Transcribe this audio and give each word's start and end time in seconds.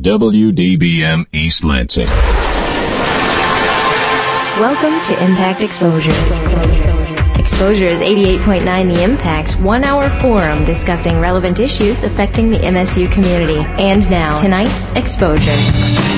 WDBM 0.00 1.26
East 1.32 1.64
Lansing. 1.64 2.06
Welcome 4.60 5.00
to 5.06 5.24
Impact 5.24 5.60
Exposure. 5.60 6.12
Exposure 7.36 7.86
is 7.86 8.00
88.9 8.00 8.94
The 8.94 9.02
Impact's 9.02 9.56
one 9.56 9.82
hour 9.82 10.08
forum 10.20 10.64
discussing 10.64 11.18
relevant 11.18 11.58
issues 11.58 12.04
affecting 12.04 12.48
the 12.48 12.58
MSU 12.58 13.10
community. 13.10 13.58
And 13.82 14.08
now, 14.08 14.40
tonight's 14.40 14.92
Exposure. 14.92 16.17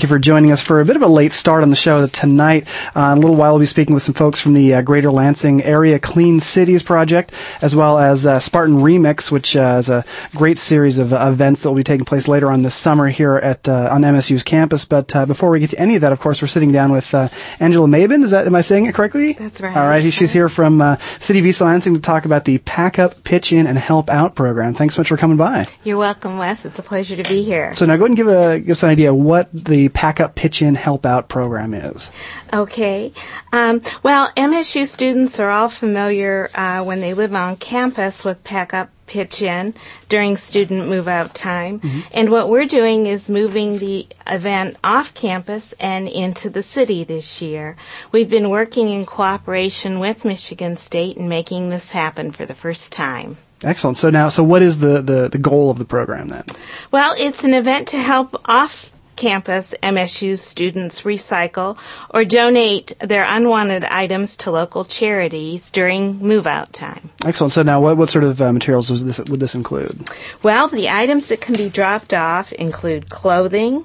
Thank 0.00 0.10
you 0.10 0.16
for 0.16 0.18
joining 0.18 0.50
us 0.50 0.62
for 0.62 0.80
a 0.80 0.84
bit 0.86 0.96
of 0.96 1.02
a 1.02 1.06
late 1.06 1.34
start 1.34 1.62
on 1.62 1.68
the 1.68 1.76
show 1.76 2.06
tonight. 2.06 2.66
Uh, 2.96 3.12
in 3.12 3.18
a 3.18 3.20
little 3.20 3.36
while, 3.36 3.52
we'll 3.52 3.60
be 3.60 3.66
speaking 3.66 3.92
with 3.92 4.02
some 4.02 4.14
folks 4.14 4.40
from 4.40 4.54
the 4.54 4.72
uh, 4.72 4.80
Greater 4.80 5.10
Lansing 5.10 5.62
Area 5.62 5.98
Clean 5.98 6.40
Cities 6.40 6.82
Project, 6.82 7.34
as 7.60 7.76
well 7.76 7.98
as 7.98 8.26
uh, 8.26 8.38
Spartan 8.38 8.76
Remix, 8.76 9.30
which 9.30 9.54
uh, 9.56 9.76
is 9.78 9.90
a 9.90 10.02
great 10.34 10.56
series 10.56 10.98
of 10.98 11.12
uh, 11.12 11.28
events 11.30 11.62
that 11.62 11.68
will 11.68 11.76
be 11.76 11.84
taking 11.84 12.06
place 12.06 12.28
later 12.28 12.50
on 12.50 12.62
this 12.62 12.74
summer 12.74 13.08
here 13.08 13.36
at 13.36 13.68
uh, 13.68 13.90
on 13.92 14.00
MSU's 14.00 14.42
campus. 14.42 14.86
But 14.86 15.08
before 15.26 15.50
we 15.50 15.60
get 15.60 15.68
to 15.68 15.78
any 15.78 15.96
of 15.96 16.00
that, 16.00 16.12
of 16.12 16.20
course, 16.20 16.40
we're 16.40 16.48
sitting 16.48 16.72
down 16.72 16.92
with 16.92 17.14
Angela 17.60 17.86
Mabin. 17.86 18.24
Is 18.24 18.30
that 18.30 18.46
am 18.46 18.54
I 18.54 18.62
saying 18.62 18.86
it 18.86 18.94
correctly? 18.94 19.34
That's 19.34 19.60
right. 19.60 19.76
All 19.76 19.86
right. 19.86 20.00
She's 20.14 20.32
here 20.32 20.48
from 20.48 20.96
City 21.18 21.40
of 21.40 21.46
East 21.46 21.60
Lansing 21.60 21.92
to 21.92 22.00
talk 22.00 22.24
about 22.24 22.46
the 22.46 22.56
Pack 22.56 22.98
Up, 22.98 23.22
Pitch 23.24 23.52
In, 23.52 23.66
and 23.66 23.76
Help 23.76 24.08
Out 24.08 24.34
program. 24.34 24.72
Thanks 24.72 24.94
so 24.94 25.02
much 25.02 25.08
for 25.08 25.18
coming 25.18 25.36
by. 25.36 25.68
You're 25.84 25.98
welcome, 25.98 26.38
Wes. 26.38 26.64
It's 26.64 26.78
a 26.78 26.82
pleasure 26.82 27.22
to 27.22 27.28
be 27.28 27.42
here. 27.42 27.74
So 27.74 27.84
now 27.84 27.98
go 27.98 28.04
ahead 28.06 28.10
and 28.12 28.16
give, 28.16 28.28
a, 28.28 28.60
give 28.60 28.70
us 28.70 28.82
an 28.82 28.88
idea 28.88 29.12
what 29.12 29.50
the 29.52 29.89
Pack 29.90 30.20
Up, 30.20 30.34
Pitch 30.34 30.62
In, 30.62 30.74
Help 30.74 31.04
Out 31.04 31.28
program 31.28 31.74
is. 31.74 32.10
Okay. 32.52 33.12
Um, 33.52 33.80
well, 34.02 34.30
MSU 34.36 34.86
students 34.86 35.38
are 35.40 35.50
all 35.50 35.68
familiar 35.68 36.50
uh, 36.54 36.82
when 36.84 37.00
they 37.00 37.14
live 37.14 37.34
on 37.34 37.56
campus 37.56 38.24
with 38.24 38.42
Pack 38.44 38.72
Up 38.74 38.90
pitch 39.10 39.42
in 39.42 39.74
during 40.08 40.36
student 40.36 40.88
move 40.88 41.08
out 41.08 41.34
time. 41.34 41.80
Mm-hmm. 41.80 42.00
And 42.12 42.30
what 42.30 42.48
we're 42.48 42.66
doing 42.66 43.06
is 43.06 43.28
moving 43.28 43.78
the 43.78 44.06
event 44.26 44.76
off 44.84 45.12
campus 45.14 45.74
and 45.80 46.08
into 46.08 46.48
the 46.48 46.62
city 46.62 47.04
this 47.04 47.42
year. 47.42 47.76
We've 48.12 48.30
been 48.30 48.48
working 48.48 48.88
in 48.88 49.04
cooperation 49.04 49.98
with 49.98 50.24
Michigan 50.24 50.76
State 50.76 51.16
and 51.16 51.28
making 51.28 51.70
this 51.70 51.90
happen 51.90 52.30
for 52.30 52.46
the 52.46 52.54
first 52.54 52.92
time. 52.92 53.36
Excellent. 53.62 53.98
So 53.98 54.08
now, 54.08 54.30
so 54.30 54.42
what 54.42 54.62
is 54.62 54.78
the, 54.78 55.02
the, 55.02 55.28
the 55.28 55.38
goal 55.38 55.70
of 55.70 55.78
the 55.78 55.84
program 55.84 56.28
then? 56.28 56.44
Well, 56.90 57.14
it's 57.18 57.44
an 57.44 57.52
event 57.52 57.88
to 57.88 57.98
help 57.98 58.40
off 58.46 58.90
campus 59.20 59.74
MSU 59.82 60.38
students 60.38 61.02
recycle 61.02 61.78
or 62.08 62.24
donate 62.24 62.96
their 63.00 63.26
unwanted 63.28 63.84
items 63.84 64.38
to 64.38 64.50
local 64.50 64.82
charities 64.82 65.70
during 65.70 66.18
move 66.18 66.46
out 66.46 66.72
time. 66.72 67.10
Excellent. 67.26 67.52
So 67.52 67.62
now 67.62 67.82
what, 67.82 67.98
what 67.98 68.08
sort 68.08 68.24
of 68.24 68.40
uh, 68.40 68.50
materials 68.52 68.88
this, 68.88 69.18
would 69.18 69.38
this 69.38 69.54
include? 69.54 70.08
Well, 70.42 70.68
the 70.68 70.88
items 70.88 71.28
that 71.28 71.42
can 71.42 71.54
be 71.54 71.68
dropped 71.68 72.14
off 72.14 72.50
include 72.52 73.10
clothing, 73.10 73.84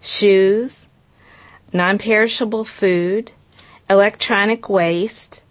shoes, 0.00 0.88
non-perishable 1.74 2.64
food, 2.64 3.32
electronic 3.90 4.70
waste, 4.70 5.42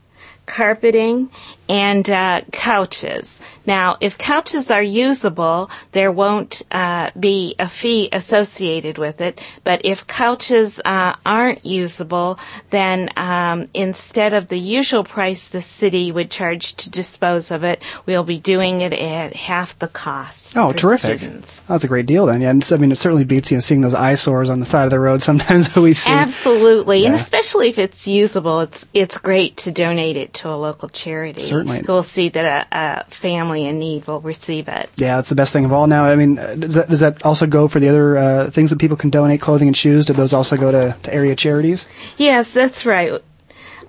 carpeting, 0.47 1.29
and 1.69 2.09
uh, 2.09 2.41
couches. 2.51 3.39
Now, 3.65 3.97
if 4.01 4.17
couches 4.17 4.71
are 4.71 4.81
usable, 4.81 5.69
there 5.91 6.11
won't 6.11 6.63
uh, 6.71 7.11
be 7.17 7.55
a 7.59 7.67
fee 7.67 8.09
associated 8.11 8.97
with 8.97 9.21
it. 9.21 9.39
But 9.63 9.81
if 9.85 10.07
couches 10.07 10.81
uh, 10.83 11.15
aren't 11.25 11.63
usable, 11.63 12.39
then 12.71 13.09
um, 13.15 13.67
instead 13.75 14.33
of 14.33 14.47
the 14.47 14.59
usual 14.59 15.03
price 15.03 15.49
the 15.49 15.61
city 15.61 16.11
would 16.11 16.31
charge 16.31 16.73
to 16.77 16.89
dispose 16.89 17.51
of 17.51 17.63
it, 17.63 17.83
we'll 18.07 18.23
be 18.23 18.39
doing 18.39 18.81
it 18.81 18.93
at 18.93 19.35
half 19.35 19.77
the 19.77 19.87
cost. 19.87 20.57
Oh, 20.57 20.73
terrific! 20.73 21.19
Students. 21.19 21.59
That's 21.61 21.83
a 21.83 21.87
great 21.87 22.07
deal 22.07 22.25
then. 22.25 22.41
Yeah, 22.41 22.49
and 22.49 22.67
I 22.71 22.77
mean, 22.77 22.91
it 22.91 22.97
certainly 22.97 23.25
beats 23.25 23.51
you 23.51 23.57
know 23.57 23.61
seeing 23.61 23.81
those 23.81 23.93
eyesores 23.93 24.49
on 24.49 24.59
the 24.59 24.65
side 24.65 24.85
of 24.85 24.89
the 24.89 24.99
road 24.99 25.21
sometimes 25.29 25.71
that 25.71 25.81
we 25.81 25.93
see. 25.93 26.11
Absolutely, 26.11 27.01
yeah. 27.01 27.07
and 27.07 27.15
especially 27.15 27.69
if 27.69 27.77
it's 27.77 28.07
usable, 28.07 28.61
it's 28.61 28.87
it's 28.95 29.19
great 29.19 29.57
to 29.57 29.71
donate 29.71 30.17
it 30.17 30.33
to 30.33 30.49
a 30.49 30.57
local 30.57 30.89
charity. 30.89 31.41
Certainly 31.41 31.58
certainly. 31.59 31.83
We'll 31.87 32.03
see 32.03 32.29
that 32.29 32.67
a, 32.71 32.77
a, 32.77 33.03
family 33.05 33.65
in 33.65 33.79
need 33.79 34.07
will 34.07 34.21
receive 34.21 34.67
it. 34.67 34.89
Yeah, 34.97 35.19
it's 35.19 35.29
the 35.29 35.35
best 35.35 35.53
thing 35.53 35.65
of 35.65 35.73
all. 35.73 35.87
Now, 35.87 36.05
I 36.05 36.15
mean, 36.15 36.35
does 36.35 36.75
that, 36.75 36.89
does 36.89 36.99
that 37.01 37.25
also 37.25 37.47
go 37.47 37.67
for 37.67 37.79
the 37.79 37.89
other 37.89 38.17
uh, 38.17 38.49
things 38.51 38.69
that 38.69 38.79
people 38.79 38.97
can 38.97 39.09
donate, 39.09 39.41
clothing 39.41 39.67
and 39.67 39.77
shoes? 39.77 40.05
Do 40.05 40.13
those 40.13 40.33
also 40.33 40.57
go 40.57 40.71
to, 40.71 40.97
to 41.03 41.13
area 41.13 41.35
charities? 41.35 41.87
Yes, 42.17 42.53
that's 42.53 42.85
right. 42.85 43.21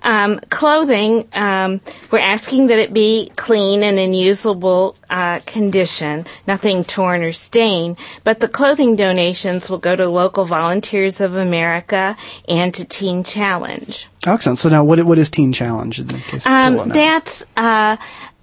Um, 0.03 0.39
clothing, 0.49 1.27
um, 1.33 1.79
we're 2.09 2.19
asking 2.19 2.67
that 2.67 2.79
it 2.79 2.91
be 2.91 3.29
clean 3.35 3.83
and 3.83 3.99
in 3.99 4.15
usable 4.15 4.95
uh, 5.09 5.41
condition, 5.45 6.25
nothing 6.47 6.83
torn 6.83 7.21
or 7.21 7.33
stained. 7.33 7.99
But 8.23 8.39
the 8.39 8.47
clothing 8.47 8.95
donations 8.95 9.69
will 9.69 9.77
go 9.77 9.95
to 9.95 10.09
local 10.09 10.45
Volunteers 10.45 11.21
of 11.21 11.35
America 11.35 12.17
and 12.47 12.73
to 12.73 12.85
Teen 12.85 13.23
Challenge. 13.23 14.07
Excellent. 14.25 14.59
So 14.59 14.69
now, 14.69 14.83
what 14.83 15.03
what 15.03 15.17
is 15.17 15.29
Teen 15.29 15.51
Challenge? 15.51 15.99
Um, 16.45 16.89
that's 16.89 17.43
uh, 17.57 17.97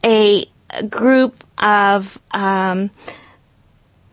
a 0.05 0.45
group 0.89 1.45
of 1.57 2.19
um, 2.33 2.91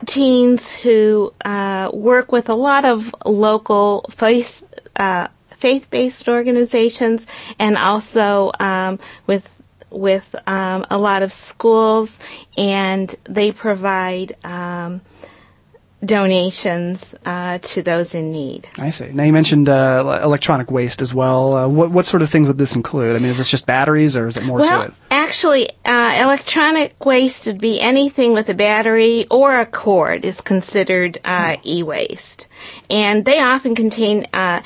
teens 0.05 0.71
who 0.71 1.33
uh, 1.43 1.89
work 1.93 2.31
with 2.31 2.49
a 2.49 2.55
lot 2.55 2.85
of 2.85 3.13
local 3.25 4.05
face, 4.11 4.63
uh, 4.95 5.27
faith-based 5.49 6.27
organizations 6.27 7.25
and 7.57 7.77
also 7.77 8.51
um, 8.59 8.99
with 9.25 9.51
with 9.89 10.35
um, 10.45 10.85
a 10.91 10.97
lot 10.97 11.23
of 11.23 11.31
schools, 11.31 12.19
and 12.57 13.15
they 13.23 13.51
provide 13.51 14.35
um, 14.43 15.01
donations 16.03 17.15
uh, 17.25 17.57
to 17.59 17.81
those 17.81 18.15
in 18.15 18.31
need. 18.31 18.67
I 18.77 18.89
see. 18.89 19.11
Now 19.11 19.23
you 19.23 19.33
mentioned 19.33 19.69
uh, 19.69 20.19
electronic 20.23 20.71
waste 20.71 21.01
as 21.01 21.13
well. 21.13 21.55
Uh, 21.55 21.67
what 21.67 21.91
what 21.91 22.05
sort 22.05 22.21
of 22.21 22.29
things 22.29 22.47
would 22.47 22.57
this 22.57 22.75
include? 22.75 23.15
I 23.15 23.19
mean, 23.19 23.29
is 23.31 23.37
this 23.37 23.49
just 23.49 23.65
batteries, 23.65 24.15
or 24.15 24.27
is 24.27 24.37
it 24.37 24.45
more 24.45 24.59
well, 24.59 24.81
to 24.81 24.87
it? 24.87 24.93
Actually, 25.09 25.69
uh, 25.85 26.19
electronic 26.21 27.05
waste 27.05 27.47
would 27.47 27.59
be 27.59 27.79
anything 27.79 28.33
with 28.33 28.49
a 28.49 28.53
battery 28.53 29.25
or 29.29 29.59
a 29.59 29.65
cord 29.65 30.25
is 30.25 30.41
considered 30.41 31.19
uh, 31.25 31.57
e-waste, 31.63 32.47
and 32.89 33.25
they 33.25 33.39
often 33.39 33.75
contain 33.75 34.27
uh, 34.33 34.61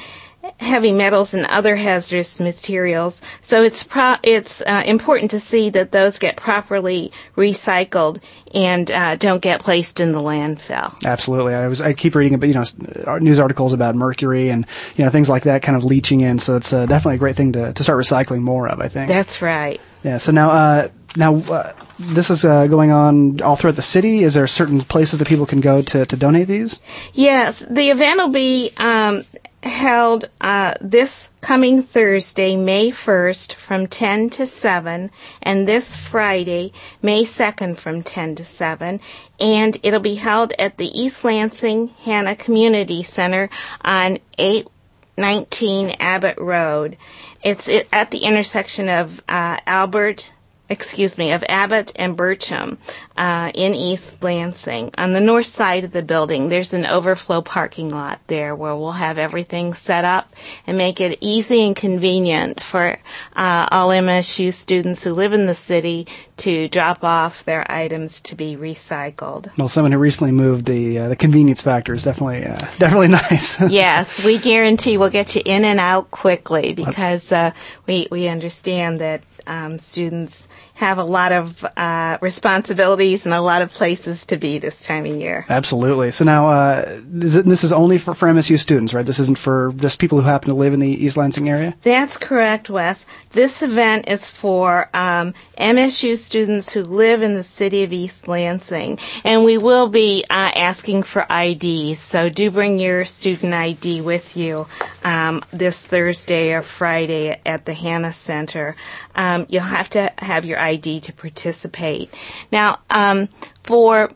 heavy 0.57 0.91
metals 0.91 1.33
and 1.33 1.45
other 1.47 1.75
hazardous 1.75 2.39
materials. 2.39 3.21
So 3.41 3.63
it's 3.63 3.83
pro- 3.83 4.17
it's 4.23 4.61
uh, 4.61 4.83
important 4.85 5.31
to 5.31 5.39
see 5.39 5.69
that 5.71 5.91
those 5.91 6.19
get 6.19 6.35
properly 6.37 7.11
recycled 7.35 8.21
and 8.53 8.89
uh, 8.91 9.15
don't 9.15 9.41
get 9.41 9.61
placed 9.61 9.99
in 9.99 10.11
the 10.11 10.21
landfill. 10.21 10.93
Absolutely, 11.05 11.53
I 11.53 11.67
was 11.67 11.81
I 11.81 11.93
keep 11.93 12.15
reading 12.15 12.33
about 12.33 12.47
you 12.47 12.53
know 12.53 13.17
news 13.17 13.39
articles 13.39 13.73
about 13.73 13.95
mercury 13.95 14.49
and 14.49 14.65
you 14.95 15.03
know 15.03 15.09
things 15.09 15.29
like 15.29 15.43
that 15.43 15.61
kind 15.61 15.77
of 15.77 15.83
leaching 15.83 16.21
in. 16.21 16.39
So 16.39 16.55
it's 16.55 16.73
uh, 16.73 16.85
definitely 16.85 17.15
a 17.15 17.19
great 17.19 17.35
thing 17.35 17.53
to 17.53 17.73
to 17.73 17.83
start 17.83 17.99
recycling 17.99 18.41
more 18.41 18.67
of. 18.67 18.79
I 18.79 18.87
think 18.87 19.09
that's 19.09 19.41
right. 19.41 19.79
Yeah. 20.03 20.17
So 20.17 20.31
now 20.31 20.51
uh, 20.51 20.87
now 21.15 21.35
uh, 21.35 21.73
this 21.97 22.29
is 22.29 22.45
uh, 22.45 22.67
going 22.67 22.91
on 22.91 23.41
all 23.41 23.55
throughout 23.55 23.75
the 23.75 23.81
city. 23.81 24.23
Is 24.23 24.33
there 24.33 24.47
certain 24.47 24.81
places 24.81 25.19
that 25.19 25.27
people 25.27 25.45
can 25.45 25.61
go 25.61 25.81
to, 25.81 26.05
to 26.05 26.15
donate 26.15 26.47
these? 26.47 26.81
Yes, 27.13 27.65
the 27.69 27.89
event 27.89 28.17
will 28.17 28.29
be 28.29 28.71
um, 28.77 29.23
held 29.63 30.29
uh, 30.39 30.73
this 30.79 31.31
coming 31.41 31.83
Thursday, 31.83 32.55
May 32.55 32.91
1st, 32.91 33.53
from 33.53 33.87
10 33.87 34.29
to 34.31 34.45
7, 34.45 35.11
and 35.41 35.67
this 35.67 35.95
Friday, 35.95 36.71
May 37.01 37.23
2nd, 37.23 37.77
from 37.77 38.01
10 38.01 38.35
to 38.35 38.45
7. 38.45 38.99
And 39.39 39.77
it'll 39.83 39.99
be 39.99 40.15
held 40.15 40.53
at 40.57 40.77
the 40.77 40.87
East 40.87 41.23
Lansing 41.23 41.89
Hannah 42.03 42.35
Community 42.35 43.03
Center 43.03 43.49
on 43.81 44.19
819 44.37 45.95
Abbott 45.99 46.37
Road. 46.37 46.97
It's 47.43 47.69
at 47.91 48.11
the 48.11 48.19
intersection 48.19 48.89
of 48.89 49.21
uh, 49.27 49.57
Albert 49.65 50.33
excuse 50.69 51.17
me, 51.17 51.31
of 51.31 51.43
Abbott 51.49 51.91
and 51.95 52.17
Burcham 52.17 52.77
uh, 53.17 53.51
in 53.53 53.73
East 53.73 54.21
Lansing. 54.21 54.91
On 54.97 55.13
the 55.13 55.19
north 55.19 55.47
side 55.47 55.83
of 55.83 55.91
the 55.91 56.03
building, 56.03 56.49
there's 56.49 56.73
an 56.73 56.85
overflow 56.85 57.41
parking 57.41 57.89
lot 57.89 58.19
there 58.27 58.55
where 58.55 58.75
we'll 58.75 58.91
have 58.91 59.17
everything 59.17 59.73
set 59.73 60.05
up 60.05 60.33
and 60.67 60.77
make 60.77 61.01
it 61.01 61.17
easy 61.21 61.65
and 61.65 61.75
convenient 61.75 62.61
for 62.61 62.99
uh, 63.35 63.67
all 63.71 63.89
MSU 63.89 64.53
students 64.53 65.03
who 65.03 65.13
live 65.13 65.33
in 65.33 65.47
the 65.47 65.55
city 65.55 66.07
to 66.37 66.67
drop 66.67 67.03
off 67.03 67.43
their 67.43 67.69
items 67.69 68.21
to 68.21 68.35
be 68.35 68.55
recycled. 68.55 69.49
Well, 69.57 69.67
someone 69.67 69.91
who 69.91 69.97
recently 69.97 70.31
moved, 70.31 70.65
the 70.65 70.99
uh, 70.99 71.07
the 71.09 71.15
convenience 71.15 71.61
factor 71.61 71.93
is 71.93 72.03
definitely 72.03 72.45
uh, 72.45 72.57
definitely 72.77 73.07
nice. 73.29 73.59
yes, 73.69 74.23
we 74.23 74.37
guarantee 74.37 74.97
we'll 74.97 75.09
get 75.09 75.35
you 75.35 75.41
in 75.45 75.65
and 75.65 75.79
out 75.79 76.11
quickly 76.11 76.73
because 76.73 77.31
uh, 77.31 77.51
we 77.87 78.07
we 78.11 78.27
understand 78.27 79.01
that 79.01 79.23
um, 79.49 79.77
students 79.79 80.47
have 80.79 80.97
a 80.97 81.03
lot 81.03 81.33
of 81.33 81.65
uh, 81.75 82.17
responsibilities 82.21 83.25
and 83.25 83.35
a 83.35 83.41
lot 83.41 83.61
of 83.61 83.69
places 83.69 84.25
to 84.25 84.37
be 84.37 84.59
this 84.59 84.81
time 84.81 85.05
of 85.05 85.13
year. 85.13 85.45
Absolutely. 85.49 86.09
So 86.11 86.23
now, 86.23 86.47
uh, 86.47 87.01
is 87.15 87.35
it, 87.35 87.45
this 87.45 87.65
is 87.65 87.73
only 87.73 87.97
for, 87.97 88.13
for 88.13 88.29
MSU 88.29 88.57
students, 88.57 88.93
right? 88.93 89.05
This 89.05 89.19
isn't 89.19 89.37
for 89.37 89.73
just 89.75 89.99
people 89.99 90.21
who 90.21 90.23
happen 90.25 90.47
to 90.47 90.55
live 90.55 90.73
in 90.73 90.79
the 90.79 90.87
East 90.87 91.17
Lansing 91.17 91.49
area? 91.49 91.75
That's 91.83 92.15
correct, 92.15 92.69
Wes. 92.69 93.07
This 93.31 93.61
event 93.61 94.07
is 94.07 94.29
for 94.29 94.89
um, 94.93 95.33
MSU 95.57 96.17
students 96.17 96.71
who 96.71 96.83
live 96.83 97.23
in 97.23 97.33
the 97.33 97.43
city 97.43 97.83
of 97.83 97.91
East 97.91 98.29
Lansing, 98.29 98.99
and 99.25 99.43
we 99.43 99.57
will 99.57 99.89
be 99.89 100.23
uh, 100.29 100.51
asking 100.55 101.03
for 101.03 101.25
IDs. 101.29 101.99
So 101.99 102.29
do 102.29 102.49
bring 102.51 102.79
your 102.79 103.03
student 103.03 103.53
ID 103.53 103.99
with 103.99 104.37
you 104.37 104.65
um, 105.03 105.43
this 105.51 105.85
Thursday 105.85 106.53
or 106.53 106.61
Friday 106.61 107.37
at 107.45 107.65
the 107.65 107.73
Hannah 107.73 108.13
Center. 108.13 108.77
Um, 109.13 109.45
you'll 109.49 109.63
have 109.63 109.89
to 109.89 110.09
have 110.19 110.45
your 110.45 110.57
ID 110.57 110.68
to 110.77 111.13
participate. 111.13 112.13
Now, 112.51 112.79
um, 112.89 113.29
for 113.63 114.09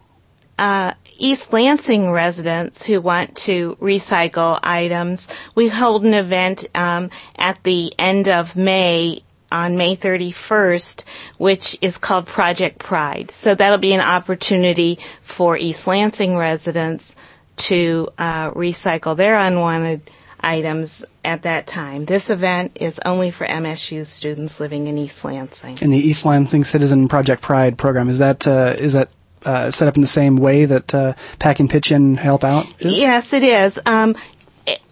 uh, 0.58 0.94
East 1.18 1.54
Lansing 1.54 2.12
residents 2.12 2.86
who 2.86 3.02
want 3.02 3.36
to 3.38 3.76
recycle 3.78 4.60
items, 4.64 5.28
we 5.56 5.68
hold 5.70 6.04
an 6.06 6.14
event 6.14 6.66
um, 6.76 7.10
at 7.38 7.64
the 7.64 7.94
end 7.98 8.28
of 8.28 8.56
May 8.56 9.22
on 9.52 9.78
May 9.78 9.96
31st, 9.96 11.04
which 11.38 11.78
is 11.82 11.98
called 12.00 12.26
Project 12.26 12.80
Pride. 12.80 13.30
So 13.32 13.54
that'll 13.54 13.78
be 13.78 13.94
an 13.94 14.02
opportunity 14.02 14.98
for 15.22 15.56
East 15.56 15.86
Lansing 15.86 16.36
residents 16.36 17.16
to 17.56 18.10
uh, 18.18 18.50
recycle 18.52 19.16
their 19.16 19.38
unwanted 19.38 20.02
items 20.44 21.06
at 21.24 21.44
that 21.44 21.68
time. 21.68 22.06
This 22.06 22.30
event 22.30 22.74
is 22.76 23.00
only 23.06 23.32
for 23.32 23.46
MSU 23.46 24.06
students 24.06 24.60
living 24.60 24.88
in 24.88 24.98
East 24.98 25.24
Lansing. 25.24 25.78
And 25.82 25.92
the 25.92 25.98
East 25.98 26.26
Lansing 26.26 26.64
Citizen 26.64 27.08
Project 27.08 27.42
Pride 27.42 27.78
program 27.78 28.10
is 28.10 28.20
that 28.20 28.48
uh, 28.48 28.76
is 28.78 28.94
that 28.94 29.10
uh, 29.46 29.72
set 29.72 29.88
up 29.88 29.96
in 29.96 30.02
the 30.02 30.08
same 30.08 30.38
way 30.38 30.66
that 30.66 30.94
uh, 30.94 31.14
Pack 31.40 31.60
and 31.60 31.70
Pitch 31.70 31.92
In 31.92 32.16
Help 32.16 32.44
Out? 32.44 32.66
Is? 32.80 32.98
Yes, 32.98 33.34
it 33.34 33.44
is. 33.44 33.80
Um, 33.86 34.16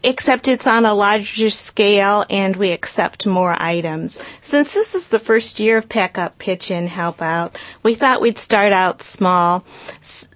except 0.03 0.47
it's 0.47 0.67
on 0.67 0.85
a 0.85 0.93
larger 0.93 1.49
scale 1.49 2.25
and 2.29 2.55
we 2.55 2.71
accept 2.71 3.25
more 3.25 3.55
items. 3.57 4.21
Since 4.41 4.73
this 4.73 4.95
is 4.95 5.07
the 5.07 5.19
first 5.19 5.59
year 5.59 5.77
of 5.77 5.87
Pack 5.87 6.17
Up, 6.17 6.37
Pitch 6.37 6.71
In, 6.71 6.87
Help 6.87 7.21
Out, 7.21 7.57
we 7.83 7.95
thought 7.95 8.21
we'd 8.21 8.37
start 8.37 8.73
out 8.73 9.01
small, 9.01 9.63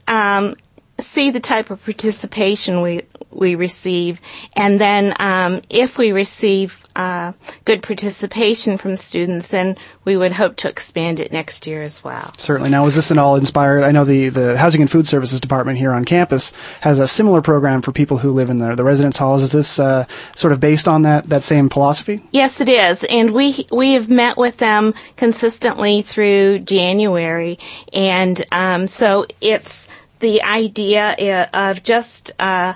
um, 0.07 0.55
see 0.97 1.31
the 1.31 1.39
type 1.39 1.69
of 1.69 1.83
participation 1.83 2.81
we 2.81 3.01
we 3.31 3.55
receive, 3.55 4.21
and 4.55 4.79
then 4.79 5.13
um, 5.19 5.61
if 5.69 5.97
we 5.97 6.13
receive 6.13 6.85
uh, 6.95 7.33
good 7.65 7.83
participation 7.83 8.77
from 8.77 8.95
students, 8.95 9.49
then 9.49 9.75
we 10.05 10.15
would 10.15 10.31
hope 10.31 10.55
to 10.55 10.69
expand 10.69 11.19
it 11.19 11.31
next 11.33 11.67
year 11.67 11.83
as 11.83 12.03
well. 12.03 12.31
Certainly. 12.37 12.69
Now, 12.69 12.85
was 12.85 12.95
this 12.95 13.11
at 13.11 13.17
all 13.17 13.35
inspired? 13.35 13.83
I 13.83 13.91
know 13.91 14.05
the, 14.05 14.29
the 14.29 14.57
Housing 14.57 14.81
and 14.81 14.89
Food 14.89 15.05
Services 15.05 15.41
Department 15.41 15.77
here 15.77 15.91
on 15.91 16.05
campus 16.05 16.53
has 16.81 16.99
a 16.99 17.07
similar 17.07 17.41
program 17.41 17.81
for 17.81 17.91
people 17.91 18.17
who 18.17 18.31
live 18.31 18.49
in 18.49 18.59
the, 18.59 18.75
the 18.75 18.83
residence 18.83 19.17
halls. 19.17 19.43
Is 19.43 19.51
this 19.51 19.79
uh, 19.79 20.05
sort 20.35 20.53
of 20.53 20.61
based 20.61 20.87
on 20.87 21.01
that, 21.01 21.27
that 21.27 21.43
same 21.43 21.69
philosophy? 21.69 22.23
Yes, 22.31 22.61
it 22.61 22.69
is. 22.69 23.03
And 23.03 23.33
we, 23.33 23.67
we 23.71 23.93
have 23.93 24.09
met 24.09 24.37
with 24.37 24.57
them 24.57 24.93
consistently 25.17 26.01
through 26.01 26.59
January. 26.59 27.59
And 27.91 28.41
um, 28.53 28.87
so 28.87 29.25
it's 29.41 29.89
the 30.19 30.41
idea 30.43 31.49
of 31.53 31.83
just 31.83 32.31
uh, 32.39 32.73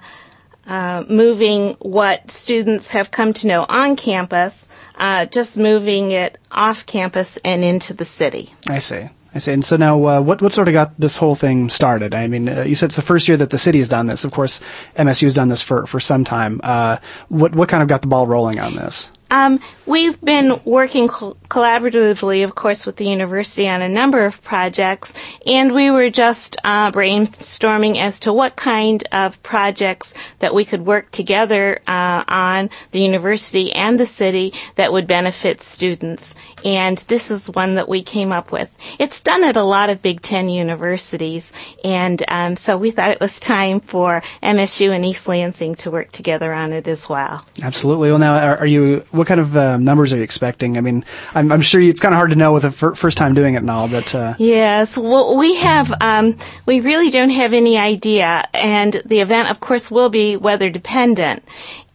uh, 0.70 1.04
moving 1.10 1.74
what 1.80 2.30
students 2.30 2.90
have 2.90 3.12
come 3.12 3.34
to 3.34 3.48
know 3.48 3.66
on 3.68 3.96
campus, 3.96 4.70
uh, 4.96 5.26
just 5.26 5.58
moving 5.58 6.12
it 6.12 6.38
off 6.52 6.86
campus 6.86 7.38
and 7.44 7.64
into 7.64 7.94
the 7.94 8.06
city. 8.06 8.54
I 8.68 8.80
see. 8.80 9.10
I 9.34 9.40
see. 9.40 9.54
And 9.54 9.64
so 9.64 9.78
now, 9.78 10.04
uh, 10.06 10.22
what 10.22 10.42
what 10.42 10.54
sort 10.54 10.68
of 10.68 10.74
got 10.74 11.00
this 11.00 11.18
whole 11.18 11.36
thing 11.36 11.70
started? 11.70 12.14
I 12.14 12.28
mean, 12.28 12.50
uh, 12.50 12.64
you 12.64 12.76
said 12.76 12.88
it's 12.88 12.96
the 12.96 13.02
first 13.02 13.28
year 13.28 13.38
that 13.38 13.52
the 13.52 13.60
city 13.60 13.78
has 13.78 13.90
done 13.90 14.08
this. 14.08 14.24
Of 14.24 14.32
course, 14.32 14.60
MSU 14.96 15.24
has 15.24 15.34
done 15.34 15.50
this 15.50 15.62
for 15.62 15.86
for 15.86 16.00
some 16.00 16.24
time. 16.24 16.62
Uh, 16.64 16.98
what 17.30 17.56
what 17.56 17.70
kind 17.70 17.84
of 17.84 17.90
got 17.90 18.02
the 18.02 18.08
ball 18.08 18.26
rolling 18.26 18.60
on 18.60 18.76
this? 18.76 19.12
Um, 19.32 19.60
we've 19.86 20.20
been 20.22 20.60
working 20.66 21.08
col- 21.08 21.36
collaboratively, 21.50 22.44
of 22.44 22.56
course, 22.56 22.86
with 22.86 22.96
the 22.96 23.08
university 23.08 23.68
on 23.68 23.82
a 23.82 23.90
number 23.90 24.26
of 24.26 24.42
projects, 24.42 25.14
and 25.46 25.74
we 25.74 25.92
were 25.92 26.10
just 26.10 26.58
uh, 26.64 26.92
brainstorming 26.92 27.98
as 27.98 28.22
to 28.22 28.34
what 28.34 28.56
kind 28.56 29.04
of 29.12 29.42
projects 29.44 30.14
that 30.40 30.54
we 30.54 30.66
could 30.66 30.86
work 30.86 31.12
together 31.12 31.80
uh, 31.88 32.24
on 32.28 32.70
the 32.92 33.02
university 33.02 33.72
and 33.72 34.00
the 34.00 34.06
city 34.06 34.54
that 34.76 34.92
would 34.92 35.08
benefit 35.08 35.62
students. 35.62 36.36
And 36.66 36.98
this 37.08 37.32
is 37.32 37.48
one 37.48 37.76
that 37.76 37.88
we 37.88 38.02
came 38.02 38.32
up 38.32 38.52
with. 38.52 38.76
It's 39.00 39.22
done 39.22 39.44
at 39.44 39.56
a 39.56 39.64
lot 39.64 39.90
of 39.90 40.02
Big 40.02 40.22
Ten 40.22 40.50
universities, 40.50 41.54
and 41.84 42.22
um, 42.28 42.56
so 42.56 42.78
we 42.78 42.92
thought 42.92 43.12
it 43.12 43.20
was 43.20 43.40
time 43.40 43.80
for 43.80 44.22
MSU 44.44 44.92
and 44.92 45.06
East 45.06 45.28
Lansing 45.28 45.76
to 45.76 45.92
work 45.92 46.12
together 46.12 46.52
on 46.52 46.74
it 46.74 46.88
as 46.88 47.08
well. 47.08 47.46
Absolutely. 47.62 48.10
Well, 48.10 48.20
now, 48.20 48.38
are, 48.38 48.58
are 48.58 48.68
you? 48.68 49.04
What 49.20 49.28
kind 49.28 49.42
of 49.42 49.58
uh, 49.58 49.76
numbers 49.76 50.14
are 50.14 50.18
you 50.18 50.24
expecting? 50.24 50.78
I 50.78 50.82
mean, 50.82 51.04
I'm, 51.36 51.52
I'm 51.52 51.60
sure 51.60 51.82
it's 51.82 52.00
kind 52.00 52.14
of 52.14 52.18
hard 52.18 52.30
to 52.30 52.38
know 52.38 52.54
with 52.54 52.64
the 52.64 52.72
fir- 52.72 52.96
first 52.96 53.18
time 53.18 53.34
doing 53.34 53.56
it 53.56 53.58
and 53.58 53.70
all, 53.70 53.90
but 53.90 54.16
uh... 54.16 54.36
yes, 54.40 54.98
well, 54.98 55.36
we 55.36 55.56
have 55.56 55.94
um, 56.00 56.38
we 56.66 56.80
really 56.80 57.10
don't 57.10 57.30
have 57.30 57.52
any 57.52 57.78
idea, 57.78 58.46
and 58.54 58.94
the 59.04 59.20
event, 59.20 59.52
of 59.52 59.60
course, 59.60 59.92
will 59.92 60.08
be 60.08 60.38
weather 60.38 60.70
dependent, 60.70 61.44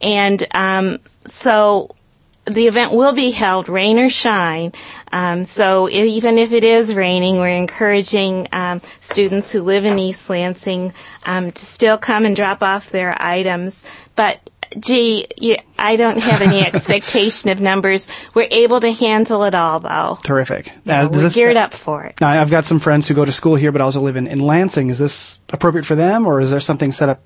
and 0.02 0.46
um, 0.54 0.98
so 1.24 1.94
the 2.46 2.66
event 2.66 2.92
will 2.92 3.14
be 3.14 3.30
held 3.30 3.68
rain 3.68 3.98
or 3.98 4.10
shine. 4.10 4.72
Um, 5.12 5.44
so 5.44 5.88
even 5.88 6.36
if 6.36 6.52
it 6.52 6.62
is 6.62 6.94
raining, 6.94 7.36
we're 7.36 7.48
encouraging 7.48 8.48
um, 8.52 8.82
students 9.00 9.50
who 9.50 9.62
live 9.62 9.84
in 9.84 9.98
East 9.98 10.28
Lansing 10.28 10.92
um, 11.24 11.52
to 11.52 11.64
still 11.64 11.96
come 11.96 12.26
and 12.26 12.36
drop 12.36 12.62
off 12.62 12.90
their 12.90 13.16
items. 13.18 13.82
But 14.14 14.50
gee, 14.78 15.26
I 15.78 15.96
don't 15.96 16.18
have 16.18 16.40
any 16.40 16.60
expectation 16.66 17.50
of 17.50 17.60
numbers. 17.60 18.08
We're 18.34 18.48
able 18.50 18.80
to 18.80 18.92
handle 18.92 19.44
it 19.44 19.54
all, 19.54 19.80
though. 19.80 20.18
Terrific. 20.22 20.72
Yeah, 20.84 21.04
we're 21.04 21.08
this, 21.08 21.34
geared 21.34 21.56
up 21.56 21.74
for 21.74 22.04
it. 22.04 22.20
Now, 22.20 22.40
I've 22.40 22.50
got 22.50 22.64
some 22.64 22.78
friends 22.78 23.08
who 23.08 23.14
go 23.14 23.24
to 23.24 23.32
school 23.32 23.56
here, 23.56 23.72
but 23.72 23.80
also 23.80 24.00
live 24.00 24.16
in, 24.16 24.26
in 24.26 24.40
Lansing. 24.40 24.90
Is 24.90 24.98
this 24.98 25.38
appropriate 25.50 25.84
for 25.84 25.94
them, 25.94 26.26
or 26.26 26.40
is 26.40 26.50
there 26.50 26.60
something 26.60 26.92
set 26.92 27.08
up 27.08 27.22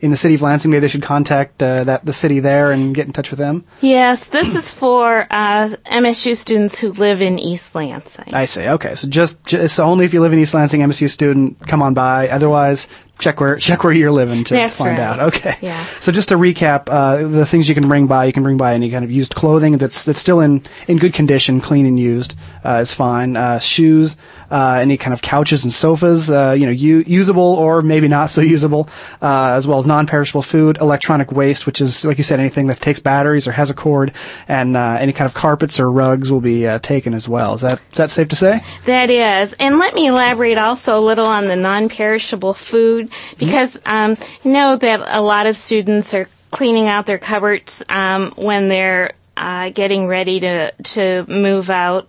in 0.00 0.10
the 0.10 0.16
city 0.16 0.34
of 0.34 0.42
Lansing? 0.42 0.70
Maybe 0.70 0.80
they 0.80 0.88
should 0.88 1.02
contact 1.02 1.62
uh, 1.62 1.84
that 1.84 2.04
the 2.04 2.12
city 2.12 2.40
there 2.40 2.72
and 2.72 2.94
get 2.94 3.06
in 3.06 3.12
touch 3.12 3.30
with 3.30 3.38
them. 3.38 3.64
Yes, 3.80 4.28
this 4.28 4.54
is 4.54 4.70
for 4.70 5.26
uh, 5.30 5.68
MSU 5.86 6.36
students 6.36 6.78
who 6.78 6.92
live 6.92 7.22
in 7.22 7.38
East 7.38 7.74
Lansing. 7.74 8.32
I 8.32 8.44
see. 8.46 8.66
Okay, 8.66 8.94
so 8.94 9.08
just, 9.08 9.44
just 9.44 9.78
only 9.80 10.04
if 10.04 10.14
you 10.14 10.20
live 10.20 10.32
in 10.32 10.38
East 10.38 10.54
Lansing, 10.54 10.80
MSU 10.80 11.10
student, 11.10 11.66
come 11.66 11.82
on 11.82 11.94
by. 11.94 12.28
Otherwise, 12.28 12.88
check 13.18 13.40
where 13.40 13.56
check 13.56 13.84
where 13.84 13.92
you're 13.92 14.10
living 14.10 14.44
to, 14.44 14.68
find 14.68 14.98
right. 14.98 15.00
out. 15.00 15.20
Okay. 15.20 15.56
Yeah. 15.60 15.84
So 16.00 16.12
just 16.12 16.30
to 16.30 16.36
recap, 16.36 16.88
uh, 16.88 17.28
the 17.28 17.46
things 17.46 17.68
you 17.68 17.74
can 17.74 17.86
bring 17.88 18.06
by, 18.06 18.24
you 18.24 18.32
can 18.32 18.42
bring 18.42 18.56
by 18.56 18.74
any 18.74 18.90
kind 18.90 19.04
of 19.04 19.10
used 19.10 19.34
clothing 19.34 19.78
that's 19.78 20.04
that's 20.04 20.18
still 20.18 20.40
in 20.40 20.62
in 20.88 20.98
good 20.98 21.14
condition, 21.14 21.60
clean 21.60 21.86
and 21.86 21.98
used, 21.98 22.36
uh, 22.64 22.78
is 22.82 22.92
fine. 22.92 23.36
Uh, 23.36 23.58
shoes, 23.58 24.16
uh, 24.52 24.78
any 24.80 24.96
kind 24.96 25.12
of 25.12 25.22
couches 25.22 25.64
and 25.64 25.72
sofas, 25.72 26.30
uh, 26.30 26.54
you 26.56 26.66
know, 26.66 26.72
u- 26.72 27.02
usable 27.06 27.42
or 27.42 27.82
maybe 27.82 28.06
not 28.06 28.30
so 28.30 28.40
usable, 28.56 28.88
uh, 29.20 29.54
as 29.56 29.66
well 29.66 29.78
as 29.78 29.86
non-perishable 29.86 30.42
food, 30.42 30.78
electronic 30.80 31.32
waste, 31.32 31.66
which 31.66 31.80
is 31.80 32.04
like 32.04 32.18
you 32.18 32.24
said, 32.24 32.38
anything 32.38 32.68
that 32.68 32.78
takes 32.80 33.00
batteries 33.00 33.48
or 33.48 33.52
has 33.52 33.70
a 33.70 33.74
cord, 33.74 34.12
and 34.46 34.76
any 34.76 35.12
kind 35.12 35.26
of 35.26 35.34
carpets 35.34 35.80
or 35.80 35.90
rugs 35.90 36.30
will 36.30 36.40
be 36.40 36.62
taken 36.80 37.14
as 37.14 37.28
well. 37.28 37.54
Is 37.54 37.62
that 37.62 37.80
is 37.90 37.98
that 37.98 38.10
safe 38.10 38.28
to 38.28 38.36
say? 38.36 38.60
That 38.84 39.10
is, 39.10 39.54
and 39.54 39.78
let 39.78 39.94
me 39.94 40.06
elaborate 40.06 40.58
also 40.58 40.98
a 40.98 41.00
little 41.00 41.26
on 41.26 41.48
the 41.48 41.56
non-perishable 41.56 42.54
food 42.54 43.10
because 43.38 43.80
um, 43.86 44.16
I 44.44 44.48
know 44.48 44.76
that 44.76 45.08
a 45.08 45.20
lot 45.20 45.46
of 45.46 45.56
students 45.56 46.14
are 46.14 46.28
cleaning 46.50 46.86
out 46.86 47.06
their 47.06 47.18
cupboards 47.18 47.82
um, 47.88 48.32
when 48.36 48.68
they're 48.68 49.12
uh, 49.36 49.70
getting 49.70 50.06
ready 50.06 50.40
to 50.40 50.70
to 50.72 51.24
move 51.28 51.70
out. 51.70 52.08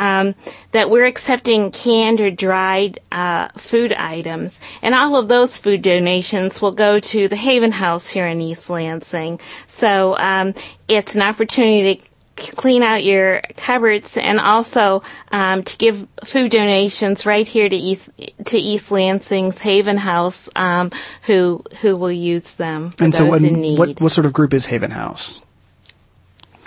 Um, 0.00 0.34
that 0.72 0.88
we're 0.88 1.04
accepting 1.04 1.70
canned 1.70 2.22
or 2.22 2.30
dried 2.30 3.00
uh, 3.12 3.48
food 3.56 3.92
items, 3.92 4.58
and 4.80 4.94
all 4.94 5.16
of 5.16 5.28
those 5.28 5.58
food 5.58 5.82
donations 5.82 6.62
will 6.62 6.72
go 6.72 6.98
to 6.98 7.28
the 7.28 7.36
Haven 7.36 7.70
House 7.70 8.08
here 8.08 8.26
in 8.26 8.40
East 8.40 8.70
Lansing. 8.70 9.40
So 9.66 10.16
um, 10.16 10.54
it's 10.88 11.16
an 11.16 11.22
opportunity 11.22 11.96
to 11.96 12.10
clean 12.40 12.82
out 12.82 13.04
your 13.04 13.40
cupboards 13.56 14.16
and 14.16 14.40
also 14.40 15.02
um, 15.32 15.62
to 15.62 15.76
give 15.76 16.06
food 16.24 16.50
donations 16.50 17.26
right 17.26 17.46
here 17.46 17.68
to 17.68 17.76
East 17.76 18.10
to 18.46 18.58
East 18.58 18.90
Lansing's 18.90 19.58
Haven 19.58 19.98
House, 19.98 20.48
um, 20.56 20.90
who 21.22 21.62
who 21.80 21.96
will 21.96 22.12
use 22.12 22.54
them 22.54 22.92
for 22.92 23.04
and 23.04 23.12
those 23.12 23.18
so 23.18 23.26
what, 23.26 23.42
in 23.42 23.54
need. 23.54 23.78
What, 23.78 24.00
what 24.00 24.12
sort 24.12 24.26
of 24.26 24.32
group 24.32 24.54
is 24.54 24.66
Haven 24.66 24.90
House? 24.90 25.42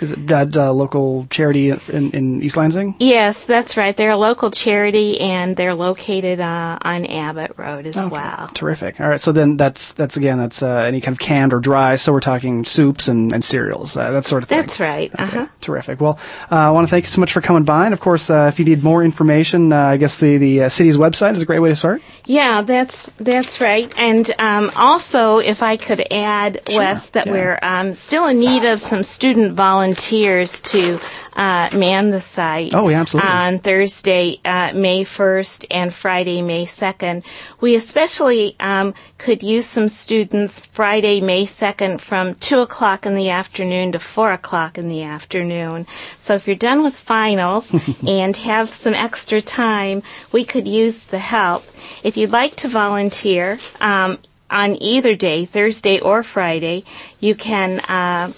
Is 0.04 0.10
it 0.12 0.26
that 0.28 0.56
uh, 0.56 0.72
local 0.72 1.26
charity 1.30 1.70
in, 1.70 2.10
in 2.12 2.42
East 2.42 2.56
Lansing? 2.56 2.94
Yes, 2.98 3.44
that's 3.46 3.76
right. 3.76 3.96
They're 3.96 4.10
a 4.10 4.16
local 4.16 4.50
charity, 4.50 5.20
and 5.20 5.56
they're 5.56 5.74
located 5.74 6.40
uh, 6.40 6.78
on 6.82 7.06
Abbott 7.06 7.52
Road 7.56 7.86
as 7.86 7.96
Okay. 7.96 8.08
well. 8.10 8.48
Terrific. 8.54 9.00
All 9.00 9.08
right. 9.08 9.20
So 9.20 9.32
then 9.32 9.56
that's 9.56 9.94
that's 9.94 10.16
again 10.16 10.38
that's 10.38 10.62
uh, 10.62 10.68
any 10.86 11.00
kind 11.00 11.14
of 11.14 11.18
canned 11.18 11.52
or 11.54 11.60
dry. 11.60 11.96
So 11.96 12.12
we're 12.12 12.20
talking 12.20 12.64
soups 12.64 13.08
and, 13.08 13.32
and 13.32 13.42
cereals, 13.44 13.96
uh, 13.96 14.10
that 14.12 14.26
sort 14.26 14.42
of 14.42 14.48
thing. 14.48 14.60
That's 14.60 14.78
right. 14.80 15.10
Uh 15.18 15.26
huh. 15.26 15.46
Terrific. 15.62 16.00
Well, 16.00 16.18
uh, 16.52 16.56
I 16.56 16.70
want 16.70 16.86
to 16.86 16.90
thank 16.90 17.04
you 17.04 17.08
so 17.10 17.20
much 17.20 17.32
for 17.32 17.40
coming 17.40 17.64
by. 17.64 17.86
And 17.86 17.94
of 17.94 18.00
course, 18.00 18.28
uh, 18.30 18.50
if 18.52 18.58
you 18.58 18.64
need 18.66 18.82
more 18.82 19.02
information, 19.02 19.72
uh, 19.72 19.78
I 19.78 19.96
guess 19.96 20.18
the 20.18 20.36
the 20.36 20.64
uh, 20.64 20.68
city's 20.68 20.96
website 20.98 21.34
is 21.34 21.42
a 21.42 21.46
great 21.46 21.60
way 21.60 21.70
to 21.70 21.76
start. 21.76 22.02
Yeah, 22.26 22.62
that's 22.62 23.10
that's 23.18 23.60
right. 23.60 23.90
And 23.96 24.30
um, 24.38 24.70
also, 24.76 25.38
if 25.38 25.62
I 25.62 25.76
could 25.78 26.06
add, 26.12 26.60
Sure, 26.68 26.78
Wes, 26.80 27.10
that 27.10 27.26
yeah. 27.26 27.32
we're 27.32 27.58
um, 27.62 27.94
still 27.94 28.26
in 28.26 28.38
need 28.38 28.64
of 28.64 28.80
some 28.80 29.02
student 29.02 29.52
volunteers 29.54 29.93
to 29.96 31.00
uh, 31.34 31.68
man 31.72 32.10
the 32.10 32.20
site. 32.20 32.74
Oh, 32.74 32.88
yeah, 32.88 33.00
absolutely. 33.00 33.30
On 33.30 33.58
Thursday, 33.58 34.40
uh, 34.44 34.72
May 34.74 35.04
1st, 35.04 35.66
and 35.70 35.92
Friday, 35.92 36.42
May 36.42 36.64
2nd. 36.66 37.24
We 37.60 37.74
especially 37.74 38.56
um, 38.60 38.94
could 39.18 39.42
use 39.42 39.66
some 39.66 39.88
students 39.88 40.60
Friday, 40.60 41.20
May 41.20 41.44
2nd, 41.44 42.00
from 42.00 42.34
2 42.36 42.60
o'clock 42.60 43.06
in 43.06 43.14
the 43.14 43.30
afternoon 43.30 43.92
to 43.92 43.98
4 43.98 44.32
o'clock 44.32 44.78
in 44.78 44.88
the 44.88 45.02
afternoon. 45.02 45.86
So 46.18 46.34
if 46.34 46.46
you're 46.46 46.56
done 46.56 46.82
with 46.82 46.94
finals 46.94 47.74
and 48.06 48.36
have 48.36 48.72
some 48.72 48.94
extra 48.94 49.40
time, 49.40 50.02
we 50.32 50.44
could 50.44 50.68
use 50.68 51.06
the 51.06 51.18
help. 51.18 51.64
If 52.02 52.16
you'd 52.16 52.30
like 52.30 52.56
to 52.56 52.68
volunteer, 52.68 53.58
um, 53.80 54.18
on 54.50 54.80
either 54.80 55.14
day, 55.14 55.44
Thursday 55.44 55.98
or 55.98 56.22
Friday, 56.22 56.84
you 57.18 57.34
can 57.34 57.80
uh, 57.80 58.30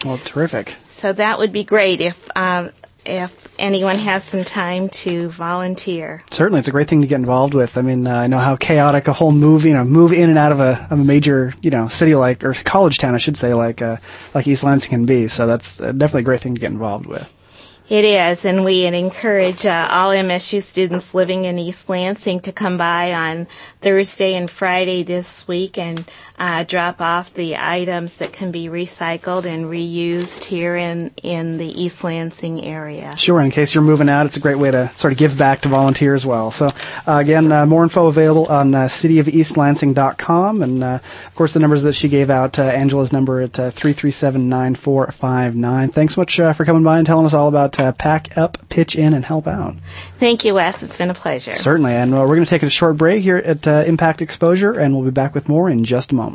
Well, 0.05 0.17
terrific. 0.17 0.75
So 0.87 1.13
that 1.13 1.39
would 1.39 1.53
be 1.53 1.63
great 1.63 2.01
if 2.01 2.29
um, 2.35 2.71
if 3.05 3.55
anyone 3.59 3.97
has 3.97 4.23
some 4.23 4.43
time 4.43 4.89
to 4.89 5.29
volunteer. 5.29 6.23
Certainly, 6.31 6.59
it's 6.59 6.67
a 6.67 6.71
great 6.71 6.87
thing 6.87 7.01
to 7.01 7.07
get 7.07 7.15
involved 7.15 7.53
with. 7.53 7.77
I 7.77 7.81
mean, 7.81 8.05
uh, 8.05 8.15
I 8.15 8.27
know 8.27 8.39
how 8.39 8.55
chaotic 8.55 9.07
a 9.07 9.13
whole 9.13 9.31
move, 9.31 9.65
you 9.65 9.73
know, 9.73 9.83
move 9.83 10.13
in 10.13 10.29
and 10.29 10.37
out 10.37 10.51
of 10.51 10.59
a, 10.59 10.87
of 10.89 10.99
a 10.99 11.03
major, 11.03 11.53
you 11.61 11.71
know, 11.71 11.87
city 11.87 12.15
like 12.15 12.43
or 12.43 12.53
college 12.53 12.97
town, 12.97 13.15
I 13.15 13.17
should 13.17 13.37
say, 13.37 13.53
like 13.53 13.81
uh, 13.81 13.97
like 14.33 14.47
East 14.47 14.63
Lansing 14.63 14.89
can 14.89 15.05
be. 15.05 15.27
So 15.27 15.47
that's 15.47 15.81
uh, 15.81 15.91
definitely 15.91 16.21
a 16.21 16.25
great 16.25 16.41
thing 16.41 16.55
to 16.55 16.61
get 16.61 16.71
involved 16.71 17.05
with. 17.05 17.29
It 17.89 18.05
is, 18.05 18.45
and 18.45 18.63
we 18.63 18.85
encourage 18.85 19.65
uh, 19.65 19.89
all 19.91 20.11
MSU 20.11 20.63
students 20.63 21.13
living 21.13 21.43
in 21.43 21.59
East 21.59 21.89
Lansing 21.89 22.39
to 22.41 22.53
come 22.53 22.77
by 22.77 23.11
on 23.11 23.47
Thursday 23.81 24.35
and 24.35 24.49
Friday 24.49 25.03
this 25.03 25.45
week 25.45 25.77
and 25.77 26.09
uh, 26.41 26.63
drop 26.63 26.99
off 26.99 27.33
the 27.35 27.55
items 27.55 28.17
that 28.17 28.33
can 28.33 28.51
be 28.51 28.65
recycled 28.65 29.45
and 29.45 29.65
reused 29.65 30.45
here 30.45 30.75
in, 30.75 31.11
in 31.21 31.59
the 31.59 31.67
East 31.67 32.03
Lansing 32.03 32.63
area. 32.63 33.15
Sure. 33.15 33.39
In 33.39 33.51
case 33.51 33.75
you're 33.75 33.83
moving 33.83 34.09
out, 34.09 34.25
it's 34.25 34.37
a 34.37 34.39
great 34.39 34.57
way 34.57 34.71
to 34.71 34.87
sort 34.95 35.13
of 35.13 35.19
give 35.19 35.37
back 35.37 35.61
to 35.61 35.69
volunteer 35.69 36.15
as 36.15 36.25
well. 36.25 36.49
So, 36.49 36.69
uh, 37.07 37.17
again, 37.17 37.51
uh, 37.51 37.67
more 37.67 37.83
info 37.83 38.07
available 38.07 38.47
on 38.47 38.73
uh, 38.73 38.85
cityofeastlansing.com. 38.85 40.63
And, 40.63 40.83
uh, 40.83 40.97
of 41.27 41.35
course, 41.35 41.53
the 41.53 41.59
numbers 41.59 41.83
that 41.83 41.93
she 41.93 42.09
gave 42.09 42.31
out, 42.31 42.57
uh, 42.57 42.63
Angela's 42.63 43.13
number 43.13 43.41
at 43.41 43.59
uh, 43.59 43.69
337-9459. 43.69 45.93
Thanks 45.93 46.15
so 46.15 46.21
much 46.21 46.39
uh, 46.39 46.53
for 46.53 46.65
coming 46.65 46.81
by 46.81 46.97
and 46.97 47.05
telling 47.05 47.27
us 47.27 47.35
all 47.35 47.49
about 47.49 47.79
uh, 47.79 47.91
Pack 47.91 48.35
Up, 48.35 48.57
Pitch 48.69 48.95
In, 48.95 49.13
and 49.13 49.25
Help 49.25 49.45
Out. 49.45 49.75
Thank 50.17 50.43
you, 50.43 50.55
Wes. 50.55 50.81
It's 50.81 50.97
been 50.97 51.11
a 51.11 51.13
pleasure. 51.13 51.53
Certainly. 51.53 51.93
And 51.93 52.13
we're 52.13 52.25
going 52.25 52.45
to 52.45 52.49
take 52.49 52.63
a 52.63 52.69
short 52.71 52.97
break 52.97 53.21
here 53.21 53.37
at 53.37 53.67
uh, 53.67 53.83
Impact 53.85 54.23
Exposure, 54.23 54.73
and 54.73 54.95
we'll 54.95 55.05
be 55.05 55.11
back 55.11 55.35
with 55.35 55.47
more 55.47 55.69
in 55.69 55.83
just 55.83 56.11
a 56.11 56.15
moment. 56.15 56.30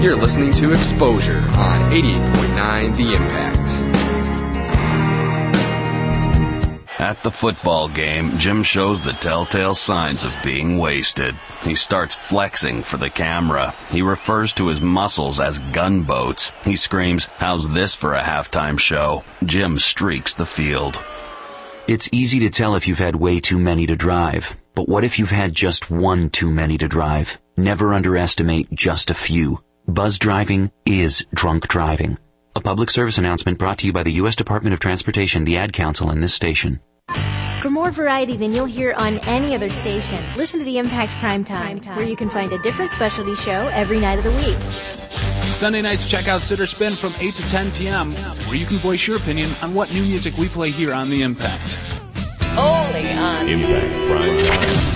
You're 0.00 0.14
listening 0.14 0.52
to 0.52 0.70
Exposure 0.70 1.38
on 1.38 1.90
88.9 1.92 2.96
The 2.96 3.14
Impact. 3.14 3.58
At 7.00 7.20
the 7.24 7.32
football 7.32 7.88
game, 7.88 8.38
Jim 8.38 8.62
shows 8.62 9.00
the 9.00 9.14
telltale 9.14 9.74
signs 9.74 10.22
of 10.22 10.32
being 10.44 10.78
wasted. 10.78 11.34
He 11.64 11.74
starts 11.74 12.14
flexing 12.14 12.84
for 12.84 12.96
the 12.96 13.10
camera. 13.10 13.74
He 13.90 14.02
refers 14.02 14.52
to 14.52 14.68
his 14.68 14.80
muscles 14.80 15.40
as 15.40 15.58
gunboats. 15.72 16.52
He 16.64 16.76
screams, 16.76 17.26
How's 17.38 17.68
this 17.68 17.92
for 17.96 18.14
a 18.14 18.22
halftime 18.22 18.78
show? 18.78 19.24
Jim 19.46 19.80
streaks 19.80 20.32
the 20.32 20.46
field. 20.46 21.02
It's 21.88 22.08
easy 22.12 22.38
to 22.38 22.50
tell 22.50 22.76
if 22.76 22.86
you've 22.86 23.00
had 23.00 23.16
way 23.16 23.40
too 23.40 23.58
many 23.58 23.84
to 23.86 23.96
drive. 23.96 24.56
But 24.76 24.88
what 24.88 25.02
if 25.02 25.18
you've 25.18 25.30
had 25.30 25.54
just 25.54 25.90
one 25.90 26.30
too 26.30 26.52
many 26.52 26.78
to 26.78 26.86
drive? 26.86 27.36
Never 27.56 27.94
underestimate 27.94 28.70
just 28.72 29.10
a 29.10 29.14
few. 29.14 29.60
Buzz 29.88 30.18
driving 30.18 30.70
is 30.84 31.24
drunk 31.32 31.66
driving. 31.66 32.18
A 32.54 32.60
public 32.60 32.90
service 32.90 33.16
announcement 33.16 33.56
brought 33.56 33.78
to 33.78 33.86
you 33.86 33.92
by 33.94 34.02
the 34.02 34.12
U.S. 34.12 34.36
Department 34.36 34.74
of 34.74 34.80
Transportation, 34.80 35.44
the 35.44 35.56
Ad 35.56 35.72
Council, 35.72 36.10
and 36.10 36.22
this 36.22 36.34
station. 36.34 36.80
For 37.62 37.70
more 37.70 37.90
variety 37.90 38.36
than 38.36 38.52
you'll 38.52 38.66
hear 38.66 38.92
on 38.98 39.16
any 39.20 39.54
other 39.54 39.70
station, 39.70 40.22
listen 40.36 40.58
to 40.58 40.64
the 40.66 40.76
Impact 40.76 41.12
Prime 41.20 41.42
Time, 41.42 41.80
where 41.96 42.04
you 42.04 42.16
can 42.16 42.28
find 42.28 42.52
a 42.52 42.58
different 42.58 42.92
specialty 42.92 43.34
show 43.34 43.70
every 43.72 43.98
night 43.98 44.18
of 44.18 44.24
the 44.24 44.32
week. 44.32 44.58
Sunday 45.54 45.80
nights, 45.80 46.06
check 46.06 46.28
out 46.28 46.42
Sitter 46.42 46.66
Spin 46.66 46.94
from 46.94 47.14
8 47.18 47.34
to 47.36 47.42
10 47.48 47.72
p.m., 47.72 48.14
where 48.46 48.56
you 48.56 48.66
can 48.66 48.78
voice 48.80 49.06
your 49.06 49.16
opinion 49.16 49.50
on 49.62 49.72
what 49.72 49.90
new 49.90 50.02
music 50.02 50.36
we 50.36 50.50
play 50.50 50.70
here 50.70 50.92
on 50.92 51.08
The 51.08 51.22
Impact. 51.22 51.80
Only 52.58 53.10
on 53.12 53.48
Impact 53.48 54.06
Prime 54.06 54.38
Time. 54.38 54.87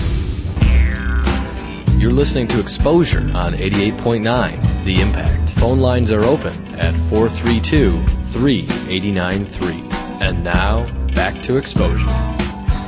Listening 2.13 2.47
to 2.49 2.59
Exposure 2.59 3.31
on 3.33 3.55
88.9 3.55 4.85
The 4.85 5.01
Impact. 5.01 5.49
Phone 5.53 5.79
lines 5.79 6.11
are 6.11 6.23
open 6.23 6.53
at 6.75 6.95
432 7.09 8.05
3893. 8.27 9.83
And 10.21 10.43
now, 10.43 10.85
back 11.15 11.41
to 11.41 11.57
Exposure. 11.57 12.05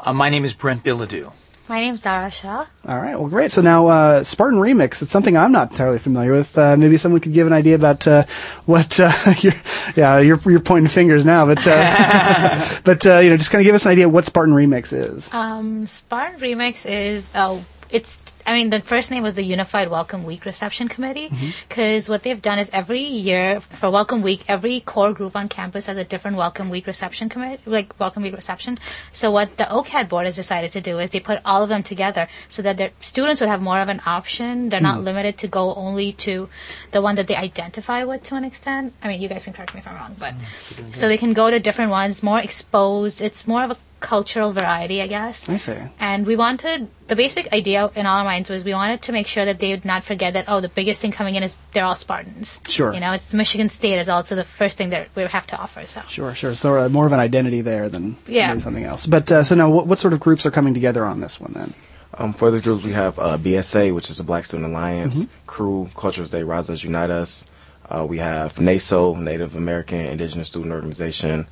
Uh, 0.00 0.12
my 0.12 0.30
name 0.30 0.44
is 0.44 0.52
Brent 0.52 0.82
Billadew. 0.82 1.32
My 1.68 1.80
name's 1.80 2.00
Dara 2.00 2.30
Shah. 2.30 2.66
All 2.86 2.98
right, 2.98 3.18
well, 3.18 3.28
great. 3.28 3.50
So 3.52 3.60
now, 3.60 3.86
uh, 3.88 4.24
Spartan 4.24 4.58
Remix, 4.58 5.02
it's 5.02 5.10
something 5.10 5.36
I'm 5.36 5.50
not 5.50 5.72
entirely 5.72 5.98
familiar 5.98 6.32
with. 6.32 6.56
Uh, 6.56 6.76
maybe 6.76 6.96
someone 6.96 7.20
could 7.20 7.32
give 7.32 7.46
an 7.46 7.52
idea 7.52 7.74
about 7.76 8.06
uh, 8.06 8.24
what 8.66 8.98
uh, 9.00 9.12
you're, 9.40 9.54
yeah, 9.96 10.18
you're, 10.18 10.40
you're 10.44 10.60
pointing 10.60 10.88
fingers 10.88 11.24
now, 11.24 11.44
but 11.44 11.64
uh, 11.66 12.78
but 12.84 13.06
uh, 13.06 13.18
you 13.18 13.30
know, 13.30 13.36
just 13.36 13.50
kind 13.50 13.60
of 13.60 13.64
give 13.64 13.74
us 13.74 13.84
an 13.84 13.92
idea 13.92 14.06
of 14.06 14.12
what 14.12 14.26
Spartan 14.26 14.54
Remix 14.54 14.92
is. 14.92 15.32
Um, 15.32 15.86
Spartan 15.86 16.40
Remix 16.40 16.88
is 16.88 17.30
uh, 17.34 17.58
it's. 17.90 18.20
I 18.46 18.52
mean, 18.54 18.70
the 18.70 18.80
first 18.80 19.10
name 19.10 19.22
was 19.22 19.34
the 19.34 19.42
Unified 19.42 19.90
Welcome 19.90 20.22
Week 20.24 20.44
Reception 20.44 20.86
Committee 20.88 21.30
because 21.68 22.08
what 22.08 22.22
they've 22.22 22.40
done 22.40 22.58
is 22.60 22.70
every 22.72 23.00
year 23.00 23.60
for 23.60 23.90
Welcome 23.90 24.22
Week, 24.22 24.44
every 24.48 24.80
core 24.80 25.12
group 25.12 25.34
on 25.34 25.48
campus 25.48 25.86
has 25.86 25.96
a 25.96 26.04
different 26.04 26.36
Welcome 26.36 26.70
Week 26.70 26.86
reception 26.86 27.28
committee, 27.28 27.62
like 27.66 27.98
Welcome 27.98 28.22
Week 28.22 28.34
reception. 28.34 28.78
So 29.10 29.30
what 29.30 29.56
the 29.56 29.64
OCAD 29.64 30.08
board 30.08 30.26
has 30.26 30.36
decided 30.36 30.70
to 30.72 30.80
do 30.80 30.98
is 30.98 31.10
they 31.10 31.20
put 31.20 31.40
all 31.44 31.62
of 31.64 31.68
them 31.68 31.82
together 31.82 32.28
so 32.46 32.62
that 32.62 32.76
their 32.76 32.90
students 33.00 33.40
would 33.40 33.50
have 33.50 33.60
more 33.62 33.80
of 33.80 33.88
an 33.88 34.00
option. 34.06 34.68
They're 34.68 34.80
not 34.80 35.00
Mm. 35.00 35.04
limited 35.04 35.38
to 35.38 35.48
go 35.48 35.74
only 35.74 36.12
to 36.26 36.48
the 36.92 37.02
one 37.02 37.16
that 37.16 37.26
they 37.26 37.36
identify 37.36 38.04
with 38.04 38.22
to 38.24 38.36
an 38.36 38.44
extent. 38.44 38.94
I 39.02 39.08
mean, 39.08 39.20
you 39.20 39.28
guys 39.28 39.44
can 39.44 39.52
correct 39.54 39.74
me 39.74 39.80
if 39.80 39.88
I'm 39.88 39.96
wrong, 39.96 40.14
but 40.18 40.34
so 40.92 41.08
they 41.08 41.18
can 41.18 41.32
go 41.32 41.50
to 41.50 41.58
different 41.58 41.90
ones, 41.90 42.22
more 42.22 42.40
exposed. 42.40 43.20
It's 43.20 43.46
more 43.48 43.64
of 43.64 43.70
a 43.72 43.76
cultural 44.06 44.52
variety, 44.52 45.02
I 45.02 45.08
guess. 45.08 45.48
I 45.48 45.56
see. 45.56 45.76
And 46.00 46.26
we 46.26 46.36
wanted 46.36 46.88
the 47.08 47.16
basic 47.16 47.52
idea 47.52 47.90
in 47.94 48.06
all 48.06 48.18
our 48.18 48.24
minds 48.24 48.48
was 48.50 48.64
we 48.64 48.72
wanted 48.72 49.02
to 49.02 49.12
make 49.12 49.26
sure 49.26 49.44
that 49.44 49.58
they 49.60 49.70
would 49.74 49.84
not 49.84 50.04
forget 50.04 50.34
that 50.34 50.44
oh 50.48 50.60
the 50.60 50.68
biggest 50.80 51.00
thing 51.00 51.12
coming 51.12 51.34
in 51.34 51.42
is 51.42 51.56
they're 51.72 51.84
all 51.84 51.96
Spartans. 51.96 52.60
Sure. 52.68 52.92
You 52.94 53.00
know, 53.00 53.12
it's 53.12 53.34
Michigan 53.34 53.68
State 53.68 53.98
is 53.98 54.08
also 54.08 54.34
the 54.36 54.44
first 54.60 54.78
thing 54.78 54.90
that 54.90 55.08
we 55.16 55.22
have 55.24 55.46
to 55.48 55.56
offer. 55.58 55.84
So. 55.86 56.00
Sure, 56.08 56.32
sure. 56.34 56.54
So 56.54 56.68
uh, 56.78 56.88
more 56.88 57.06
of 57.06 57.12
an 57.12 57.20
identity 57.20 57.60
there 57.62 57.88
than 57.88 58.16
Yeah. 58.28 58.48
maybe 58.48 58.60
something 58.60 58.84
else. 58.84 59.06
But 59.06 59.30
uh, 59.32 59.42
so 59.42 59.54
now, 59.56 59.68
what, 59.70 59.86
what 59.88 59.98
sort 59.98 60.12
of 60.14 60.20
groups 60.20 60.46
are 60.46 60.52
coming 60.52 60.74
together 60.74 61.04
on 61.04 61.20
this 61.20 61.40
one 61.40 61.52
then? 61.52 61.74
Um, 62.18 62.32
for 62.32 62.50
this 62.50 62.62
groups 62.62 62.84
we 62.84 62.92
have 62.92 63.18
uh, 63.18 63.36
BSA, 63.38 63.92
which 63.94 64.08
is 64.10 64.16
the 64.18 64.24
Black 64.24 64.46
Student 64.46 64.68
Alliance, 64.70 65.26
Mhm. 65.26 65.30
CRU, 65.46 65.90
Cultures 65.96 66.30
Day, 66.30 66.42
Rise 66.44 66.70
Us, 66.70 66.82
Unite 66.84 67.10
Us. 67.10 67.46
Uh, 67.90 68.04
we 68.08 68.18
have 68.18 68.54
NASO, 68.56 69.14
Native 69.16 69.54
American 69.56 70.00
Indigenous 70.00 70.48
Student 70.48 70.72
Organization. 70.72 71.46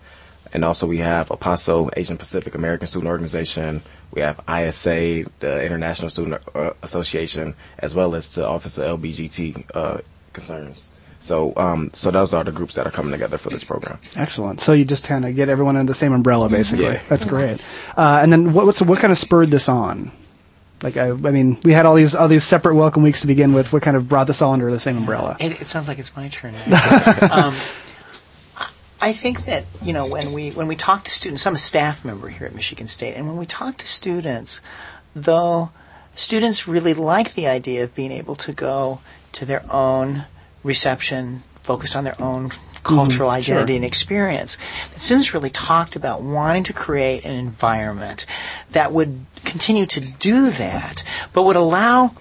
And 0.54 0.64
also 0.64 0.86
we 0.86 0.98
have 0.98 1.28
APASO, 1.28 1.90
Asian 1.96 2.16
Pacific 2.16 2.54
American 2.54 2.86
Student 2.86 3.10
Organization. 3.10 3.82
We 4.12 4.22
have 4.22 4.40
ISA, 4.48 5.24
the 5.40 5.64
International 5.66 6.08
Student 6.08 6.40
uh, 6.54 6.70
Association, 6.82 7.56
as 7.80 7.94
well 7.94 8.14
as 8.14 8.36
the 8.36 8.46
Office 8.46 8.78
of 8.78 9.00
LBGT 9.00 9.64
uh, 9.74 9.98
Concerns. 10.32 10.92
So, 11.18 11.54
um, 11.56 11.90
so 11.92 12.10
those 12.10 12.32
are 12.34 12.44
the 12.44 12.52
groups 12.52 12.76
that 12.76 12.86
are 12.86 12.90
coming 12.90 13.10
together 13.10 13.36
for 13.36 13.50
this 13.50 13.64
program. 13.64 13.98
Excellent. 14.14 14.60
So 14.60 14.74
you 14.74 14.84
just 14.84 15.04
kind 15.04 15.24
of 15.24 15.34
get 15.34 15.48
everyone 15.48 15.76
under 15.76 15.90
the 15.90 15.94
same 15.94 16.12
umbrella, 16.12 16.48
basically. 16.48 16.84
Yeah. 16.84 17.02
That's 17.08 17.24
great. 17.24 17.66
Uh, 17.96 18.20
and 18.22 18.30
then 18.30 18.52
what, 18.52 18.66
what's 18.66 18.80
what 18.82 18.98
kind 19.00 19.10
of 19.10 19.18
spurred 19.18 19.50
this 19.50 19.68
on? 19.68 20.12
Like 20.82 20.98
I, 20.98 21.08
I 21.08 21.12
mean, 21.14 21.58
we 21.64 21.72
had 21.72 21.86
all 21.86 21.94
these 21.94 22.14
all 22.14 22.28
these 22.28 22.44
separate 22.44 22.74
welcome 22.74 23.02
weeks 23.02 23.22
to 23.22 23.26
begin 23.26 23.54
with. 23.54 23.72
What 23.72 23.82
kind 23.82 23.96
of 23.96 24.06
brought 24.06 24.26
this 24.26 24.42
all 24.42 24.52
under 24.52 24.70
the 24.70 24.78
same 24.78 24.98
umbrella? 24.98 25.36
It, 25.40 25.62
it 25.62 25.66
sounds 25.66 25.88
like 25.88 25.98
it's 25.98 26.14
my 26.14 26.28
turn. 26.28 26.54
Now. 26.68 27.28
um, 27.32 27.54
I- 29.08 29.12
think 29.12 29.44
that 29.44 29.64
you 29.82 29.92
know 29.92 30.06
when 30.06 30.32
we 30.32 30.50
when 30.50 30.66
we 30.68 30.76
talk 30.76 31.04
to 31.04 31.10
students, 31.10 31.46
I'm 31.46 31.54
a 31.54 31.58
staff 31.58 32.04
member 32.04 32.28
here 32.28 32.46
at 32.46 32.54
Michigan 32.54 32.86
State, 32.88 33.14
and 33.16 33.26
when 33.26 33.36
we 33.36 33.46
talk 33.46 33.76
to 33.78 33.86
students, 33.86 34.60
though 35.14 35.70
students 36.14 36.66
really 36.68 36.94
like 36.94 37.34
the 37.34 37.46
idea 37.46 37.84
of 37.84 37.94
being 37.94 38.12
able 38.12 38.34
to 38.36 38.52
go 38.52 39.00
to 39.32 39.44
their 39.44 39.64
own 39.70 40.24
reception, 40.62 41.42
focused 41.62 41.94
on 41.96 42.04
their 42.04 42.20
own 42.20 42.50
cultural 42.82 43.30
Mhm, 43.30 43.34
identity 43.40 43.72
sure. 43.72 43.76
and 43.76 43.84
experience. 43.84 44.56
The 44.92 45.00
students 45.00 45.32
really 45.34 45.50
talked 45.50 45.96
about 45.96 46.22
wanting 46.22 46.64
to 46.64 46.72
create 46.72 47.24
an 47.24 47.32
environment 47.34 48.26
that 48.70 48.92
would 48.92 49.24
continue 49.44 49.86
to 49.86 50.00
do 50.00 50.50
that, 50.50 51.02
but 51.32 51.44
would 51.44 51.56
allow 51.56 52.12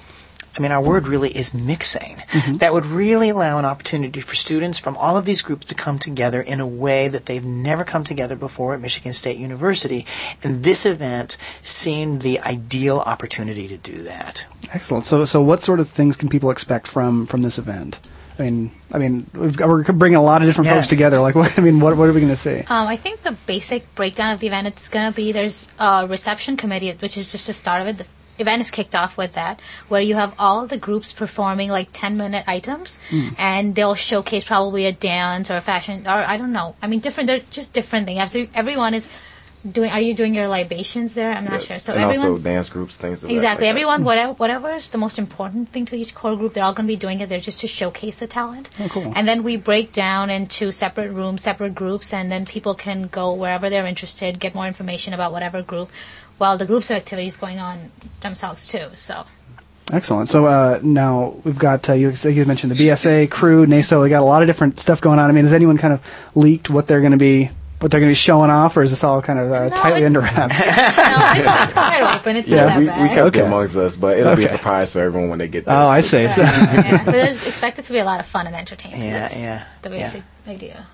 I 0.55 0.59
mean, 0.61 0.71
our 0.71 0.81
word 0.81 1.07
really 1.07 1.35
is 1.35 1.53
mixing. 1.53 2.21
That 2.59 2.73
would 2.73 2.85
really 2.85 3.29
allow 3.29 3.57
an 3.57 3.65
opportunity 3.65 4.21
for 4.21 4.35
students 4.35 4.77
from 4.77 4.95
all 4.97 5.17
of 5.17 5.25
these 5.25 5.41
groups 5.41 5.65
to 5.67 5.75
come 5.75 5.97
together 5.97 6.41
in 6.41 6.59
a 6.59 6.67
way 6.67 7.07
that 7.07 7.25
they've 7.25 7.43
never 7.43 7.83
come 7.83 8.03
together 8.03 8.35
before 8.35 8.73
at 8.75 8.81
Michigan 8.81 9.13
State 9.13 9.37
University. 9.37 10.05
And 10.43 10.63
this 10.63 10.85
event 10.85 11.37
seemed 11.63 12.21
the 12.21 12.39
ideal 12.41 12.99
opportunity 12.99 13.67
to 13.67 13.77
do 13.77 14.03
that. 14.03 14.45
Excellent. 14.71 15.05
So 15.05 15.25
so 15.25 15.41
what 15.41 15.61
sort 15.63 15.79
of 15.79 15.89
things 15.89 16.15
can 16.17 16.29
people 16.29 16.51
expect 16.51 16.87
from 16.87 17.25
from 17.25 17.41
this 17.41 17.57
event? 17.57 17.99
I 18.39 18.43
mean, 18.43 18.71
I 18.91 18.97
mean, 18.97 19.27
we've 19.35 19.55
got, 19.55 19.69
we're 19.69 19.83
bringing 19.83 20.15
a 20.17 20.23
lot 20.23 20.41
of 20.41 20.47
different 20.47 20.65
Yeah. 20.67 20.75
folks 20.75 20.87
together. 20.87 21.19
Like, 21.19 21.35
what, 21.39 21.57
I 21.57 21.61
mean, 21.61 21.79
what 21.79 21.97
what 21.97 22.09
are 22.09 22.13
we 22.13 22.19
going 22.19 22.33
to 22.33 22.35
see? 22.35 22.59
Um, 22.61 22.87
I 22.87 22.95
think 22.95 23.21
the 23.21 23.33
basic 23.45 23.93
breakdown 23.95 24.31
of 24.31 24.39
the 24.39 24.47
event 24.47 24.67
it's 24.67 24.89
going 24.89 25.11
to 25.11 25.15
be 25.15 25.31
there's 25.31 25.67
a 25.79 26.07
reception 26.07 26.57
committee, 26.57 26.91
which 26.99 27.17
is 27.17 27.31
just 27.31 27.47
the 27.47 27.53
start 27.53 27.81
of 27.81 27.87
it. 27.87 27.97
The 27.99 28.05
event 28.39 28.61
is 28.61 28.71
kicked 28.71 28.95
off 28.95 29.15
with 29.17 29.33
that, 29.33 29.59
where 29.87 30.01
you 30.01 30.15
have 30.15 30.33
all 30.39 30.65
the 30.67 30.77
groups 30.77 31.13
performing 31.13 31.69
like 31.69 31.89
10 31.93 32.17
minute 32.17 32.43
items, 32.47 32.97
Mm. 33.11 33.35
and 33.37 33.75
they'll 33.75 33.95
showcase 33.95 34.43
probably 34.43 34.85
a 34.85 34.91
dance 34.91 35.51
or 35.51 35.57
a 35.57 35.61
fashion, 35.61 36.03
or 36.07 36.11
I 36.33 36.37
don't 36.37 36.51
know. 36.53 36.75
I 36.81 36.87
mean, 36.87 36.99
different, 36.99 37.27
they're 37.27 37.41
just 37.51 37.73
different 37.73 38.07
things. 38.07 38.19
Every- 38.19 38.49
Everyone 38.55 38.93
is 38.93 39.07
doing, 39.71 39.89
are 39.91 40.01
you 40.01 40.13
doing 40.13 40.33
your 40.35 40.47
libations 40.49 41.13
there? 41.13 41.31
I'm 41.31 41.45
not 41.45 41.53
Yes. 41.61 41.67
sure. 41.67 41.77
So 41.77 41.93
and 41.93 42.03
also 42.03 42.37
dance 42.37 42.67
groups, 42.69 42.97
things 42.97 43.23
of 43.23 43.29
that- 43.29 43.33
Exactly. 43.33 43.47
like 43.49 43.59
that. 43.59 43.69
Everyone, 43.69 44.03
whatever, 44.03 44.33
whatever 44.33 44.73
is 44.73 44.89
the 44.89 44.97
most 44.97 45.17
important 45.17 45.71
thing 45.71 45.85
to 45.85 45.95
each 45.95 46.13
core 46.13 46.35
group, 46.35 46.53
they're 46.53 46.65
all 46.65 46.73
going 46.73 46.85
to 46.85 46.91
be 46.91 46.97
doing 46.97 47.21
it 47.21 47.29
there 47.29 47.39
just 47.39 47.59
to 47.61 47.67
showcase 47.67 48.17
the 48.17 48.27
talent. 48.27 48.67
Oh, 48.81 48.89
cool. 48.89 49.13
And 49.15 49.25
then 49.25 49.41
we 49.41 49.55
break 49.55 49.93
down 49.93 50.29
into 50.29 50.71
separate 50.73 51.11
rooms, 51.11 51.43
separate 51.43 51.75
groups, 51.75 52.11
and 52.13 52.29
then 52.29 52.45
people 52.45 52.73
can 52.75 53.07
go 53.07 53.31
wherever 53.33 53.69
they're 53.69 53.85
interested, 53.85 54.37
get 54.39 54.53
more 54.53 54.67
information 54.67 55.13
about 55.13 55.31
whatever 55.31 55.61
group, 55.61 55.89
while 56.43 56.57
the 56.57 56.65
groups 56.65 56.89
of 56.89 56.97
activities 56.97 57.37
going 57.37 57.57
on 57.57 57.89
themselves 58.19 58.67
too. 58.67 58.87
So. 58.95 59.23
Excellent. 59.93 60.27
So 60.27 60.45
uh, 60.45 60.81
now 60.83 61.39
we've 61.45 61.57
got 61.57 61.89
uh, 61.89 61.93
you, 61.93 62.11
you 62.11 62.43
mentioned 62.45 62.69
the 62.73 62.87
BSA 62.89 63.31
CRU, 63.31 63.65
NASO. 63.65 64.01
We 64.03 64.09
got 64.09 64.19
a 64.19 64.25
lot 64.25 64.41
of 64.43 64.47
different 64.47 64.77
stuff 64.77 64.99
going 64.99 65.19
on. 65.19 65.29
I 65.29 65.33
mean, 65.33 65.45
has 65.45 65.53
anyone 65.53 65.77
kind 65.77 65.93
of 65.93 66.01
leaked 66.35 66.69
what 66.69 66.87
they're 66.87 66.99
going 66.99 67.13
to 67.13 67.17
be 67.17 67.49
what 67.79 67.91
they're 67.91 67.99
going 68.01 68.09
to 68.09 68.11
be 68.11 68.15
showing 68.29 68.49
off, 68.49 68.75
or 68.77 68.83
is 68.83 68.91
this 68.91 69.03
all 69.05 69.21
kind 69.21 69.39
of 69.39 69.51
uh, 69.51 69.69
tightly 69.69 70.05
under 70.05 70.19
wraps? 70.21 70.55
it's 70.59 71.73
quite 71.73 72.15
open. 72.15 72.35
It's 72.37 72.47
Yeah, 72.47 72.65
not 72.65 72.67
that 72.67 72.79
we, 72.79 72.85
bad. 72.87 73.01
we 73.03 73.07
kept 73.09 73.27
Okay. 73.27 73.39
it 73.39 73.45
amongst 73.45 73.75
us, 73.77 73.95
but 73.97 74.17
it'll 74.17 74.35
be 74.37 74.43
a 74.45 74.47
surprise 74.49 74.91
for 74.91 74.99
everyone 75.01 75.29
when 75.29 75.39
they 75.39 75.47
get 75.49 75.65
there. 75.65 75.75
Oh, 75.75 75.87
I 75.87 75.99
see. 76.01 76.23
yeah, 76.23 77.03
but 77.05 77.11
there's 77.11 77.45
expected 77.45 77.83
to 77.85 77.91
be 77.93 77.99
a 77.99 78.05
lot 78.05 78.19
of 78.21 78.25
fun 78.25 78.47
and 78.47 78.55
entertainment. 78.55 79.03
Yeah, 79.03 79.19
That's 79.19 79.39
yeah, 79.39 79.65
The 79.81 79.89
yeah. 79.89 79.95
basic 80.03 80.23
idea. 80.47 80.85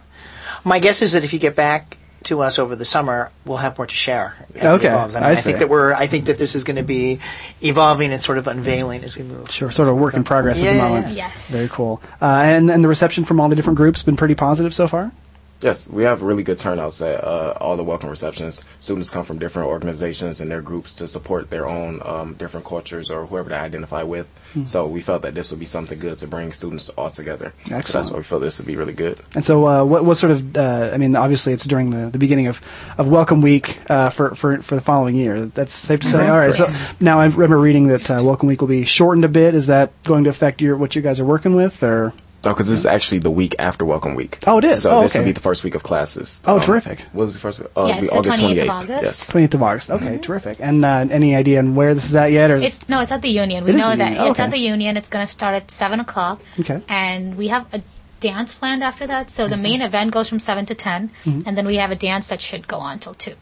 My 0.64 0.80
guess 0.80 1.02
is 1.04 1.12
that 1.14 1.24
if 1.24 1.32
you 1.32 1.38
get 1.40 1.56
back 1.56 1.99
to 2.24 2.42
us 2.42 2.60
over 2.60 2.76
the 2.76 2.86
summer, 2.86 3.32
we'll 3.46 3.58
have 3.58 3.78
more 3.78 3.88
to 3.88 3.96
share 3.96 4.36
as 4.56 4.64
Okay, 4.64 4.88
it 4.88 4.92
evolves. 4.92 5.16
I, 5.16 5.20
mean, 5.20 5.30
I 5.30 5.32
I, 5.32 5.36
think 5.36 5.60
that 5.60 5.70
we're. 5.70 5.94
I 5.94 6.08
think 6.08 6.26
that 6.26 6.38
this 6.38 6.56
is 6.56 6.64
going 6.64 6.76
to 6.78 6.84
be 6.84 7.20
evolving 7.62 8.12
and 8.12 8.22
sort 8.22 8.38
of 8.38 8.48
unveiling 8.48 9.04
as 9.04 9.16
we 9.18 9.24
move. 9.24 9.50
Sure, 9.52 9.72
sort 9.72 9.88
of 9.90 9.96
work 9.98 10.14
in 10.14 10.24
progress 10.24 10.62
Yeah, 10.62 10.70
at 10.70 10.74
the 10.74 10.78
yeah, 10.78 10.88
moment. 10.88 11.08
yeah. 11.08 11.14
Yes. 11.14 11.52
Very 11.52 11.70
cool. 11.70 12.02
Uh, 12.22 12.26
and 12.26 12.70
and 12.70 12.84
the 12.84 12.88
reception 12.88 13.24
from 13.24 13.40
all 13.40 13.50
the 13.50 13.56
different 13.56 13.78
groups 13.78 14.04
been 14.04 14.18
pretty 14.18 14.36
positive 14.36 14.74
so 14.74 14.88
far. 14.88 15.12
Yes, 15.62 15.90
we 15.90 16.04
have 16.04 16.22
really 16.22 16.44
good 16.44 16.58
turnouts 16.58 17.02
at 17.02 17.22
uh, 17.22 17.54
all 17.60 17.76
the 17.76 17.84
welcome 17.84 18.10
receptions. 18.10 18.64
Students 18.80 19.10
come 19.10 19.26
from 19.26 19.40
different 19.40 19.68
organizations 19.68 20.40
and 20.40 20.50
their 20.50 20.62
groups 20.62 20.94
to 20.96 21.08
support 21.08 21.50
their 21.50 21.66
own 21.68 22.02
um, 22.06 22.36
different 22.36 22.66
cultures 22.66 23.12
or 23.12 23.26
whoever 23.26 23.50
they 23.50 23.58
identify 23.58 24.04
with. 24.04 24.28
Hmm. 24.54 24.64
So 24.64 24.88
we 24.88 25.02
felt 25.02 25.22
that 25.24 25.34
this 25.34 25.52
would 25.52 25.60
be 25.60 25.66
something 25.66 26.00
good 26.00 26.18
to 26.20 26.28
bring 26.28 26.54
students 26.54 26.88
all 26.90 27.12
together. 27.12 27.52
So 27.66 27.74
that's 27.74 28.10
why 28.10 28.18
we 28.18 28.24
felt 28.24 28.42
this 28.42 28.58
would 28.60 28.68
be 28.68 28.78
really 28.78 28.94
good. 28.94 29.20
And 29.36 29.44
so, 29.44 29.68
uh, 29.68 29.84
what 29.84 30.06
what 30.06 30.16
sort 30.16 30.32
of? 30.32 30.56
Uh, 30.56 30.92
I 30.94 30.98
mean, 30.98 31.18
obviously, 31.18 31.52
it's 31.52 31.66
during 31.66 31.90
the, 31.90 32.10
the 32.10 32.20
beginning 32.20 32.48
of, 32.48 32.62
of 32.98 33.10
Welcome 33.10 33.42
Week 33.42 33.80
uh, 33.92 34.10
for, 34.12 34.34
for 34.36 34.62
for 34.62 34.76
the 34.76 34.82
following 34.82 35.16
year. 35.16 35.46
That's 35.48 35.74
safe 35.74 36.00
to 36.00 36.08
say. 36.08 36.20
Mhm. 36.20 36.30
All 36.30 36.38
right. 36.38 36.54
So 36.54 36.96
now 37.02 37.20
I 37.20 37.26
remember 37.26 37.60
reading 37.60 37.88
that 37.90 38.10
uh, 38.10 38.22
Welcome 38.24 38.48
Week 38.48 38.62
will 38.62 38.70
be 38.70 38.86
shortened 38.86 39.26
a 39.26 39.30
bit. 39.30 39.56
Is 39.56 39.68
that 39.68 39.92
going 40.04 40.24
to 40.24 40.30
affect 40.30 40.62
your 40.62 40.78
what 40.78 40.96
you 40.96 41.02
guys 41.02 41.20
are 41.20 41.26
working 41.26 41.54
with, 41.54 41.84
or? 41.84 42.14
No, 42.44 42.54
because 42.54 42.70
this 42.70 42.80
is 42.80 42.86
actually 42.86 43.20
the 43.20 43.30
week 43.32 43.54
after 43.60 43.84
Welcome 43.84 44.16
Week. 44.16 44.38
Oh, 44.48 44.60
it 44.60 44.64
is? 44.64 44.84
So 44.84 44.92
Oh, 44.92 45.02
this 45.02 45.14
okay. 45.14 45.20
will 45.20 45.26
be 45.28 45.32
the 45.34 45.42
first 45.42 45.64
week 45.66 45.76
of 45.76 45.84
classes. 45.84 46.42
Oh, 46.48 46.56
Um, 46.56 46.62
terrific. 46.62 47.02
What 47.12 47.26
was 47.26 47.34
the 47.34 47.40
first 47.40 47.60
week? 47.60 47.68
Uh, 47.76 47.86
Yeah, 47.88 47.98
it'll 47.98 48.02
be 48.02 48.06
it's 48.06 48.14
the 48.14 48.18
August 48.20 48.40
28th 48.42 48.64
of 48.64 48.70
August. 48.70 49.04
Yes. 49.04 49.30
28th 49.32 49.54
of 49.56 49.64
August. 49.64 49.90
Okay, 49.92 50.18
terrific. 50.20 50.58
And 50.62 50.86
uh, 50.86 51.06
any 51.12 51.36
idea 51.36 51.60
on 51.60 51.76
where 51.76 51.94
this 51.94 52.06
is 52.06 52.16
at 52.16 52.32
yet? 52.32 52.50
Or 52.50 52.56
is 52.56 52.64
It's 52.64 52.88
no, 52.88 53.02
it's 53.02 53.12
at 53.12 53.22
the 53.22 53.30
Union. 53.30 53.66
We 53.66 53.72
It 53.72 53.76
is 53.76 53.82
know 53.82 53.90
that 53.94 53.98
Union. 53.98 54.24
Oh, 54.24 54.30
it's 54.32 54.40
okay. 54.40 54.46
at 54.46 54.52
the 54.52 54.58
Union. 54.60 54.96
It's 54.96 55.10
going 55.10 55.26
to 55.26 55.32
start 55.32 55.54
at 55.56 55.70
seven 55.70 56.00
o'clock, 56.00 56.40
okay. 56.62 56.82
and 56.88 57.36
we 57.36 57.50
have 57.50 57.66
a 57.74 57.82
dance 58.22 58.54
planned 58.56 58.84
after 58.86 59.06
that. 59.08 59.30
So 59.32 59.48
the 59.50 59.56
Mm-hmm. 59.56 59.64
main 59.64 59.82
event 59.82 60.12
goes 60.12 60.30
from 60.30 60.40
seven 60.40 60.66
to 60.68 60.76
10 60.76 61.10
Mhm. 61.26 61.44
and 61.46 61.58
then 61.58 61.66
we 61.66 61.76
have 61.76 61.92
a 61.92 61.96
dance 61.96 62.28
that 62.30 62.42
should 62.42 62.68
go 62.70 62.78
on 62.78 63.00
till 63.00 63.16
two. 63.16 63.34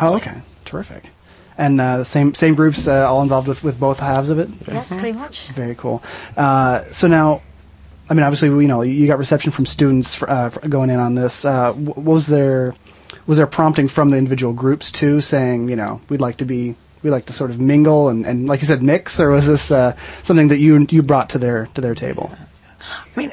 Oh, 0.00 0.16
okay, 0.16 0.42
terrific. 0.66 1.04
And 1.56 1.80
uh, 1.80 1.98
the 1.98 2.04
same 2.04 2.34
same 2.34 2.54
groups 2.54 2.88
uh, 2.88 3.08
all 3.08 3.22
involved 3.22 3.48
with, 3.48 3.62
with 3.64 3.78
both 3.80 4.00
halves 4.00 4.28
of 4.28 4.38
it. 4.38 4.48
Yes, 4.68 4.88
pretty 4.92 5.12
much. 5.12 5.48
Very 5.48 5.74
cool. 5.76 6.02
Uh, 6.36 6.82
so 6.90 7.06
now, 7.06 7.42
I 8.08 8.14
mean, 8.14 8.22
obviously, 8.22 8.48
you 8.48 8.68
know, 8.68 8.82
you 8.82 9.06
got 9.06 9.18
reception 9.18 9.50
from 9.50 9.66
students 9.66 10.22
uh, 10.22 10.50
going 10.68 10.90
in 10.90 10.98
on 10.98 11.14
this. 11.14 11.44
Uh, 11.44 11.72
w- 11.72 11.94
was 11.94 12.26
there 12.26 12.74
was 13.26 13.38
there 13.38 13.46
prompting 13.46 13.88
from 13.88 14.10
the 14.10 14.16
individual 14.16 14.52
groups 14.52 14.92
too, 14.92 15.20
saying, 15.20 15.68
you 15.68 15.76
know, 15.76 16.00
we'd 16.08 16.20
like 16.20 16.36
to 16.38 16.44
be 16.44 16.74
we 17.02 17.10
like 17.10 17.26
to 17.26 17.32
sort 17.32 17.50
of 17.50 17.60
mingle 17.60 18.08
and, 18.08 18.26
and 18.26 18.48
like 18.48 18.60
you 18.60 18.66
said, 18.66 18.82
mix, 18.82 19.20
or 19.20 19.30
was 19.30 19.46
this 19.46 19.70
uh, 19.70 19.96
something 20.22 20.48
that 20.48 20.58
you 20.58 20.86
you 20.90 21.02
brought 21.02 21.30
to 21.30 21.38
their 21.38 21.66
to 21.74 21.80
their 21.80 21.94
table? 21.94 22.34
I 22.80 23.18
mean, 23.18 23.32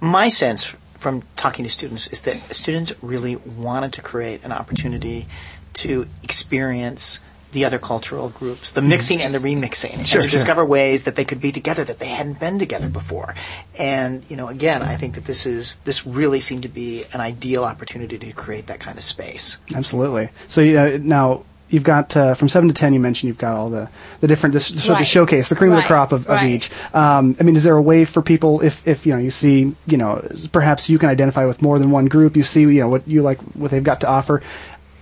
my 0.00 0.28
sense 0.28 0.74
from 0.96 1.22
talking 1.36 1.64
to 1.64 1.70
students 1.70 2.06
is 2.08 2.22
that 2.22 2.54
students 2.54 2.92
really 3.02 3.36
wanted 3.36 3.92
to 3.94 4.02
create 4.02 4.44
an 4.44 4.52
opportunity 4.52 5.26
to 5.72 6.06
experience 6.22 7.20
the 7.52 7.64
other 7.64 7.78
cultural 7.78 8.28
groups, 8.28 8.72
the 8.72 8.82
mixing 8.82 9.20
and 9.20 9.34
the 9.34 9.38
remixing, 9.38 9.92
and 9.92 10.00
to 10.00 10.06
sure. 10.06 10.22
discover 10.22 10.64
ways 10.64 11.02
that 11.04 11.16
they 11.16 11.24
could 11.24 11.40
be 11.40 11.52
together 11.52 11.84
that 11.84 11.98
they 11.98 12.08
hadn't 12.08 12.38
been 12.38 12.58
together 12.58 12.88
before. 12.88 13.34
And 13.78 14.28
you 14.30 14.36
know, 14.36 14.48
again, 14.48 14.82
I 14.82 14.96
think 14.96 15.14
that 15.14 15.24
this 15.24 15.46
is 15.46 15.76
this 15.84 16.06
really 16.06 16.40
seemed 16.40 16.62
to 16.62 16.68
be 16.68 17.04
an 17.12 17.20
ideal 17.20 17.64
opportunity 17.64 18.18
to 18.18 18.32
create 18.32 18.66
that 18.68 18.80
kind 18.80 18.96
of 18.96 19.04
space. 19.04 19.58
Absolutely. 19.74 20.30
So 20.46 20.62
uh, 20.62 20.98
now 21.00 21.44
you've 21.68 21.84
got 21.84 22.16
uh, 22.16 22.34
from 22.34 22.48
seven 22.48 22.68
to 22.68 22.74
ten. 22.74 22.92
You 22.94 23.00
mentioned 23.00 23.28
you've 23.28 23.38
got 23.38 23.56
all 23.56 23.70
the 23.70 23.88
the 24.20 24.26
different 24.28 24.52
this, 24.52 24.66
sort 24.66 24.90
of 24.90 24.96
Right. 24.96 25.06
showcase, 25.06 25.48
the 25.48 25.56
cream 25.56 25.72
of 25.72 25.76
the 25.76 25.82
crop 25.82 26.12
of, 26.12 26.26
of 26.26 26.36
Right. 26.36 26.50
each. 26.50 26.70
Um, 26.94 27.36
I 27.40 27.42
mean, 27.42 27.56
is 27.56 27.64
there 27.64 27.76
a 27.76 27.82
way 27.82 28.04
for 28.04 28.22
people 28.22 28.60
if 28.60 28.86
if 28.86 29.06
you 29.06 29.12
know 29.12 29.18
you 29.18 29.30
see 29.30 29.74
you 29.86 29.96
know 29.96 30.26
perhaps 30.52 30.88
you 30.88 30.98
can 30.98 31.08
identify 31.08 31.44
with 31.46 31.62
more 31.62 31.78
than 31.78 31.90
one 31.90 32.06
group, 32.06 32.36
you 32.36 32.42
see 32.42 32.62
you 32.62 32.80
know 32.80 32.88
what 32.88 33.06
you 33.08 33.22
like 33.22 33.38
what 33.54 33.70
they've 33.70 33.82
got 33.84 34.00
to 34.02 34.08
offer. 34.08 34.42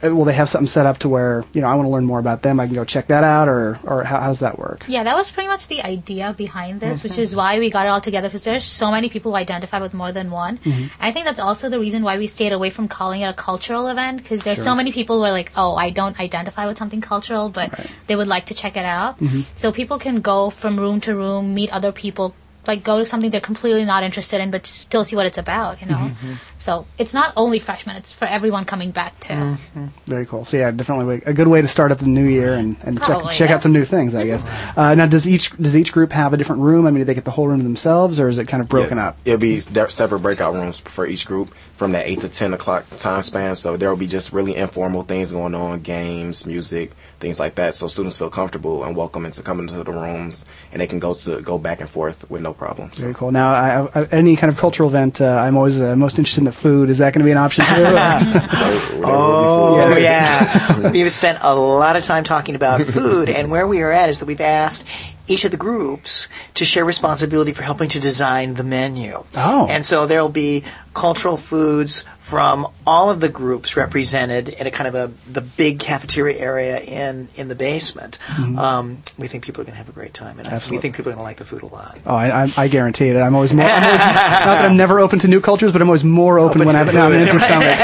Uh, 0.04 0.14
will 0.14 0.24
they 0.24 0.32
have 0.34 0.48
something 0.48 0.66
set 0.66 0.86
up 0.86 0.98
to 0.98 1.08
where 1.08 1.44
you 1.52 1.60
know 1.60 1.68
I 1.68 1.74
want 1.74 1.86
to 1.86 1.90
learn 1.90 2.04
more 2.04 2.18
about 2.18 2.42
them? 2.42 2.60
I 2.60 2.66
can 2.66 2.74
go 2.74 2.84
check 2.84 3.08
that 3.08 3.24
out, 3.24 3.48
or 3.48 3.78
or 3.84 4.04
how, 4.04 4.20
how's 4.20 4.40
that 4.40 4.58
work? 4.58 4.84
Yeah, 4.88 5.04
that 5.04 5.16
was 5.16 5.30
pretty 5.30 5.48
much 5.48 5.68
the 5.68 5.82
idea 5.82 6.34
behind 6.36 6.80
this, 6.80 7.02
which 7.02 7.12
Mhm. 7.12 7.18
is 7.18 7.36
why 7.36 7.58
we 7.58 7.70
got 7.70 7.86
it 7.86 7.88
all 7.88 8.00
together 8.00 8.28
because 8.28 8.42
there's 8.42 8.64
so 8.64 8.90
many 8.90 9.08
people 9.08 9.32
who 9.32 9.36
identify 9.36 9.80
with 9.80 9.94
more 9.94 10.12
than 10.12 10.30
one. 10.30 10.58
Mhm. 10.64 10.90
I 11.00 11.10
think 11.12 11.24
that's 11.26 11.40
also 11.40 11.68
the 11.68 11.80
reason 11.80 12.02
why 12.02 12.18
we 12.18 12.26
stayed 12.26 12.52
away 12.52 12.70
from 12.70 12.88
calling 12.88 13.20
it 13.22 13.26
a 13.28 13.32
cultural 13.32 13.88
event 13.88 14.22
because 14.22 14.42
there's 14.42 14.58
Sure. 14.58 14.64
so 14.72 14.74
many 14.74 14.92
people 14.92 15.18
who 15.18 15.24
are 15.24 15.32
like, 15.32 15.52
oh, 15.56 15.74
I 15.76 15.90
don't 15.90 16.18
identify 16.20 16.66
with 16.66 16.78
something 16.78 17.00
cultural, 17.00 17.48
but 17.48 17.70
they 18.06 18.16
would 18.16 18.28
like 18.28 18.46
to 18.46 18.54
check 18.54 18.76
it 18.76 18.84
out. 18.84 19.18
Mhm. 19.20 19.44
So 19.56 19.72
people 19.72 19.98
can 19.98 20.20
go 20.20 20.50
from 20.50 20.76
room 20.78 21.00
to 21.02 21.14
room, 21.14 21.54
meet 21.54 21.70
other 21.72 21.92
people, 21.92 22.34
like 22.68 22.84
go 22.84 22.98
to 22.98 23.06
something 23.06 23.30
they're 23.30 23.40
completely 23.40 23.84
not 23.84 24.02
interested 24.04 24.40
in, 24.40 24.50
but 24.50 24.66
still 24.66 25.02
see 25.04 25.16
what 25.16 25.26
it's 25.26 25.38
about, 25.38 25.80
you 25.80 25.88
know? 25.88 25.96
Mhm. 26.22 26.36
So 26.58 26.86
it's 26.98 27.14
not 27.14 27.32
only 27.36 27.58
freshmen, 27.58 27.96
it's 27.96 28.12
for 28.12 28.26
everyone 28.26 28.64
coming 28.66 28.90
back 28.90 29.18
too. 29.20 29.32
Mm-hmm. 29.34 29.86
Very 30.06 30.26
cool. 30.26 30.44
So 30.44 30.58
yeah, 30.58 30.70
definitely 30.70 31.22
a 31.24 31.32
good 31.32 31.48
way 31.48 31.62
to 31.62 31.68
start 31.68 31.90
up 31.92 31.98
the 31.98 32.06
new 32.06 32.26
year 32.26 32.54
and, 32.54 32.76
and 32.82 32.98
check, 32.98 33.06
Probably, 33.06 33.34
check 33.34 33.48
yeah. 33.50 33.56
out 33.56 33.62
some 33.62 33.72
new 33.72 33.84
things, 33.84 34.14
I 34.14 34.24
guess. 34.26 34.44
Uh, 34.76 34.94
now, 34.94 35.06
does 35.06 35.26
each 35.28 35.56
does 35.56 35.76
each 35.76 35.92
group 35.92 36.12
have 36.12 36.32
a 36.32 36.36
different 36.36 36.62
room? 36.62 36.86
I 36.86 36.90
mean, 36.90 37.00
do 37.00 37.04
they 37.04 37.14
get 37.14 37.24
the 37.24 37.30
whole 37.32 37.48
room 37.48 37.58
to 37.58 37.64
themselves, 37.64 38.20
or 38.20 38.28
is 38.28 38.38
it 38.38 38.46
kind 38.46 38.60
of 38.62 38.68
broken 38.68 38.96
Yes. 38.96 38.98
up? 39.06 39.18
It'll 39.24 39.38
be 39.40 39.58
separate 39.58 40.20
breakout 40.20 40.54
rooms 40.54 40.78
for 40.78 41.04
each 41.06 41.26
group 41.26 41.52
from 41.78 41.92
that 41.92 42.06
8 42.08 42.20
to 42.20 42.28
10 42.28 42.54
o'clock 42.54 42.84
time 42.96 43.22
span. 43.22 43.54
So 43.54 43.76
there 43.76 43.88
will 43.88 43.96
be 43.96 44.08
just 44.08 44.32
really 44.32 44.56
informal 44.56 45.02
things 45.02 45.30
going 45.30 45.54
on, 45.54 45.78
games, 45.80 46.44
music, 46.44 46.90
things 47.20 47.38
like 47.38 47.54
that. 47.54 47.72
So 47.74 47.86
students 47.86 48.18
feel 48.18 48.30
comfortable 48.30 48.82
and 48.82 48.96
welcome 48.96 49.24
into 49.24 49.42
coming 49.42 49.68
into 49.68 49.84
the 49.84 49.92
rooms 49.92 50.44
and 50.72 50.82
they 50.82 50.88
can 50.88 50.98
go 50.98 51.14
to 51.14 51.40
go 51.40 51.56
back 51.56 51.80
and 51.80 51.88
forth 51.88 52.28
with 52.28 52.42
no 52.42 52.52
problems. 52.52 52.98
Very 52.98 53.14
cool. 53.14 53.30
Now, 53.30 53.54
I, 53.54 54.00
I, 54.00 54.04
any 54.10 54.34
kind 54.34 54.50
of 54.52 54.58
cultural 54.58 54.88
event, 54.88 55.20
uh, 55.20 55.26
I'm 55.36 55.56
always 55.56 55.80
uh, 55.80 55.94
most 55.94 56.18
interested 56.18 56.40
in 56.40 56.46
the 56.46 56.52
food. 56.52 56.90
Is 56.90 56.98
that 56.98 57.14
going 57.14 57.20
to 57.20 57.24
be 57.24 57.30
an 57.30 57.38
option 57.38 57.64
too? 57.64 57.84
Oh 59.10 59.96
Yeah. 59.96 60.44
yeah, 60.80 60.90
we've 60.90 61.10
spent 61.10 61.38
a 61.42 61.54
lot 61.54 61.94
of 61.96 62.02
time 62.02 62.24
talking 62.24 62.54
about 62.56 62.82
food, 62.82 63.28
and 63.28 63.50
where 63.50 63.66
we 63.66 63.82
are 63.82 63.92
at 63.92 64.08
is 64.08 64.18
that 64.18 64.26
we've 64.26 64.40
asked 64.40 64.84
each 65.28 65.44
of 65.44 65.50
the 65.50 65.56
groups 65.56 66.28
to 66.54 66.64
share 66.64 66.84
responsibility 66.84 67.52
for 67.52 67.62
helping 67.62 67.88
to 67.90 68.00
design 68.00 68.54
the 68.54 68.64
menu. 68.64 69.24
Oh. 69.36 69.66
And 69.68 69.84
so 69.84 70.06
there'll 70.06 70.28
be 70.28 70.64
cultural 70.94 71.36
foods 71.36 72.04
from 72.28 72.68
all 72.86 73.08
of 73.08 73.20
the 73.20 73.28
groups 73.30 73.74
represented 73.74 74.50
in 74.50 74.66
a 74.66 74.70
kind 74.70 74.86
of 74.86 74.94
a 74.94 75.10
the 75.32 75.40
big 75.40 75.78
cafeteria 75.78 76.38
area 76.38 76.78
in 76.78 77.26
in 77.36 77.48
the 77.48 77.54
basement. 77.54 78.18
Mhm. 78.34 78.58
Um, 78.58 78.98
we 79.16 79.28
think 79.28 79.44
people 79.46 79.62
are 79.62 79.64
going 79.64 79.72
to 79.72 79.78
have 79.78 79.88
a 79.88 79.92
great 79.92 80.12
time, 80.12 80.38
and 80.38 80.46
I, 80.46 80.60
we 80.70 80.76
think 80.76 80.94
people 80.94 81.10
are 81.10 81.14
going 81.14 81.22
to 81.22 81.22
like 81.22 81.38
the 81.38 81.46
food 81.46 81.62
a 81.62 81.66
lot. 81.66 81.98
Oh, 82.04 82.14
I, 82.14 82.44
I, 82.44 82.52
I 82.58 82.68
guarantee 82.68 83.08
it. 83.08 83.16
I'm 83.16 83.34
always 83.34 83.54
more. 83.54 83.64
I'm 83.64 83.82
always, 83.82 83.98
not 83.98 84.44
that 84.44 84.64
I'm 84.66 84.76
never 84.76 85.00
open 85.00 85.20
to 85.20 85.28
new 85.28 85.40
cultures, 85.40 85.72
but 85.72 85.80
I'm 85.80 85.88
always 85.88 86.04
more 86.04 86.38
open, 86.38 86.60
Open 86.60 86.66
when 86.66 86.74
to 86.74 86.80
I 86.80 86.84
have 86.84 86.94
an 86.94 87.26
food. 87.26 87.28
empty 87.28 87.38
stomach. 87.46 87.78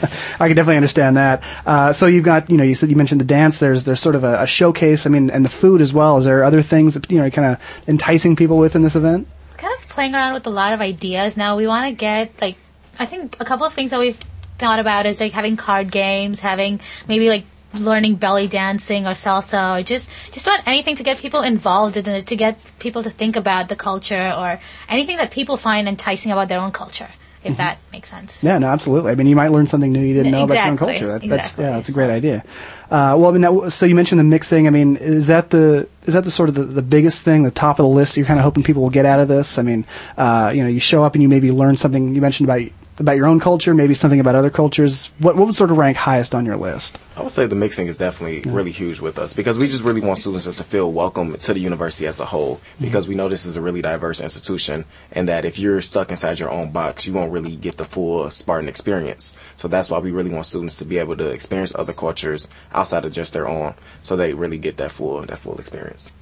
So 0.00 0.08
I 0.40 0.48
can 0.48 0.56
definitely 0.56 0.76
understand 0.76 1.18
that. 1.18 1.42
Uh, 1.66 1.92
so 1.92 2.06
you've 2.06 2.24
got, 2.24 2.50
you 2.50 2.56
know, 2.56 2.64
you 2.64 2.74
said 2.74 2.88
you 2.88 2.96
mentioned 2.96 3.20
the 3.20 3.26
dance. 3.26 3.58
There's 3.58 3.84
there's 3.84 4.00
sort 4.00 4.14
of 4.14 4.24
a, 4.24 4.42
a 4.44 4.46
showcase. 4.46 5.04
I 5.06 5.10
mean, 5.10 5.28
and 5.28 5.44
the 5.44 5.50
food 5.50 5.82
as 5.82 5.92
well. 5.92 6.16
Is 6.16 6.24
there 6.24 6.44
other 6.44 6.62
things 6.62 6.94
that 6.94 7.10
you 7.12 7.18
know, 7.18 7.28
kind 7.28 7.52
of 7.52 7.60
enticing 7.86 8.36
people 8.36 8.56
with 8.56 8.74
in 8.74 8.80
this 8.80 8.96
event? 8.96 9.28
kind 9.58 9.72
of 9.78 9.88
playing 9.88 10.14
around 10.14 10.34
with 10.34 10.46
a 10.46 10.50
lot 10.50 10.72
of 10.74 10.80
ideas 10.82 11.36
now. 11.36 11.56
We 11.56 11.66
want 11.66 11.86
to 11.88 11.92
get 11.94 12.30
like 12.40 12.56
I 12.98 13.06
think 13.06 13.36
a 13.40 13.44
couple 13.44 13.66
of 13.66 13.72
things 13.72 13.90
that 13.90 13.98
we've 14.00 14.18
thought 14.58 14.78
about 14.78 15.06
is 15.06 15.20
like 15.20 15.32
having 15.32 15.56
card 15.56 15.90
games, 15.90 16.40
having 16.40 16.80
maybe 17.08 17.28
like 17.28 17.44
learning 17.74 18.14
belly 18.14 18.48
dancing 18.48 19.06
or 19.06 19.10
salsa 19.10 19.78
or 19.78 19.82
just 19.82 20.08
just 20.32 20.46
about 20.46 20.66
anything 20.66 20.94
to 20.96 21.02
get 21.02 21.18
people 21.18 21.42
involved 21.42 21.96
in 21.98 22.06
it 22.08 22.26
to 22.26 22.34
get 22.36 22.56
people 22.78 23.02
to 23.02 23.10
think 23.10 23.36
about 23.36 23.68
the 23.68 23.76
culture 23.76 24.32
or 24.34 24.58
anything 24.88 25.18
that 25.18 25.30
people 25.30 25.58
find 25.58 25.86
enticing 25.86 26.32
about 26.32 26.48
their 26.48 26.58
own 26.60 26.70
culture 26.72 27.08
if 27.44 27.52
Mhm. 27.54 27.56
that 27.58 27.78
makes 27.92 28.08
sense. 28.08 28.42
Yeah, 28.42 28.56
no, 28.58 28.68
absolutely. 28.68 29.12
I 29.12 29.14
mean, 29.14 29.26
you 29.26 29.36
might 29.36 29.52
learn 29.52 29.66
something 29.66 29.92
new 29.92 30.00
you 30.00 30.14
didn't 30.14 30.32
know 30.32 30.44
about 30.44 30.54
your 30.54 30.66
own 30.68 30.76
culture. 30.78 31.06
That's 31.08 31.24
exactly. 31.24 31.64
yeah, 31.64 31.70
that's 31.72 31.88
a 31.88 31.92
great 31.92 32.10
idea. 32.10 32.42
Uh, 32.90 33.14
well, 33.18 33.26
I 33.26 33.32
mean, 33.32 33.42
now, 33.42 33.68
so 33.68 33.84
you 33.86 33.94
mentioned 33.94 34.18
the 34.18 34.24
mixing. 34.24 34.66
I 34.66 34.70
mean, 34.70 34.96
is 34.96 35.26
that 35.28 35.50
the 35.50 35.86
is 36.06 36.14
that 36.14 36.24
the 36.24 36.30
sort 36.30 36.48
of 36.48 36.54
the, 36.56 36.64
the 36.64 36.82
biggest 36.82 37.24
thing, 37.24 37.42
the 37.44 37.50
top 37.52 37.78
of 37.78 37.84
the 37.84 37.88
list? 37.88 38.16
You're 38.16 38.26
kind 38.26 38.40
of 38.40 38.44
hoping 38.44 38.62
people 38.64 38.82
will 38.82 38.90
get 38.90 39.06
out 39.06 39.20
of 39.20 39.28
this. 39.28 39.58
I 39.58 39.62
mean, 39.62 39.84
uh, 40.16 40.50
you 40.54 40.62
know, 40.62 40.68
you 40.68 40.80
show 40.80 41.04
up 41.04 41.14
and 41.14 41.22
you 41.22 41.28
maybe 41.28 41.52
learn 41.52 41.76
something. 41.76 42.14
You 42.14 42.20
mentioned 42.20 42.48
about 42.48 42.62
about 42.98 43.16
your 43.16 43.26
own 43.26 43.40
culture, 43.40 43.74
maybe 43.74 43.94
something 43.94 44.20
about 44.20 44.34
other 44.34 44.50
cultures. 44.50 45.12
What 45.18 45.36
what 45.36 45.46
would 45.46 45.54
sort 45.54 45.70
of 45.70 45.76
rank 45.76 45.96
highest 45.96 46.34
on 46.34 46.46
your 46.46 46.56
list? 46.56 46.98
I 47.16 47.22
would 47.22 47.32
say 47.32 47.46
the 47.46 47.54
mixing 47.54 47.88
is 47.88 47.96
definitely 47.96 48.50
really 48.50 48.70
huge 48.70 49.00
with 49.00 49.18
us 49.18 49.32
because 49.32 49.58
we 49.58 49.68
just 49.68 49.84
really 49.84 50.00
want 50.00 50.18
students 50.18 50.44
just 50.44 50.58
to 50.58 50.64
feel 50.64 50.90
welcome 50.92 51.36
to 51.36 51.54
the 51.54 51.60
university 51.60 52.06
as 52.06 52.20
a 52.20 52.24
whole 52.24 52.60
because 52.80 53.08
we 53.08 53.14
know 53.14 53.28
this 53.28 53.46
is 53.46 53.56
a 53.56 53.60
really 53.60 53.82
diverse 53.82 54.20
institution 54.20 54.84
and 55.12 55.28
that 55.28 55.44
if 55.44 55.58
you're 55.58 55.82
stuck 55.82 56.10
inside 56.10 56.38
your 56.38 56.50
own 56.50 56.70
box, 56.70 57.06
you 57.06 57.12
won't 57.12 57.32
really 57.32 57.56
get 57.56 57.76
the 57.76 57.84
full 57.84 58.30
Spartan 58.30 58.68
experience. 58.68 59.36
So 59.56 59.68
that's 59.68 59.90
why 59.90 59.98
we 59.98 60.10
really 60.10 60.30
want 60.30 60.46
students 60.46 60.78
to 60.78 60.84
be 60.84 60.98
able 60.98 61.16
to 61.16 61.30
experience 61.30 61.74
other 61.74 61.92
cultures 61.92 62.48
outside 62.72 63.04
of 63.04 63.12
just 63.12 63.32
their 63.32 63.48
own 63.48 63.74
so 64.02 64.16
they 64.16 64.32
really 64.32 64.58
get 64.58 64.76
that 64.78 64.92
full 64.92 65.20
that 65.22 65.38
full 65.38 65.58
experience. 65.58 66.12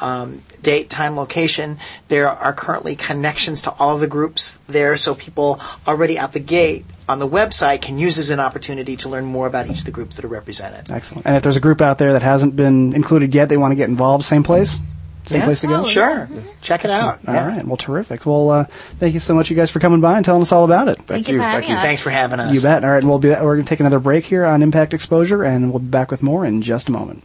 Um, 0.00 0.42
date, 0.62 0.88
time, 0.90 1.16
location. 1.16 1.78
There 2.08 2.28
are 2.28 2.52
currently 2.52 2.96
connections 2.96 3.62
to 3.62 3.70
all 3.78 3.98
the 3.98 4.06
groups 4.06 4.58
there, 4.68 4.96
so 4.96 5.14
people 5.14 5.60
already 5.86 6.18
out 6.18 6.32
the 6.32 6.40
gate 6.40 6.84
on 7.08 7.18
the 7.18 7.28
website 7.28 7.82
can 7.82 7.98
use 7.98 8.18
as 8.18 8.30
an 8.30 8.38
opportunity 8.40 8.96
to 8.98 9.08
learn 9.08 9.24
more 9.24 9.46
about 9.46 9.68
each 9.70 9.78
of 9.80 9.84
the 9.86 9.90
groups 9.90 10.16
that 10.16 10.24
are 10.24 10.28
represented. 10.28 10.90
Excellent. 10.90 11.26
And 11.26 11.36
if 11.36 11.42
there's 11.42 11.56
a 11.56 11.60
group 11.60 11.80
out 11.80 11.98
there 11.98 12.12
that 12.12 12.22
hasn't 12.22 12.54
been 12.54 12.92
included 12.94 13.34
yet, 13.34 13.48
they 13.48 13.56
want 13.56 13.72
to 13.72 13.76
get 13.76 13.88
involved, 13.88 14.24
same 14.24 14.42
place? 14.42 14.78
Same 15.26 15.40
Yeah. 15.40 15.44
place 15.44 15.60
to 15.60 15.66
go? 15.66 15.80
Oh, 15.80 15.84
sure. 15.84 16.28
Check 16.62 16.84
it 16.86 16.90
out. 16.90 17.18
All 17.26 17.34
right. 17.34 17.66
Well, 17.66 17.76
terrific. 17.76 18.24
Well, 18.24 18.50
uh, 18.50 18.64
thank 18.98 19.12
you 19.14 19.20
so 19.20 19.34
much, 19.34 19.50
you 19.50 19.56
guys, 19.56 19.70
for 19.70 19.78
coming 19.78 20.00
by 20.00 20.16
and 20.16 20.24
telling 20.24 20.40
us 20.42 20.52
all 20.52 20.64
about 20.64 20.88
it. 20.88 21.02
Thank, 21.02 21.28
you. 21.28 21.38
Thank 21.38 21.68
you. 21.68 21.74
Thanks 21.74 22.00
for 22.00 22.08
having 22.10 22.40
us. 22.40 22.54
You 22.54 22.62
bet. 22.62 22.82
All 22.84 22.90
right. 22.90 23.02
and 23.02 23.08
We'll 23.08 23.18
be, 23.18 23.28
we're 23.28 23.56
going 23.56 23.64
to 23.64 23.68
take 23.68 23.80
another 23.80 23.98
break 24.00 24.24
here 24.24 24.46
on 24.46 24.62
Impact 24.62 24.94
Exposure, 24.94 25.44
and 25.44 25.70
we'll 25.70 25.80
be 25.80 25.88
back 25.88 26.10
with 26.10 26.22
more 26.22 26.46
in 26.46 26.62
just 26.62 26.88
a 26.88 26.92
moment. 26.92 27.24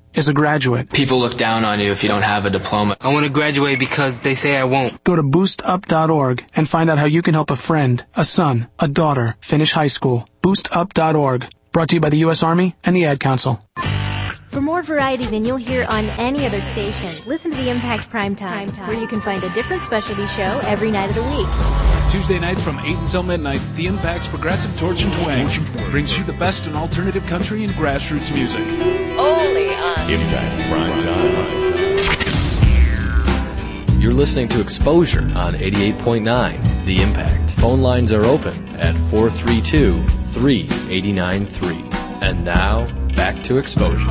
is 0.13 0.27
a 0.27 0.33
graduate. 0.33 0.91
People 0.91 1.19
look 1.19 1.37
down 1.37 1.65
on 1.65 1.79
you 1.79 1.91
if 1.91 2.03
you 2.03 2.09
don't 2.09 2.21
have 2.23 2.45
a 2.45 2.49
diploma. 2.49 2.97
I 3.01 3.13
want 3.13 3.25
to 3.25 3.31
graduate 3.31 3.79
because 3.79 4.19
they 4.19 4.35
say 4.35 4.57
I 4.57 4.63
won't. 4.65 5.03
Go 5.03 5.15
to 5.15 5.23
boostup.org 5.23 6.45
and 6.55 6.67
find 6.67 6.89
out 6.89 6.97
how 6.97 7.05
you 7.05 7.21
can 7.21 7.33
help 7.33 7.51
a 7.51 7.55
friend, 7.55 8.03
a 8.15 8.25
son, 8.25 8.67
a 8.79 8.87
daughter 8.87 9.35
finish 9.39 9.71
high 9.73 9.87
school. 9.87 10.27
Boostup.org. 10.41 11.47
Brought 11.71 11.89
to 11.89 11.95
you 11.95 12.01
by 12.01 12.09
the 12.09 12.17
U.S. 12.17 12.43
Army 12.43 12.75
and 12.83 12.95
the 12.95 13.05
Ad 13.05 13.19
Council. 13.19 13.63
For 14.49 14.59
more 14.59 14.83
variety 14.83 15.25
than 15.25 15.45
you'll 15.45 15.55
hear 15.55 15.85
on 15.87 16.05
any 16.19 16.45
other 16.45 16.59
station, 16.59 17.07
listen 17.25 17.51
to 17.51 17.57
the 17.57 17.69
Impact 17.69 18.09
Primetime, 18.11 18.77
where 18.85 18.99
you 18.99 19.07
can 19.07 19.21
find 19.21 19.41
a 19.45 19.49
different 19.53 19.81
specialty 19.81 20.27
show 20.27 20.59
every 20.65 20.91
night 20.91 21.09
of 21.09 21.15
the 21.15 21.23
week. 21.23 21.90
Tuesday 22.11 22.39
nights 22.39 22.61
from 22.61 22.77
8 22.79 22.97
until 22.97 23.23
midnight, 23.23 23.61
The 23.75 23.87
Impact's 23.87 24.27
Progressive 24.27 24.77
Torch 24.77 25.01
and 25.01 25.13
Twang 25.13 25.47
brings 25.91 26.17
you 26.17 26.25
the 26.25 26.33
best 26.33 26.67
in 26.67 26.75
alternative 26.75 27.25
country 27.25 27.63
and 27.63 27.71
grassroots 27.71 28.35
music. 28.35 28.67
Only 29.17 29.69
on 29.69 29.97
Impact 30.11 30.61
Prime 30.69 31.03
Time. 33.87 34.01
You're 34.01 34.13
listening 34.13 34.49
to 34.49 34.59
Exposure 34.59 35.21
on 35.35 35.53
88.9 35.53 36.83
The 36.83 37.01
Impact. 37.01 37.51
Phone 37.51 37.81
lines 37.81 38.11
are 38.11 38.25
open 38.25 38.67
at 38.75 38.97
432 39.09 40.05
3893. 40.33 41.85
And 42.27 42.43
now, 42.43 42.87
back 43.15 43.41
to 43.43 43.57
Exposure. 43.57 44.09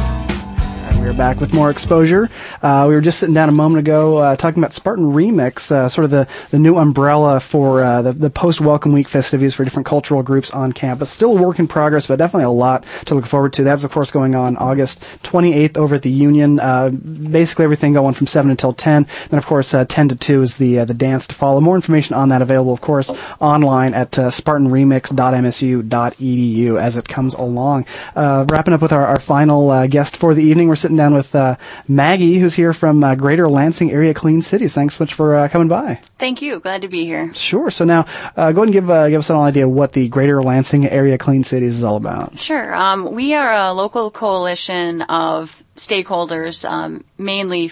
We're 1.00 1.14
back 1.14 1.40
with 1.40 1.54
more 1.54 1.70
exposure. 1.70 2.28
Uh, 2.62 2.84
we 2.86 2.94
were 2.94 3.00
just 3.00 3.18
sitting 3.18 3.34
down 3.34 3.48
a 3.48 3.52
moment 3.52 3.80
ago 3.80 4.18
uh, 4.18 4.36
talking 4.36 4.62
about 4.62 4.74
Spartan 4.74 5.06
Remix, 5.06 5.72
uh, 5.72 5.88
sort 5.88 6.04
of 6.04 6.10
the, 6.10 6.28
the 6.50 6.58
new 6.58 6.76
umbrella 6.76 7.40
for 7.40 7.82
uh, 7.82 8.02
the, 8.02 8.12
the 8.12 8.28
post 8.28 8.60
Welcome 8.60 8.92
Week 8.92 9.08
festivities 9.08 9.54
for 9.54 9.64
different 9.64 9.86
cultural 9.86 10.22
groups 10.22 10.50
on 10.50 10.72
campus. 10.72 11.08
Still 11.10 11.38
a 11.38 11.42
work 11.42 11.58
in 11.58 11.66
progress, 11.66 12.06
but 12.06 12.16
definitely 12.16 12.44
a 12.44 12.50
lot 12.50 12.84
to 13.06 13.14
look 13.14 13.24
forward 13.26 13.54
to. 13.54 13.64
That's, 13.64 13.82
of 13.82 13.90
course, 13.90 14.10
going 14.10 14.34
on 14.34 14.58
August 14.58 15.00
28th 15.22 15.78
over 15.78 15.94
at 15.94 16.02
the 16.02 16.10
Union. 16.10 16.60
Uh, 16.60 16.90
basically, 16.90 17.64
everything 17.64 17.94
going 17.94 18.12
from 18.12 18.26
7 18.26 18.50
until 18.50 18.74
10. 18.74 19.06
Then, 19.30 19.38
of 19.38 19.46
course, 19.46 19.72
uh, 19.72 19.86
10 19.86 20.10
to 20.10 20.16
2 20.16 20.42
is 20.42 20.58
the, 20.58 20.84
the 20.84 20.92
dance 20.92 21.26
to 21.28 21.34
follow. 21.34 21.62
More 21.62 21.76
information 21.76 22.14
on 22.14 22.28
that 22.28 22.42
available, 22.42 22.74
of 22.74 22.82
course, 22.82 23.10
online 23.40 23.94
at 23.94 24.10
spartanremix.msu.edu 24.12 26.80
as 26.80 26.98
it 26.98 27.08
comes 27.08 27.32
along. 27.34 27.86
wrapping 28.14 28.74
up 28.74 28.82
with 28.82 28.92
our, 28.92 29.06
our 29.06 29.18
final 29.18 29.88
guest 29.88 30.16
for 30.16 30.34
the 30.34 30.42
evening, 30.42 30.68
we're 30.68 30.76
sitting 30.76 30.89
down 30.96 31.14
with 31.14 31.34
Maggie, 31.88 32.38
who's 32.38 32.54
here 32.54 32.72
from 32.72 33.02
uh, 33.02 33.14
Greater 33.14 33.48
Lansing 33.48 33.92
Area 33.92 34.14
Clean 34.14 34.40
Cities. 34.40 34.74
Thanks 34.74 34.96
so 34.96 35.04
much 35.04 35.14
for 35.14 35.34
uh, 35.34 35.48
coming 35.48 35.68
by. 35.68 36.00
Thank 36.18 36.42
you. 36.42 36.60
Glad 36.60 36.82
to 36.82 36.88
be 36.88 37.04
here. 37.04 37.32
Sure. 37.34 37.70
So 37.70 37.84
now, 37.84 38.06
uh, 38.36 38.52
go 38.52 38.62
ahead 38.62 38.68
and 38.68 38.72
give 38.72 38.90
uh, 38.90 39.08
give 39.08 39.18
us 39.20 39.30
an 39.30 39.36
idea 39.36 39.68
what 39.68 39.92
the 39.92 40.08
Greater 40.08 40.42
Lansing 40.42 40.86
Area 40.86 41.18
Clean 41.18 41.44
Cities 41.44 41.76
is 41.76 41.84
all 41.84 41.96
about. 41.96 42.38
Sure. 42.38 42.74
Um, 42.74 43.12
we 43.12 43.34
are 43.34 43.52
a 43.52 43.72
local 43.72 44.10
coalition 44.10 45.02
of 45.02 45.62
stakeholders, 45.76 46.68
um, 46.68 47.04
mainly 47.18 47.70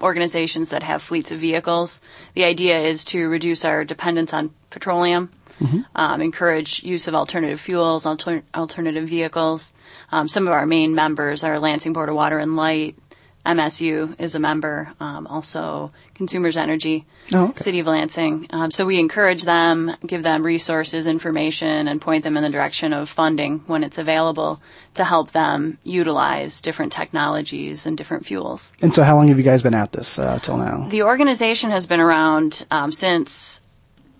organizations 0.00 0.70
that 0.70 0.82
have 0.82 1.02
fleets 1.02 1.30
of 1.30 1.38
vehicles. 1.40 2.00
The 2.34 2.44
idea 2.44 2.80
is 2.80 3.04
to 3.06 3.28
reduce 3.28 3.64
our 3.64 3.84
dependence 3.84 4.32
on 4.32 4.50
petroleum. 4.70 5.30
Mm-hmm. 5.60 5.80
Um, 5.94 6.22
encourage 6.22 6.82
use 6.82 7.06
of 7.06 7.14
alternative 7.14 7.60
fuels, 7.60 8.06
alter- 8.06 8.42
alternative 8.54 9.06
vehicles. 9.08 9.72
Um, 10.10 10.26
some 10.26 10.46
of 10.46 10.52
our 10.52 10.66
main 10.66 10.94
members 10.94 11.44
are 11.44 11.58
Lansing 11.58 11.92
Board 11.92 12.08
of 12.08 12.14
Water 12.14 12.38
and 12.38 12.56
Light, 12.56 12.96
MSU 13.44 14.20
is 14.20 14.34
a 14.34 14.38
member, 14.38 14.92
um, 15.00 15.26
also 15.26 15.90
Consumers 16.14 16.58
Energy, 16.58 17.06
oh, 17.32 17.48
okay. 17.48 17.58
City 17.58 17.80
of 17.80 17.86
Lansing. 17.86 18.46
Um, 18.50 18.70
so 18.70 18.84
we 18.84 18.98
encourage 18.98 19.44
them, 19.44 19.96
give 20.06 20.22
them 20.22 20.44
resources, 20.44 21.06
information, 21.06 21.88
and 21.88 22.00
point 22.00 22.22
them 22.22 22.36
in 22.36 22.42
the 22.42 22.50
direction 22.50 22.92
of 22.92 23.08
funding 23.08 23.60
when 23.66 23.82
it's 23.82 23.96
available 23.96 24.60
to 24.94 25.04
help 25.04 25.30
them 25.30 25.78
utilize 25.84 26.60
different 26.60 26.92
technologies 26.92 27.86
and 27.86 27.96
different 27.96 28.26
fuels. 28.26 28.74
And 28.82 28.92
so, 28.92 29.04
how 29.04 29.16
long 29.16 29.28
have 29.28 29.38
you 29.38 29.44
guys 29.44 29.62
been 29.62 29.74
at 29.74 29.92
this 29.92 30.18
uh, 30.18 30.38
till 30.40 30.58
now? 30.58 30.86
The 30.90 31.04
organization 31.04 31.70
has 31.70 31.86
been 31.86 32.00
around 32.00 32.66
um, 32.70 32.92
since 32.92 33.62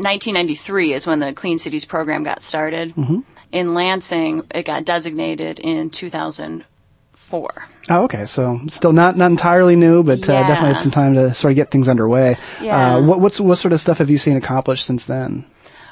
1993, 0.02 0.92
is 0.94 1.06
when 1.06 1.18
the 1.18 1.32
Clean 1.32 1.58
Cities 1.58 1.84
program 1.84 2.24
got 2.24 2.42
started. 2.42 2.94
Mm-hmm. 2.94 3.20
In 3.52 3.74
Lansing, 3.74 4.44
it 4.54 4.64
got 4.64 4.84
designated 4.84 5.58
in 5.58 5.90
2004. 5.90 7.68
Oh, 7.90 8.04
okay. 8.04 8.26
So 8.26 8.60
still 8.68 8.92
not 8.92 9.16
not 9.16 9.30
entirely 9.30 9.76
new, 9.76 10.02
but 10.02 10.26
yeah. 10.26 10.40
uh, 10.40 10.46
definitely 10.46 10.74
had 10.74 10.82
some 10.82 10.90
time 10.92 11.14
to 11.14 11.34
sort 11.34 11.52
of 11.52 11.56
get 11.56 11.70
things 11.70 11.88
underway. 11.88 12.36
Yeah. 12.60 12.96
Uh, 12.96 13.02
what 13.02 13.20
what's 13.20 13.40
what 13.40 13.56
sort 13.56 13.72
of 13.72 13.80
stuff 13.80 13.98
have 13.98 14.10
you 14.10 14.18
seen 14.18 14.36
accomplished 14.36 14.86
since 14.86 15.06
then? 15.06 15.44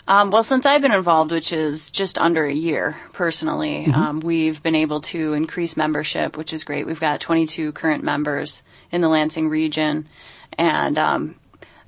Um, 0.06 0.30
well, 0.30 0.42
since 0.42 0.64
I've 0.64 0.80
been 0.80 0.92
involved, 0.92 1.32
which 1.32 1.52
is 1.52 1.90
just 1.90 2.16
under 2.16 2.44
a 2.46 2.52
year 2.52 2.96
personally, 3.12 3.84
Mm-hmm. 3.86 3.94
um, 3.94 4.20
we've 4.20 4.62
been 4.62 4.74
able 4.74 5.02
to 5.02 5.34
increase 5.34 5.76
membership, 5.76 6.36
which 6.38 6.54
is 6.54 6.64
great. 6.64 6.86
We've 6.86 6.98
got 6.98 7.20
22 7.20 7.72
current 7.72 8.02
members 8.02 8.62
in 8.90 9.02
the 9.02 9.08
Lansing 9.08 9.50
region, 9.50 10.08
and 10.56 10.96
um, 10.96 11.34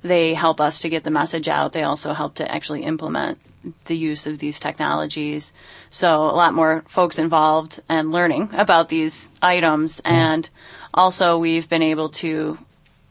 they 0.01 0.33
help 0.33 0.59
us 0.59 0.79
to 0.81 0.89
get 0.89 1.03
the 1.03 1.11
message 1.11 1.47
out. 1.47 1.73
They 1.73 1.83
also 1.83 2.13
help 2.13 2.35
to 2.35 2.51
actually 2.51 2.83
implement 2.83 3.39
the 3.85 3.95
use 3.95 4.25
of 4.25 4.39
these 4.39 4.59
technologies. 4.59 5.53
So 5.89 6.23
a 6.23 6.33
lot 6.35 6.53
more 6.53 6.83
folks 6.87 7.19
involved 7.19 7.81
and 7.87 8.11
learning 8.11 8.49
about 8.53 8.89
these 8.89 9.29
items. 9.41 10.01
And 10.03 10.49
also 10.93 11.37
we've 11.37 11.69
been 11.69 11.83
able 11.83 12.09
to 12.09 12.57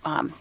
um, 0.05 0.33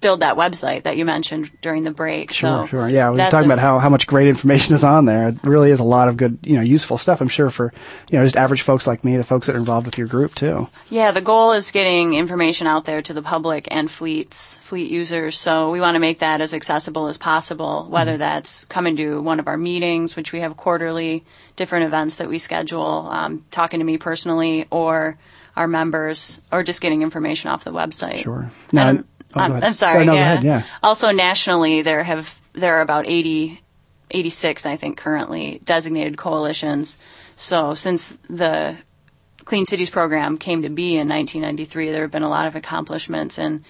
build 0.00 0.20
that 0.20 0.36
website 0.36 0.84
that 0.84 0.96
you 0.96 1.04
mentioned 1.04 1.50
during 1.60 1.84
the 1.84 1.90
break. 1.90 2.32
Sure, 2.32 2.62
so 2.62 2.66
sure. 2.66 2.88
Yeah, 2.88 3.10
we 3.10 3.18
were 3.18 3.30
talking 3.30 3.50
a- 3.50 3.54
about 3.54 3.58
how, 3.58 3.78
how 3.78 3.88
much 3.88 4.06
great 4.06 4.28
information 4.28 4.74
is 4.74 4.84
on 4.84 5.04
there. 5.04 5.28
It 5.28 5.42
really 5.44 5.70
is 5.70 5.80
a 5.80 5.84
lot 5.84 6.08
of 6.08 6.16
good, 6.16 6.38
you 6.42 6.54
know, 6.56 6.62
useful 6.62 6.96
stuff. 6.98 7.20
I'm 7.20 7.28
sure 7.28 7.50
for, 7.50 7.72
you 8.10 8.18
know, 8.18 8.24
just 8.24 8.36
average 8.36 8.62
folks 8.62 8.86
like 8.86 9.04
me, 9.04 9.16
the 9.16 9.24
folks 9.24 9.46
that 9.46 9.56
are 9.56 9.58
involved 9.58 9.86
with 9.86 9.98
your 9.98 10.06
group 10.06 10.34
too. 10.34 10.68
Yeah, 10.88 11.10
the 11.10 11.20
goal 11.20 11.52
is 11.52 11.70
getting 11.70 12.14
information 12.14 12.66
out 12.66 12.84
there 12.84 13.02
to 13.02 13.12
the 13.12 13.22
public 13.22 13.68
and 13.70 13.90
fleets, 13.90 14.58
fleet 14.58 14.90
users. 14.90 15.38
So 15.38 15.70
we 15.70 15.80
want 15.80 15.96
to 15.96 16.00
make 16.00 16.20
that 16.20 16.40
as 16.40 16.54
accessible 16.54 17.06
as 17.06 17.18
possible, 17.18 17.86
whether 17.88 18.16
that's 18.16 18.64
coming 18.66 18.96
to 18.96 19.20
one 19.20 19.38
of 19.38 19.48
our 19.48 19.58
meetings, 19.58 20.16
which 20.16 20.32
we 20.32 20.40
have 20.40 20.56
quarterly, 20.56 21.24
different 21.56 21.84
events 21.84 22.16
that 22.16 22.28
we 22.28 22.38
schedule, 22.38 23.08
um, 23.10 23.44
talking 23.50 23.80
to 23.80 23.84
me 23.84 23.98
personally, 23.98 24.66
or 24.70 25.18
our 25.56 25.68
members, 25.68 26.40
or 26.50 26.62
just 26.62 26.80
getting 26.80 27.02
information 27.02 27.50
off 27.50 27.64
the 27.64 27.72
website. 27.72 28.22
Sure. 28.24 28.50
Now, 28.72 29.02
oh, 29.34 29.40
I'm. 29.40 29.52
I'm 29.62 29.74
sorry. 29.74 30.04
no, 30.04 30.14
yeah. 30.14 30.32
ahead, 30.32 30.44
yeah. 30.44 30.62
Also, 30.82 31.10
nationally, 31.10 31.82
there 31.82 32.02
have 32.02 32.38
there 32.52 32.76
are 32.76 32.80
about 32.80 33.06
80, 33.06 33.60
86, 34.10 34.66
I 34.66 34.76
think, 34.76 34.96
currently 34.96 35.60
designated 35.64 36.16
coalitions. 36.16 36.98
So 37.36 37.74
since 37.74 38.18
the 38.28 38.76
Clean 39.44 39.64
Cities 39.64 39.90
program 39.90 40.36
came 40.36 40.62
to 40.62 40.68
be 40.68 40.96
in 40.96 41.08
1993, 41.08 41.90
there 41.90 42.02
have 42.02 42.10
been 42.10 42.22
a 42.22 42.28
lot 42.28 42.46
of 42.46 42.56
accomplishments 42.56 43.38
in 43.38 43.64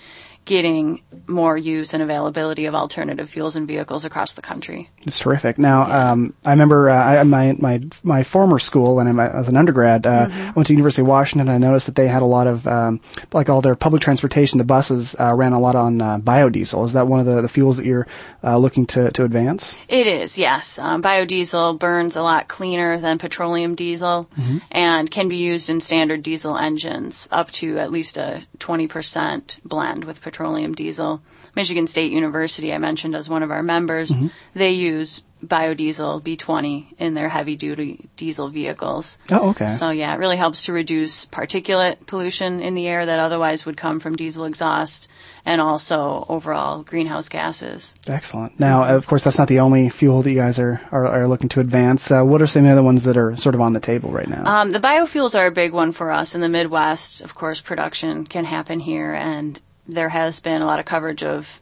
getting 0.44 1.02
more 1.26 1.56
use 1.56 1.94
and 1.94 2.02
availability 2.02 2.66
of 2.66 2.74
alternative 2.74 3.28
fuels 3.30 3.54
and 3.56 3.68
vehicles 3.68 4.04
across 4.04 4.34
the 4.34 4.42
country. 4.42 4.90
It's 5.06 5.18
terrific. 5.18 5.58
Now, 5.58 6.10
um, 6.10 6.34
I 6.44 6.50
remember 6.50 6.90
uh, 6.90 6.94
I, 7.20 7.22
my 7.24 7.52
my 7.58 7.80
my 8.02 8.22
former 8.22 8.58
school 8.58 8.96
when 8.96 9.06
I 9.20 9.36
was 9.38 9.48
an 9.48 9.56
undergrad. 9.56 10.06
Uh, 10.06 10.20
Mm-hmm. 10.30 10.48
I 10.48 10.50
went 10.52 10.66
to 10.66 10.72
University 10.74 11.02
of 11.02 11.08
Washington. 11.08 11.48
and 11.48 11.64
I 11.64 11.66
noticed 11.68 11.86
that 11.86 11.94
they 11.94 12.06
had 12.08 12.22
a 12.22 12.26
lot 12.26 12.46
of 12.46 12.66
um, 12.68 13.00
like 13.32 13.48
all 13.48 13.60
their 13.60 13.74
public 13.74 14.02
transportation. 14.02 14.58
The 14.58 14.64
buses 14.64 15.14
uh, 15.18 15.34
ran 15.34 15.52
a 15.52 15.60
lot 15.60 15.74
on 15.74 16.00
uh, 16.00 16.18
biodiesel. 16.18 16.84
Is 16.84 16.92
that 16.92 17.06
one 17.06 17.20
of 17.20 17.26
the, 17.26 17.40
the 17.42 17.48
fuels 17.48 17.76
that 17.78 17.86
you're 17.86 18.06
uh, 18.44 18.56
looking 18.58 18.86
to 18.86 19.10
to 19.12 19.24
advance? 19.24 19.76
It 19.88 20.06
is, 20.06 20.36
yes. 20.38 20.78
Um, 20.78 21.02
biodiesel 21.02 21.78
burns 21.78 22.16
a 22.16 22.22
lot 22.22 22.48
cleaner 22.48 22.98
than 22.98 23.18
petroleum 23.18 23.74
diesel 23.74 24.28
and 24.70 25.10
can 25.10 25.28
be 25.28 25.36
used 25.36 25.70
in 25.70 25.80
standard 25.80 26.22
diesel 26.22 26.56
engines 26.56 27.28
up 27.30 27.50
to 27.52 27.78
at 27.78 27.90
least 27.90 28.16
a 28.18 28.42
20% 28.58 29.58
blend 29.64 30.04
with 30.04 30.20
petroleum 30.20 30.29
diesel. 30.74 31.22
Michigan 31.56 31.86
State 31.86 32.12
University, 32.12 32.72
I 32.72 32.78
mentioned 32.78 33.14
as 33.14 33.28
one 33.28 33.42
of 33.42 33.50
our 33.50 33.62
members, 33.62 34.12
they 34.54 34.70
use 34.70 35.22
biodiesel 35.44 36.22
B20 36.22 36.94
in 36.98 37.14
their 37.14 37.28
heavy 37.28 37.56
duty 37.56 38.08
diesel 38.16 38.48
vehicles. 38.48 39.18
Oh, 39.30 39.50
okay. 39.50 39.68
So 39.68 39.90
yeah, 39.90 40.14
it 40.14 40.18
really 40.18 40.36
helps 40.36 40.66
to 40.66 40.72
reduce 40.72 41.26
particulate 41.26 42.06
pollution 42.06 42.60
in 42.60 42.74
the 42.74 42.86
air 42.86 43.06
that 43.06 43.20
otherwise 43.20 43.64
would 43.64 43.76
come 43.76 44.00
from 44.00 44.16
diesel 44.16 44.44
exhaust 44.44 45.08
and 45.46 45.60
also 45.60 46.26
overall 46.28 46.82
greenhouse 46.82 47.28
gases. 47.28 47.96
Excellent. 48.06 48.60
Now, 48.60 48.84
of 48.84 49.06
course, 49.06 49.24
that's 49.24 49.38
not 49.38 49.48
the 49.48 49.60
only 49.60 49.88
fuel 49.88 50.22
that 50.22 50.30
you 50.30 50.36
guys 50.36 50.58
are 50.58 50.80
are, 50.92 51.06
are 51.06 51.28
looking 51.28 51.48
to 51.50 51.60
advance. 51.60 52.10
Uh, 52.10 52.22
what 52.22 52.42
are 52.42 52.46
some 52.46 52.64
of 52.64 52.68
the 52.68 52.72
other 52.72 52.82
ones 52.82 53.04
that 53.04 53.16
are 53.16 53.36
sort 53.36 53.54
of 53.54 53.60
on 53.60 53.72
the 53.72 53.80
table 53.80 54.10
right 54.10 54.28
now? 54.28 54.44
Um, 54.44 54.70
the 54.70 54.80
biofuels 54.80 55.38
are 55.38 55.46
a 55.46 55.50
big 55.50 55.72
one 55.72 55.92
for 55.92 56.10
us 56.10 56.34
in 56.34 56.40
the 56.40 56.48
Midwest. 56.48 57.22
Of 57.22 57.34
course, 57.34 57.60
production 57.60 58.26
can 58.26 58.44
happen 58.44 58.80
here, 58.80 59.14
and 59.14 59.58
there 59.90 60.08
has 60.08 60.40
been 60.40 60.62
a 60.62 60.66
lot 60.66 60.78
of 60.78 60.84
coverage 60.86 61.22
of 61.22 61.60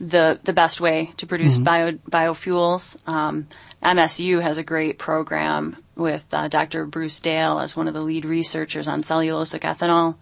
the 0.00 0.38
the 0.44 0.52
best 0.52 0.80
way 0.80 1.12
to 1.16 1.26
produce 1.26 1.56
Mhm. 1.56 1.64
bio 1.64 1.92
biofuels. 2.10 2.96
Um, 3.08 3.46
MSU 3.82 4.40
has 4.42 4.58
a 4.58 4.62
great 4.62 4.98
program 4.98 5.76
with 5.94 6.26
uh, 6.32 6.48
Dr. 6.48 6.84
Bruce 6.86 7.20
Dale 7.20 7.58
as 7.60 7.76
one 7.76 7.88
of 7.88 7.94
the 7.94 8.00
lead 8.02 8.24
researchers 8.24 8.88
on 8.88 9.02
cellulosic 9.02 9.60
ethanol. 9.60 10.16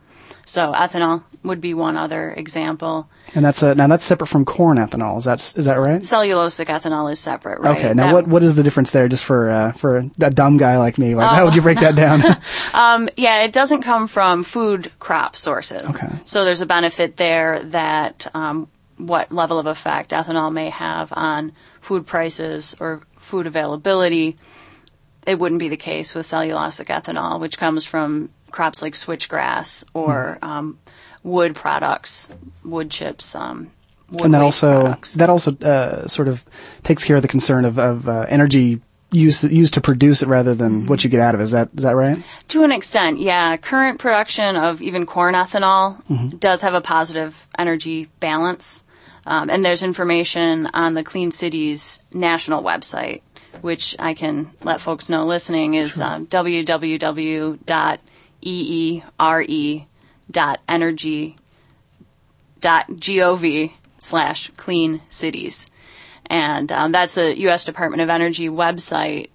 So 0.46 0.72
ethanol 0.72 1.22
would 1.42 1.60
be 1.60 1.74
one 1.74 1.96
other 1.96 2.30
example. 2.32 3.08
and 3.34 3.44
that's 3.44 3.62
a, 3.62 3.74
now 3.74 3.86
that's 3.86 4.04
separate 4.04 4.26
from 4.28 4.44
corn 4.44 4.78
ethanol. 4.78 5.18
Is 5.18 5.24
that 5.24 5.40
is 5.56 5.64
that 5.64 5.78
right? 5.80 6.00
Cellulosic 6.02 6.66
ethanol 6.66 7.10
is 7.10 7.18
separate, 7.18 7.60
right? 7.60 7.78
Okay. 7.78 7.94
Now, 7.94 8.06
That- 8.06 8.14
what 8.14 8.28
what 8.28 8.42
is 8.42 8.54
the 8.56 8.62
difference 8.62 8.90
there? 8.90 9.08
Just 9.08 9.24
for 9.24 9.50
uh, 9.50 9.72
for 9.72 9.96
a 10.20 10.30
dumb 10.30 10.56
guy 10.58 10.78
like 10.78 10.98
me, 10.98 11.14
like, 11.14 11.30
how 11.30 11.44
would 11.44 11.54
you 11.56 11.62
break 11.62 11.80
that 11.80 11.94
down? 11.96 12.22
Um, 12.74 13.08
yeah, 13.16 13.42
it 13.42 13.52
doesn't 13.52 13.82
come 13.82 14.08
from 14.08 14.42
food 14.42 14.90
crop 14.98 15.36
sources. 15.36 15.96
Okay. 16.02 16.12
So 16.24 16.44
there's 16.44 16.60
a 16.60 16.66
benefit 16.66 17.16
there 17.16 17.62
that 17.62 18.26
um, 18.34 18.68
what 18.96 19.30
level 19.32 19.58
of 19.60 19.66
effect 19.66 20.10
ethanol 20.10 20.52
may 20.52 20.70
have 20.70 21.12
on 21.16 21.52
food 21.80 22.04
prices 22.06 22.74
or 22.80 23.02
food 23.18 23.46
availability. 23.46 24.36
It 25.26 25.38
wouldn't 25.38 25.60
be 25.60 25.68
the 25.68 25.76
case 25.76 26.14
with 26.14 26.26
cellulosic 26.26 26.86
ethanol, 26.86 27.40
which 27.40 27.56
comes 27.58 27.84
from 27.84 28.30
crops 28.54 28.80
like 28.82 28.94
switchgrass 28.94 29.84
or 29.94 30.38
Hmm. 30.42 30.48
um, 30.50 30.78
wood 31.22 31.54
products, 31.54 32.30
wood 32.64 32.88
chips, 32.90 33.34
um, 33.34 33.70
wood 34.10 34.26
and 34.26 34.34
that 34.34 34.42
also 34.42 34.80
products. 34.82 35.14
that 35.14 35.28
also 35.30 35.50
uh, 35.58 36.06
sort 36.06 36.28
of 36.28 36.44
takes 36.82 37.02
care 37.04 37.16
of 37.16 37.22
the 37.22 37.28
concern 37.36 37.64
of, 37.64 37.78
of 37.78 38.08
uh, 38.08 38.26
energy 38.28 38.80
used 39.10 39.44
used 39.44 39.74
to 39.74 39.80
produce 39.80 40.22
it 40.22 40.28
rather 40.28 40.54
than 40.54 40.72
Mm-hmm. 40.72 40.86
what 40.88 41.04
you 41.04 41.10
get 41.10 41.20
out 41.20 41.34
of 41.34 41.40
it. 41.40 41.44
Is 41.44 41.50
that 41.52 41.68
is 41.76 41.82
that 41.82 41.96
right? 41.96 42.18
To 42.48 42.62
an 42.64 42.72
extent, 42.72 43.18
yeah. 43.20 43.56
Current 43.56 43.98
production 43.98 44.56
of 44.56 44.82
even 44.82 45.06
corn 45.06 45.34
ethanol 45.34 46.02
Mhm. 46.10 46.38
does 46.40 46.62
have 46.62 46.74
a 46.74 46.80
positive 46.80 47.32
energy 47.58 48.08
balance. 48.20 48.82
Um, 49.26 49.48
and 49.50 49.64
there's 49.64 49.82
information 49.82 50.68
on 50.74 50.94
the 50.94 51.02
Clean 51.02 51.30
Cities 51.30 52.02
national 52.12 52.62
website, 52.62 53.22
which 53.62 53.96
I 53.98 54.12
can 54.14 54.50
let 54.62 54.80
folks 54.82 55.08
know 55.08 55.24
listening 55.24 55.74
is 55.74 56.00
um, 56.02 56.26
E 58.44 59.02
dot 60.30 60.60
energy 60.68 61.36
dot 62.60 62.88
gov 62.88 63.72
slash 63.98 64.50
clean 64.56 65.02
cities. 65.10 65.66
And 66.26 66.72
um, 66.72 66.92
that's 66.92 67.16
the 67.16 67.38
U.S. 67.40 67.64
Department 67.64 68.00
of 68.02 68.08
Energy 68.08 68.48
website 68.48 69.30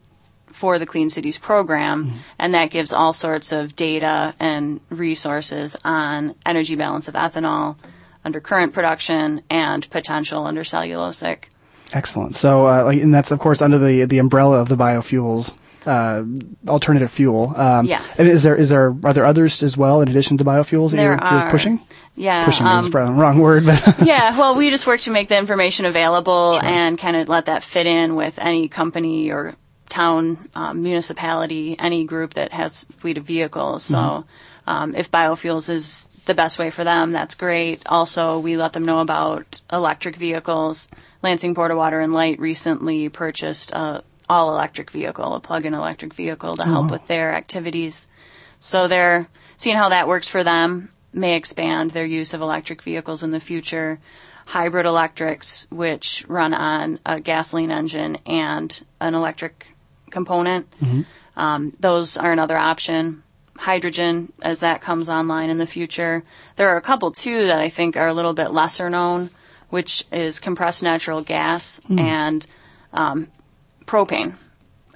for 0.51 0.79
the 0.79 0.85
Clean 0.85 1.09
Cities 1.09 1.37
program, 1.37 2.11
and 2.37 2.53
that 2.53 2.69
gives 2.69 2.91
all 2.91 3.13
sorts 3.13 3.53
of 3.53 3.75
data 3.77 4.35
and 4.39 4.81
resources 4.89 5.77
on 5.85 6.35
energy 6.45 6.75
balance 6.75 7.07
of 7.07 7.13
ethanol 7.13 7.77
under 8.25 8.41
current 8.41 8.73
production 8.73 9.41
and 9.49 9.89
potential 9.89 10.45
under 10.45 10.63
cellulosic. 10.63 11.45
Excellent. 11.93 12.35
So, 12.35 12.67
uh, 12.67 12.89
and 12.89 13.13
that's 13.13 13.31
of 13.31 13.39
course 13.39 13.61
under 13.61 13.79
the 13.79 14.05
the 14.05 14.17
umbrella 14.17 14.59
of 14.59 14.67
the 14.67 14.75
biofuels. 14.75 15.55
Uh, 15.85 16.23
alternative 16.67 17.09
fuel. 17.09 17.53
Um, 17.55 17.85
Yes. 17.85 18.19
and 18.19 18.27
Is 18.29 18.43
there 18.43 18.55
is 18.55 18.67
there 18.69 18.93
are 19.03 19.13
there 19.13 19.25
others 19.25 19.63
as 19.63 19.77
well 19.77 20.01
in 20.01 20.09
addition 20.09 20.37
to 20.39 20.43
biofuels 20.43 20.91
that 20.91 21.01
you're, 21.01 21.17
you're 21.39 21.49
pushing? 21.49 21.79
Yeah. 22.15 22.43
pushing 22.43 22.67
um, 22.67 22.83
is 22.83 22.89
probably 22.89 23.15
the 23.15 23.21
wrong 23.21 23.39
word, 23.39 23.65
but 23.65 23.95
yeah, 24.05 24.37
well, 24.37 24.55
we 24.55 24.69
just 24.71 24.85
work 24.85 24.99
to 25.01 25.11
make 25.11 25.29
the 25.29 25.37
information 25.37 25.85
available 25.85 26.59
and 26.61 26.97
kind 26.97 27.15
of 27.15 27.29
let 27.29 27.45
that 27.45 27.63
fit 27.63 27.87
in 27.87 28.15
with 28.15 28.39
any 28.39 28.67
company 28.67 29.31
or 29.31 29.55
town, 29.87 30.49
um, 30.53 30.83
municipality, 30.83 31.77
any 31.79 32.03
group 32.03 32.33
that 32.33 32.51
has 32.51 32.83
fleet 32.97 33.17
of 33.17 33.23
vehicles. 33.23 33.81
So, 33.83 33.97
Mhm. 33.97 34.25
um, 34.67 34.95
if 34.95 35.09
biofuels 35.09 35.69
is 35.69 36.09
the 36.25 36.33
best 36.35 36.59
way 36.59 36.69
for 36.69 36.83
them, 36.83 37.11
that's 37.13 37.35
great. 37.35 37.81
Also, 37.87 38.37
we 38.37 38.57
let 38.57 38.73
them 38.73 38.85
know 38.85 38.99
about 38.99 39.61
electric 39.71 40.17
vehicles. 40.17 40.89
Lansing 41.23 41.53
Board 41.53 41.71
of 41.71 41.77
Water 41.77 42.01
and 42.01 42.13
Light 42.13 42.39
recently 42.39 43.09
purchased 43.09 43.71
a 43.71 44.03
all 44.29 44.51
electric 44.53 44.91
vehicle, 44.91 45.33
a 45.35 45.39
plug-in 45.39 45.73
electric 45.73 46.13
vehicle 46.13 46.55
to 46.57 46.61
Oh, 46.63 46.65
help 46.65 46.85
wow. 46.85 46.91
with 46.91 47.07
their 47.07 47.33
activities. 47.33 48.07
So 48.59 48.87
they're 48.87 49.27
seeing 49.57 49.75
how 49.77 49.89
that 49.89 50.07
works 50.07 50.27
for 50.29 50.43
them, 50.43 50.89
may 51.13 51.35
expand 51.35 51.91
their 51.91 52.05
use 52.05 52.33
of 52.33 52.41
electric 52.41 52.81
vehicles 52.83 53.23
in 53.23 53.31
the 53.31 53.39
future. 53.39 53.99
Hybrid 54.45 54.85
electrics, 54.85 55.65
which 55.69 56.25
run 56.27 56.53
on 56.53 56.99
a 57.05 57.19
gasoline 57.19 57.71
engine 57.71 58.17
and 58.25 58.83
an 58.99 59.15
electric 59.15 59.67
component, 60.11 60.67
um, 61.35 61.71
those 61.79 62.17
are 62.17 62.31
another 62.31 62.57
option. 62.57 63.23
Hydrogen, 63.57 64.31
as 64.41 64.61
that 64.61 64.81
comes 64.81 65.09
online 65.09 65.49
in 65.49 65.57
the 65.57 65.67
future. 65.67 66.23
There 66.55 66.69
are 66.69 66.77
a 66.77 66.81
couple 66.81 67.11
too 67.11 67.47
that 67.47 67.59
I 67.59 67.69
think 67.69 67.97
are 67.97 68.07
a 68.07 68.13
little 68.13 68.33
bit 68.33 68.51
lesser 68.51 68.89
known, 68.89 69.29
which 69.69 70.05
is 70.11 70.39
compressed 70.39 70.81
natural 70.81 71.21
gas 71.21 71.81
Mm. 71.89 71.99
and 71.99 72.45
um, 72.93 73.27
propane. 73.89 74.35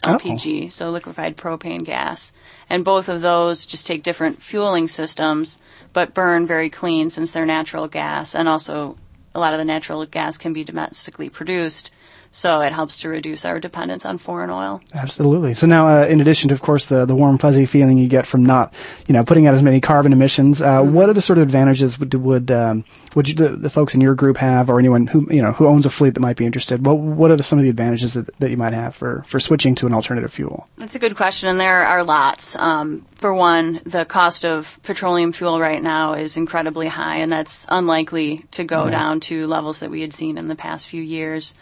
Oh. 0.06 0.18
LPG, 0.18 0.72
so 0.72 0.90
liquefied 0.90 1.36
propane 1.36 1.84
gas. 1.84 2.32
And 2.70 2.84
both 2.84 3.10
of 3.10 3.22
those 3.22 3.66
just 3.66 3.88
take 3.88 4.04
different 4.04 4.42
fueling 4.42 4.88
systems, 4.88 5.60
but 5.94 6.14
burn 6.14 6.46
very 6.46 6.70
clean 6.70 7.10
since 7.10 7.32
they're 7.32 7.46
natural 7.46 7.88
gas. 7.88 8.36
And 8.36 8.48
also, 8.48 8.98
a 9.34 9.40
lot 9.40 9.54
of 9.54 9.60
the 9.60 9.66
natural 9.66 10.06
gas 10.06 10.38
can 10.38 10.54
be 10.54 10.64
domestically 10.64 11.30
produced, 11.30 11.90
so 12.36 12.62
it 12.62 12.74
helps 12.74 12.98
to 13.00 13.10
reduce 13.10 13.46
our 13.46 13.60
dependence 13.60 14.06
on 14.06 14.18
foreign 14.18 14.50
oil. 14.50 14.82
Absolutely. 14.94 15.54
So 15.54 15.68
now, 15.68 15.88
uh, 16.02 16.06
in 16.08 16.20
addition 16.20 16.48
to, 16.50 16.54
of 16.56 16.62
course, 16.62 16.90
the, 16.90 17.06
the 17.06 17.16
warm 17.16 17.38
fuzzy 17.38 17.68
feeling 17.68 18.00
you 18.00 18.08
get 18.08 18.26
from 18.26 18.44
not, 18.44 18.74
you 19.08 19.14
know, 19.14 19.24
putting 19.24 19.46
out 19.46 19.54
as 19.54 19.62
many 19.62 19.80
carbon 19.80 20.12
emissions, 20.12 20.60
uh, 20.62 20.82
Mm-hmm. 20.82 20.94
what 20.96 21.08
are 21.10 21.14
the 21.14 21.22
sort 21.22 21.38
of 21.38 21.44
advantages 21.44 22.00
would 22.00 22.14
would 22.16 22.50
um, 22.52 22.84
would 23.16 23.30
you, 23.30 23.36
the, 23.36 23.50
the 23.50 23.70
folks 23.70 23.94
in 23.94 24.02
your 24.02 24.16
group 24.16 24.38
have, 24.38 24.70
or 24.72 24.80
anyone 24.80 25.06
who 25.06 25.28
you 25.32 25.42
know 25.44 25.52
who 25.52 25.68
owns 25.68 25.86
a 25.86 25.90
fleet 25.92 26.16
that 26.16 26.20
might 26.20 26.36
be 26.36 26.46
interested? 26.46 26.84
What 26.86 26.98
what 26.98 27.30
are 27.30 27.36
the, 27.36 27.44
some 27.44 27.60
of 27.60 27.64
the 27.64 27.70
advantages 27.70 28.14
that, 28.16 28.28
that 28.40 28.50
you 28.50 28.58
might 28.58 28.74
have 28.74 28.96
for, 28.96 29.24
for 29.28 29.40
switching 29.40 29.76
to 29.76 29.86
an 29.86 29.94
alternative 29.94 30.34
fuel? 30.34 30.68
That's 30.80 30.96
a 30.96 31.00
good 31.00 31.16
question, 31.16 31.50
and 31.50 31.60
there 31.60 31.86
are 31.86 32.04
lots. 32.04 32.56
Um, 32.56 33.06
for 33.14 33.32
one, 33.34 33.80
the 33.86 34.04
cost 34.06 34.44
of 34.44 34.80
petroleum 34.82 35.32
fuel 35.32 35.60
right 35.60 35.82
now 35.82 36.14
is 36.14 36.36
incredibly 36.36 36.88
high, 36.88 37.18
and 37.18 37.32
that's 37.32 37.68
unlikely 37.70 38.44
to 38.52 38.64
go 38.64 38.86
Yeah. 38.86 38.92
down 38.92 39.20
to 39.22 39.46
levels 39.46 39.80
that 39.82 39.92
we 39.92 40.02
had 40.02 40.14
seen 40.14 40.38
in 40.40 40.48
the 40.48 40.56
past 40.56 40.90
few 40.90 41.02
years. 41.04 41.54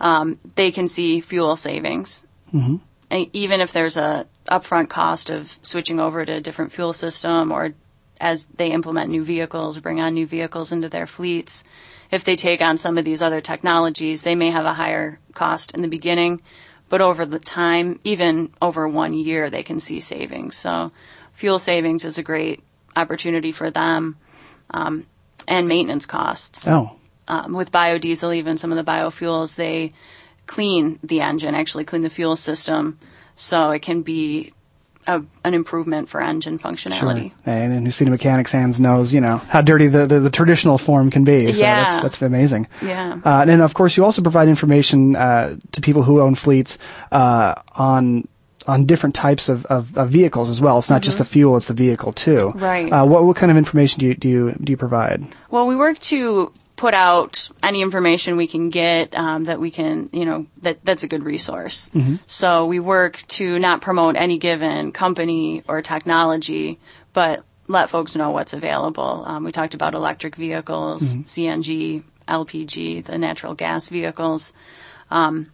Um, 0.00 0.38
they 0.54 0.70
can 0.70 0.88
see 0.88 1.20
fuel 1.20 1.56
savings, 1.56 2.26
Mm-hmm. 2.54 2.76
and 3.10 3.26
even 3.32 3.60
if 3.60 3.72
there's 3.72 3.96
a 3.96 4.26
upfront 4.50 4.88
cost 4.88 5.30
of 5.30 5.56
switching 5.62 6.00
over 6.00 6.24
to 6.24 6.32
a 6.32 6.40
different 6.40 6.72
fuel 6.72 6.92
system, 6.92 7.52
or 7.52 7.74
as 8.20 8.46
they 8.46 8.72
implement 8.72 9.10
new 9.10 9.22
vehicles, 9.22 9.78
bring 9.78 10.00
on 10.00 10.14
new 10.14 10.26
vehicles 10.26 10.72
into 10.72 10.88
their 10.88 11.06
fleets. 11.06 11.62
If 12.10 12.24
they 12.24 12.34
take 12.34 12.60
on 12.60 12.76
some 12.76 12.98
of 12.98 13.04
these 13.04 13.22
other 13.22 13.40
technologies, 13.40 14.22
they 14.22 14.34
may 14.34 14.50
have 14.50 14.64
a 14.64 14.74
higher 14.74 15.20
cost 15.32 15.72
in 15.74 15.82
the 15.82 15.88
beginning, 15.88 16.42
but 16.88 17.00
over 17.00 17.24
the 17.24 17.38
time, 17.38 18.00
even 18.02 18.52
over 18.60 18.88
one 18.88 19.14
year, 19.14 19.48
they 19.48 19.62
can 19.62 19.78
see 19.78 20.00
savings. 20.00 20.56
So 20.56 20.90
fuel 21.32 21.60
savings 21.60 22.04
is 22.04 22.18
a 22.18 22.22
great 22.24 22.64
opportunity 22.96 23.52
for 23.52 23.70
them, 23.70 24.16
um, 24.70 25.06
and 25.46 25.68
maintenance 25.68 26.06
costs. 26.06 26.66
Oh. 26.66 26.96
Um, 27.30 27.52
with 27.52 27.70
biodiesel, 27.70 28.34
even 28.34 28.56
some 28.56 28.72
of 28.72 28.76
the 28.84 28.92
biofuels, 28.92 29.54
they 29.54 29.90
clean 30.46 30.98
the 31.04 31.20
engine, 31.20 31.54
actually 31.54 31.84
clean 31.84 32.02
the 32.02 32.10
fuel 32.10 32.34
system, 32.34 32.98
so 33.36 33.70
it 33.70 33.82
can 33.82 34.02
be 34.02 34.52
a, 35.06 35.22
an 35.44 35.54
improvement 35.54 36.08
for 36.08 36.20
engine 36.20 36.58
functionality. 36.58 37.30
And, 37.46 37.72
and 37.72 37.86
who's 37.86 37.94
seen 37.94 38.08
a 38.08 38.10
mechanic's 38.10 38.50
hands 38.52 38.80
knows, 38.80 39.14
you 39.14 39.20
know, 39.20 39.36
how 39.36 39.60
dirty 39.60 39.86
the, 39.86 40.06
the, 40.06 40.18
the 40.18 40.30
traditional 40.30 40.76
form 40.76 41.10
can 41.10 41.22
be. 41.22 41.52
So 41.52 41.60
Yeah. 41.62 41.84
that's, 41.84 42.02
that's 42.02 42.22
amazing. 42.22 42.66
Yeah. 42.82 43.20
Uh, 43.24 43.42
and 43.42 43.50
then, 43.50 43.60
of 43.60 43.74
course, 43.74 43.96
you 43.96 44.04
also 44.04 44.22
provide 44.22 44.48
information 44.48 45.14
uh, 45.14 45.56
to 45.72 45.80
people 45.80 46.02
who 46.02 46.20
own 46.20 46.34
fleets 46.34 46.78
uh, 47.12 47.54
on 47.76 48.26
on 48.66 48.84
different 48.84 49.14
types 49.14 49.48
of, 49.48 49.64
of, 49.66 49.96
of 49.96 50.10
vehicles 50.10 50.50
as 50.50 50.60
well. 50.60 50.76
It's 50.78 50.90
not 50.90 51.02
just 51.02 51.18
the 51.18 51.24
fuel; 51.24 51.56
it's 51.56 51.68
the 51.68 51.74
vehicle 51.74 52.12
too. 52.12 52.52
Mm-hmm. 52.52 52.58
Right. 52.58 52.92
Uh, 52.92 53.06
what 53.06 53.24
what 53.24 53.36
kind 53.36 53.50
of 53.50 53.56
information 53.56 54.00
do 54.00 54.06
you 54.06 54.14
do 54.14 54.28
you, 54.28 54.52
do 54.62 54.72
you 54.72 54.76
provide? 54.76 55.24
Well, 55.50 55.66
we 55.66 55.76
work 55.76 55.98
to 56.12 56.52
put 56.80 56.94
out 56.94 57.50
any 57.62 57.82
information 57.82 58.38
we 58.38 58.46
can 58.46 58.70
get 58.70 59.14
um, 59.14 59.44
that 59.44 59.60
we 59.60 59.70
can, 59.70 60.08
you 60.14 60.24
know, 60.24 60.46
that 60.62 60.82
that's 60.82 61.02
a 61.02 61.08
good 61.08 61.22
resource. 61.22 61.90
Mm-hmm. 61.94 62.14
So 62.24 62.64
we 62.64 62.80
work 62.80 63.22
to 63.38 63.58
not 63.58 63.82
promote 63.82 64.16
any 64.16 64.38
given 64.38 64.90
company 64.90 65.62
or 65.68 65.82
technology, 65.82 66.78
but 67.12 67.44
let 67.68 67.90
folks 67.90 68.16
know 68.16 68.30
what's 68.30 68.54
available. 68.54 69.24
Um, 69.26 69.44
we 69.44 69.52
talked 69.52 69.74
about 69.74 69.92
electric 69.92 70.36
vehicles, 70.36 71.16
Mhm. 71.18 71.24
CNG, 71.26 72.02
LPG, 72.26 73.04
the 73.04 73.18
natural 73.18 73.54
gas 73.54 73.90
vehicles. 73.90 74.54
Um, 75.10 75.48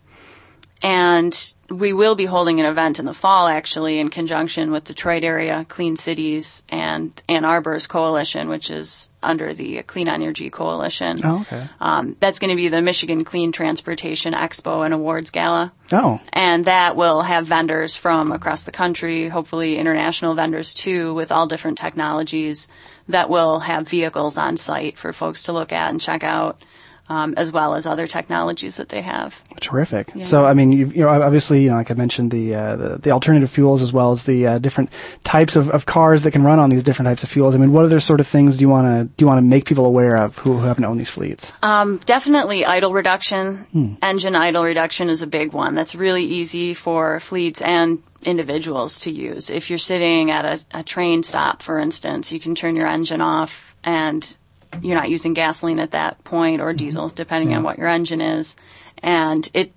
and 0.83 1.55
we 1.69 1.93
will 1.93 2.15
be 2.15 2.27
holding 2.27 2.61
an 2.61 2.67
event 2.67 2.99
in 2.99 3.07
the 3.07 3.15
fall, 3.15 3.49
actually, 3.49 3.99
in 3.99 4.09
conjunction 4.09 4.71
with 4.71 4.85
Detroit 4.85 5.25
Area 5.25 5.67
Clean 5.69 5.97
Cities 5.97 6.63
and 6.69 7.21
Ann 7.29 7.45
Arbor's 7.45 7.87
coalition, 7.87 8.49
which 8.49 8.71
is 8.71 9.11
under 9.23 9.53
the 9.53 9.83
Clean 9.83 10.07
Energy 10.07 10.49
Coalition. 10.51 11.19
Oh, 11.25 11.41
okay. 11.41 11.67
Um, 11.81 12.17
that's 12.21 12.39
going 12.39 12.51
to 12.51 12.57
be 12.57 12.69
the 12.69 12.83
Michigan 12.83 13.25
Clean 13.25 13.51
Transportation 13.51 14.33
Expo 14.33 14.85
and 14.85 14.95
Awards 14.95 15.31
Gala. 15.31 15.73
Oh, 15.91 16.21
And 16.33 16.67
that 16.67 16.95
will 16.95 17.23
have 17.23 17.47
vendors 17.47 17.97
from 17.97 18.31
across 18.31 18.63
the 18.63 18.73
country, 18.73 19.29
hopefully 19.29 19.79
international 19.79 20.35
vendors 20.35 20.73
too, 20.73 21.15
with 21.15 21.33
all 21.33 21.47
different 21.47 21.79
technologies 21.79 22.69
that 23.09 23.29
will 23.29 23.61
have 23.61 23.89
vehicles 23.89 24.39
on 24.39 24.57
site 24.57 24.99
for 24.99 25.13
folks 25.13 25.45
to 25.45 25.53
look 25.53 25.73
at 25.73 25.91
and 25.91 26.01
check 26.01 26.23
out, 26.23 26.61
um, 27.09 27.35
as 27.37 27.53
well 27.53 27.75
as 27.75 27.87
other 27.87 28.07
technologies 28.07 28.77
that 28.77 28.89
they 28.89 29.03
have. 29.03 29.43
terrific. 29.61 30.11
Yeah. 30.15 30.25
So, 30.25 30.47
I 30.47 30.55
mean, 30.55 30.73
you 30.73 30.87
you 30.87 31.03
know, 31.03 31.09
obviously, 31.09 31.63
you 31.63 31.71
know, 31.71 31.77
like 31.77 31.91
I 31.91 31.95
mentioned, 31.95 32.31
the 32.31 32.55
uh, 32.55 32.77
the, 32.77 32.99
the 32.99 33.11
alternative 33.11 33.51
fuels 33.51 33.83
as 33.83 33.93
well 33.93 34.11
as 34.11 34.25
the 34.25 34.47
uh, 34.47 34.59
different 34.59 34.91
types 35.25 35.57
of, 35.57 35.71
of 35.71 35.87
cars 35.87 36.25
that 36.25 36.33
can 36.33 36.43
run 36.43 36.59
on 36.59 36.71
these 36.71 36.85
different 36.85 37.07
types 37.07 37.23
of 37.23 37.29
fuels. 37.29 37.55
I 37.55 37.59
mean, 37.59 37.73
what 37.73 37.85
other 37.85 38.01
sort 38.01 38.21
of 38.21 38.27
things 38.27 38.57
do 38.57 38.63
you 38.63 38.69
want 38.69 38.87
to 38.87 39.05
do 39.05 39.23
you 39.23 39.27
want 39.27 39.39
to 39.39 39.49
make 39.49 39.65
people 39.65 39.87
aware 39.87 40.17
of 40.17 40.37
who, 40.39 40.59
who 40.59 40.67
haven't 40.67 40.85
owned 40.85 40.99
these 40.99 41.11
fleets? 41.11 41.53
Um, 41.63 41.99
definitely 42.05 42.65
idle 42.65 42.93
reduction. 42.93 43.67
Hmm. 43.73 43.95
Engine 44.03 44.35
idle 44.35 44.65
reduction 44.65 45.09
is 45.09 45.23
a 45.23 45.27
big 45.27 45.53
one. 45.53 45.75
That's 45.75 45.95
really 45.95 46.25
easy 46.25 46.75
for 46.75 47.21
fleets 47.21 47.63
and 47.63 48.03
individuals 48.23 48.99
to 49.01 49.11
use. 49.11 49.51
If 49.51 49.71
you're 49.71 49.79
sitting 49.79 50.31
at 50.31 50.45
a, 50.45 50.79
a 50.81 50.83
train 50.83 51.23
stop, 51.23 51.63
for 51.63 51.79
instance, 51.79 52.33
you 52.33 52.41
can 52.41 52.55
turn 52.55 52.75
your 52.75 52.89
engine 52.89 53.21
off 53.21 53.77
and 53.85 54.37
you're 54.83 54.97
not 54.97 55.11
using 55.11 55.35
gasoline 55.35 55.79
at 55.79 55.93
that 55.93 56.23
point 56.25 56.61
or 56.61 56.73
diesel, 56.73 57.09
depending 57.09 57.55
on 57.55 57.63
what 57.63 57.79
your 57.79 57.89
engine 57.89 58.21
is. 58.21 58.57
And 59.03 59.49
it 59.55 59.73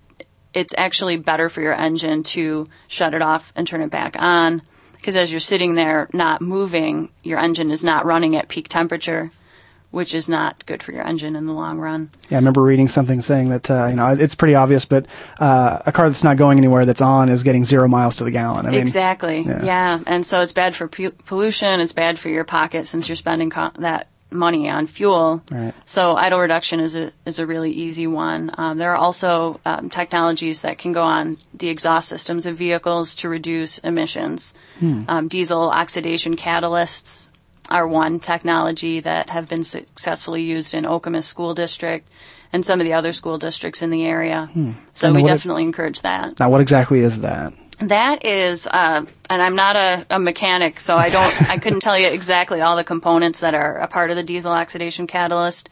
it's 0.53 0.73
actually 0.77 1.17
better 1.17 1.47
for 1.49 1.61
your 1.61 1.73
engine 1.73 2.23
to 2.23 2.65
shut 2.87 3.13
it 3.13 3.21
off 3.21 3.53
and 3.55 3.67
turn 3.67 3.81
it 3.81 3.91
back 3.91 4.19
on 4.19 4.61
because 4.99 5.15
as 5.15 5.31
you're 5.31 5.39
sitting 5.39 5.75
there 5.75 6.09
not 6.13 6.41
moving, 6.41 7.09
your 7.23 7.39
engine 7.39 7.71
is 7.71 7.83
not 7.83 8.05
running 8.05 8.35
at 8.35 8.49
peak 8.49 8.67
temperature, 8.67 9.31
which 9.91 10.13
is 10.13 10.27
not 10.27 10.65
good 10.65 10.83
for 10.83 10.91
your 10.91 11.07
engine 11.07 11.35
in 11.35 11.45
the 11.45 11.53
long 11.53 11.79
run. 11.79 12.09
Yeah, 12.29 12.37
I 12.37 12.39
remember 12.39 12.61
reading 12.61 12.89
something 12.89 13.21
saying 13.21 13.49
that 13.49 13.71
uh, 13.71 13.87
you 13.87 13.95
know 13.95 14.11
it's 14.11 14.35
pretty 14.35 14.55
obvious, 14.55 14.85
but 14.85 15.05
uh, 15.39 15.79
a 15.85 15.91
car 15.91 16.09
that's 16.09 16.23
not 16.23 16.37
going 16.37 16.57
anywhere 16.57 16.85
that's 16.85 17.01
on 17.01 17.29
is 17.29 17.43
getting 17.43 17.63
zero 17.63 17.87
miles 17.87 18.17
to 18.17 18.25
the 18.25 18.31
gallon. 18.31 18.65
I 18.65 18.71
mean, 18.71 18.81
exactly. 18.81 19.41
yeah. 19.41 19.63
Yeah. 19.63 19.99
And 20.05 20.25
so 20.25 20.41
it's 20.41 20.51
bad 20.51 20.75
for 20.75 20.87
pu- 20.87 21.11
pollution. 21.11 21.79
It's 21.79 21.93
bad 21.93 22.19
for 22.19 22.29
your 22.29 22.43
pocket 22.43 22.85
since 22.85 23.07
you're 23.07 23.15
spending 23.15 23.49
co- 23.49 23.71
that 23.79 24.09
money 24.31 24.69
on 24.69 24.87
fuel. 24.87 25.41
Right. 25.51 25.73
So 25.85 26.15
idle 26.15 26.39
reduction 26.39 26.79
is 26.79 26.95
a 26.95 27.11
is 27.25 27.39
a 27.39 27.45
really 27.45 27.71
easy 27.71 28.07
one. 28.07 28.51
Um, 28.57 28.77
there 28.77 28.91
are 28.91 28.97
also 28.97 29.59
um, 29.65 29.89
technologies 29.89 30.61
that 30.61 30.77
can 30.77 30.91
go 30.91 31.03
on 31.03 31.37
the 31.53 31.69
exhaust 31.69 32.07
systems 32.07 32.45
of 32.45 32.55
vehicles 32.55 33.15
to 33.15 33.29
reduce 33.29 33.79
emissions. 33.79 34.53
Hmm. 34.79 35.03
Um, 35.07 35.27
diesel 35.27 35.69
oxidation 35.69 36.35
catalysts 36.35 37.29
are 37.69 37.87
one 37.87 38.19
technology 38.19 38.99
that 38.99 39.29
have 39.29 39.47
been 39.47 39.63
successfully 39.63 40.43
used 40.43 40.73
in 40.73 40.85
Okemos 40.85 41.23
School 41.23 41.53
District 41.53 42.07
and 42.51 42.65
some 42.65 42.79
of 42.79 42.85
the 42.85 42.93
other 42.93 43.13
school 43.13 43.37
districts 43.37 43.81
in 43.81 43.89
the 43.91 44.05
area. 44.05 44.49
Hmm. 44.53 44.71
So 44.93 45.07
And 45.07 45.15
we 45.15 45.23
definitely 45.23 45.63
encourage 45.63 46.01
that. 46.01 46.39
Now, 46.39 46.49
what 46.49 46.61
exactly 46.61 47.01
is 47.01 47.21
that? 47.21 47.53
That 47.79 48.25
is, 48.25 48.67
uh, 48.67 49.05
and 49.29 49.41
I'm 49.41 49.55
not 49.55 49.75
a, 49.75 50.05
a 50.09 50.19
mechanic, 50.19 50.79
so 50.79 50.97
I 50.97 51.09
don't, 51.09 51.49
I 51.49 51.57
couldn't 51.61 51.79
tell 51.79 51.97
you 51.97 52.07
exactly 52.07 52.61
all 52.61 52.75
the 52.75 52.83
components 52.83 53.39
that 53.39 53.53
are 53.53 53.77
a 53.77 53.87
part 53.87 54.09
of 54.09 54.17
the 54.17 54.23
diesel 54.23 54.51
oxidation 54.51 55.07
catalyst. 55.07 55.69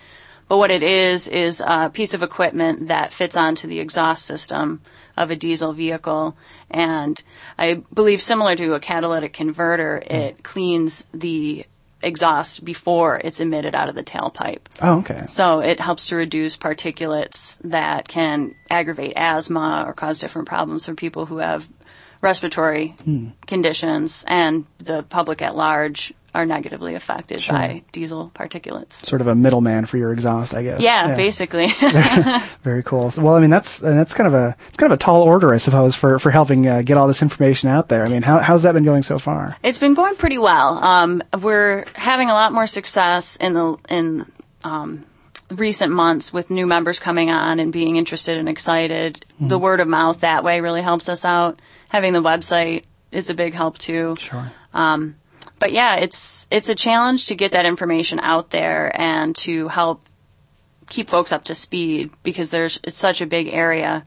But 0.47 0.57
what 0.57 0.71
it 0.71 0.81
is, 0.81 1.27
is 1.27 1.61
a 1.65 1.89
piece 1.89 2.13
of 2.13 2.23
equipment 2.23 2.87
that 2.87 3.11
fits 3.11 3.35
onto 3.35 3.67
the 3.67 3.81
exhaust 3.81 4.25
system 4.25 4.81
of 5.17 5.29
a 5.29 5.35
diesel 5.35 5.73
vehicle. 5.73 6.37
And 6.69 7.21
I 7.57 7.83
believe 7.93 8.21
similar 8.21 8.55
to 8.55 8.73
a 8.73 8.79
catalytic 8.79 9.33
converter, 9.33 10.01
it 10.05 10.43
cleans 10.43 11.05
the 11.13 11.65
exhaust 12.01 12.63
before 12.63 13.19
it's 13.23 13.39
emitted 13.39 13.73
out 13.73 13.89
of 13.89 13.95
the 13.95 14.03
tailpipe. 14.03 14.59
Oh, 14.81 14.99
okay. 14.99 15.25
So 15.27 15.59
it 15.59 15.79
helps 15.79 16.07
to 16.07 16.15
reduce 16.15 16.55
particulates 16.55 17.57
that 17.63 18.07
can 18.07 18.55
aggravate 18.69 19.13
asthma 19.15 19.83
or 19.85 19.93
cause 19.93 20.19
different 20.19 20.47
problems 20.47 20.85
for 20.85 20.93
people 20.93 21.25
who 21.25 21.37
have 21.37 21.67
respiratory 22.21 22.95
Hmm. 23.03 23.27
conditions 23.45 24.23
and 24.27 24.65
the 24.79 25.03
public 25.03 25.41
at 25.41 25.55
large 25.55 26.13
are 26.35 26.45
negatively 26.45 26.93
affected 26.93 27.41
Sure. 27.41 27.55
by 27.55 27.81
diesel 27.91 28.31
particulates. 28.35 28.93
Sort 28.93 29.21
of 29.21 29.27
a 29.27 29.33
middleman 29.33 29.85
for 29.85 29.97
your 29.97 30.13
exhaust, 30.13 30.53
I 30.53 30.61
guess. 30.61 30.81
Yeah, 30.81 31.15
basically. 31.15 31.67
Very 32.63 32.83
cool. 32.83 33.11
Well, 33.17 33.33
I 33.35 33.39
mean, 33.39 33.49
that's 33.49 33.79
that's 33.79 34.13
kind 34.13 34.27
of 34.27 34.33
a 34.35 34.55
it's 34.67 34.77
kind 34.77 34.91
of 34.91 34.99
a 34.99 35.01
tall 35.01 35.23
order, 35.23 35.53
I 35.53 35.57
suppose, 35.57 35.95
for 35.95 36.19
for 36.19 36.29
helping 36.29 36.67
uh, 36.67 36.81
get 36.83 36.97
all 36.97 37.07
this 37.07 37.21
information 37.23 37.69
out 37.69 37.87
there. 37.89 38.05
I 38.05 38.09
mean, 38.09 38.21
how 38.21 38.37
how's 38.39 38.63
that 38.63 38.73
been 38.73 38.83
going 38.83 39.01
so 39.03 39.17
far? 39.17 39.55
It's 39.63 39.79
been 39.79 39.95
going 39.95 40.15
pretty 40.15 40.37
well. 40.37 40.83
Um, 40.83 41.23
we're 41.41 41.85
having 41.95 42.29
a 42.29 42.33
lot 42.33 42.53
more 42.53 42.67
success 42.67 43.35
in 43.37 43.53
the 43.53 43.77
in 43.89 44.31
um, 44.63 45.05
recent 45.49 45.91
months 45.91 46.33
with 46.33 46.49
new 46.49 46.67
members 46.67 46.99
coming 46.99 47.29
on 47.31 47.59
and 47.59 47.71
being 47.71 47.95
interested 47.95 48.37
and 48.37 48.49
excited. 48.49 49.25
The 49.39 49.57
word 49.57 49.79
of 49.79 49.87
mouth 49.87 50.19
that 50.21 50.43
way 50.43 50.61
really 50.61 50.81
helps 50.81 51.07
us 51.07 51.23
out. 51.23 51.59
Having 51.89 52.13
the 52.13 52.21
website 52.21 52.83
is 53.11 53.29
a 53.29 53.33
big 53.33 53.53
help 53.53 53.77
too. 53.77 54.15
Sure. 54.19 54.51
Um, 54.73 55.15
but 55.59 55.71
yeah, 55.71 55.95
it's 55.95 56.45
it's 56.51 56.69
a 56.69 56.75
challenge 56.75 57.27
to 57.27 57.35
get 57.35 57.53
that 57.53 57.65
information 57.65 58.19
out 58.19 58.49
there 58.49 58.91
and 58.99 59.35
to 59.37 59.69
help 59.69 60.05
keep 60.89 61.09
folks 61.09 61.31
up 61.31 61.45
to 61.45 61.55
speed 61.55 62.11
because 62.23 62.51
there's 62.51 62.79
it's 62.83 62.97
such 62.97 63.21
a 63.21 63.25
big 63.25 63.47
area 63.47 64.03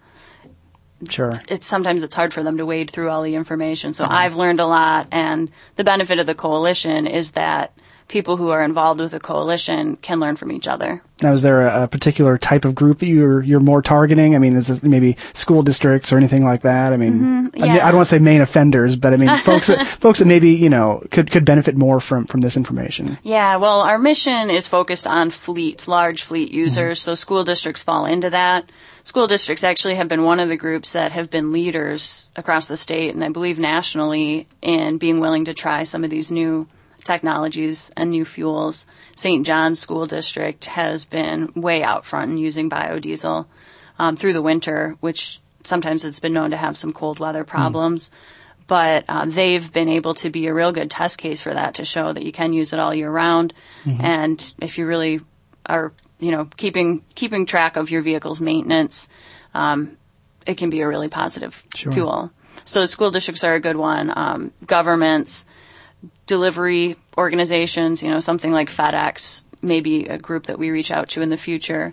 Sure. 1.09 1.33
it's 1.49 1.67
sometimes 1.67 2.03
it's 2.03 2.15
hard 2.15 2.35
for 2.35 2.43
them 2.43 2.59
to 2.59 2.67
wade 2.67 2.91
through 2.91 3.09
all 3.09 3.23
the 3.23 3.35
information. 3.35 3.95
So 3.95 4.05
I've 4.09 4.37
learned 4.37 4.61
a 4.61 4.67
lot, 4.67 5.09
and 5.11 5.51
the 5.77 5.85
benefit 5.85 6.19
of 6.19 6.27
the 6.27 6.35
coalition 6.35 7.07
is 7.07 7.33
that 7.33 7.73
people 8.11 8.37
who 8.37 8.51
are 8.51 8.63
involved 8.63 9.01
with 9.01 9.15
a 9.15 9.21
coalition 9.21 9.97
can 9.97 10.21
learn 10.21 10.37
from 10.37 10.53
each 10.53 10.69
other. 10.69 11.03
Now, 11.23 11.33
is 11.33 11.43
there 11.43 11.67
a, 11.67 11.85
a 11.85 11.89
particular 11.89 12.39
type 12.39 12.65
of 12.65 12.75
group 12.75 12.99
that 12.99 13.07
you're 13.09 13.43
you're 13.43 13.61
more 13.61 13.83
targeting? 13.83 14.35
I 14.35 14.39
mean, 14.39 14.57
is 14.57 14.69
this 14.69 14.83
maybe 14.83 15.17
school 15.35 15.63
districts 15.63 16.13
or 16.13 16.17
anything 16.17 16.45
like 16.45 16.63
that? 16.63 16.93
I 16.93 16.97
mean, 16.97 17.13
Mhm, 17.53 17.63
I, 17.63 17.67
mean. 17.67 17.71
I 17.73 17.87
don't 17.87 17.97
want 17.97 18.07
to 18.09 18.11
say 18.11 18.19
main 18.19 18.41
offenders, 18.41 18.97
but 18.97 19.13
I 19.13 19.17
mean, 19.17 19.35
folks 19.45 19.69
that 19.69 19.87
folks 19.87 20.19
that 20.19 20.25
maybe 20.27 20.51
you 20.51 20.69
know 20.71 21.03
could 21.11 21.31
could 21.31 21.45
benefit 21.45 21.77
more 21.77 22.01
from 22.01 22.27
from 22.27 22.41
this 22.41 22.57
information. 22.57 23.19
Yeah, 23.23 23.57
well, 23.57 23.81
our 23.81 23.99
mission 23.99 24.51
is 24.51 24.67
focused 24.67 25.07
on 25.07 25.31
fleets, 25.31 25.87
large 25.87 26.23
fleet 26.23 26.51
users, 26.53 27.01
so 27.01 27.15
school 27.15 27.45
districts 27.45 27.83
fall 27.83 28.07
into 28.07 28.31
that. 28.31 28.71
School 29.03 29.27
districts 29.27 29.65
actually 29.65 29.95
have 29.95 30.09
been 30.09 30.25
one 30.25 30.41
of 30.41 30.49
the 30.49 30.57
groups 30.57 30.93
that 30.93 31.13
have 31.13 31.31
been 31.31 31.53
leaders 31.53 32.29
across 32.37 32.67
the 32.67 32.77
state 32.77 33.15
and 33.15 33.25
I 33.25 33.31
believe 33.31 33.59
nationally 33.59 34.47
in 34.61 34.99
being 34.99 35.21
willing 35.21 35.47
to 35.47 35.55
try 35.55 35.85
some 35.85 36.05
of 36.05 36.11
these 36.11 36.31
new 36.31 36.67
technologies 37.05 37.91
and 37.97 38.11
new 38.11 38.25
fuels. 38.25 38.87
St. 39.17 39.45
Johns 39.47 39.79
School 39.79 40.07
District 40.07 40.65
has 40.67 41.05
been 41.05 41.53
way 41.55 41.83
out 41.83 42.05
front 42.05 42.31
in 42.33 42.39
using 42.39 42.69
biodiesel 42.71 43.47
um, 43.99 44.17
through 44.17 44.33
the 44.33 44.43
winter, 44.43 44.97
which 45.01 45.41
sometimes 45.63 46.05
it's 46.05 46.21
been 46.21 46.33
known 46.33 46.51
to 46.51 46.57
have 46.57 46.77
some 46.77 46.93
cold 46.93 47.19
weather 47.19 47.45
problems 47.45 48.11
but 48.67 49.05
um, 49.09 49.31
they've 49.31 49.73
been 49.73 49.89
able 49.89 50.15
to 50.15 50.31
be 50.31 50.47
a 50.47 50.55
real 50.55 50.71
good 50.71 50.89
test 50.93 51.19
case 51.19 51.43
for 51.43 51.53
that 51.53 51.75
to 51.75 51.85
show 51.85 52.13
that 52.13 52.23
you 52.23 52.31
can 52.31 52.53
use 52.53 52.73
it 52.73 52.79
all 52.79 52.95
year 52.95 53.11
round. 53.11 53.53
Mhm. 53.85 54.01
And 54.01 54.55
if 54.61 54.79
you 54.79 54.87
really 54.87 55.21
are, 55.67 55.93
you 56.21 56.31
know, 56.31 56.47
keeping 56.57 57.03
keeping 57.17 57.47
track 57.47 57.75
of 57.77 57.91
your 57.91 58.01
vehicle's 58.01 58.41
maintenance, 58.41 59.09
um, 59.55 59.97
it 60.47 60.57
can 60.57 60.71
be 60.71 60.83
a 60.83 60.87
really 60.87 61.09
positive 61.09 61.65
Sure. 61.75 61.91
fuel. 61.91 62.31
So 62.65 62.87
school 62.87 63.11
districts 63.11 63.43
are 63.43 63.55
a 63.55 63.61
good 63.61 63.75
one. 63.75 64.13
Um, 64.17 64.53
governments, 64.69 65.47
delivery 66.27 66.97
organizations, 67.19 68.03
you 68.03 68.11
know, 68.11 68.21
something 68.21 68.53
like 68.53 68.71
FedEx, 68.71 69.45
maybe 69.63 70.07
a 70.07 70.19
group 70.19 70.47
that 70.47 70.59
we 70.59 70.71
reach 70.71 70.91
out 70.91 71.09
to 71.11 71.23
in 71.23 71.29
the 71.29 71.37
future. 71.37 71.93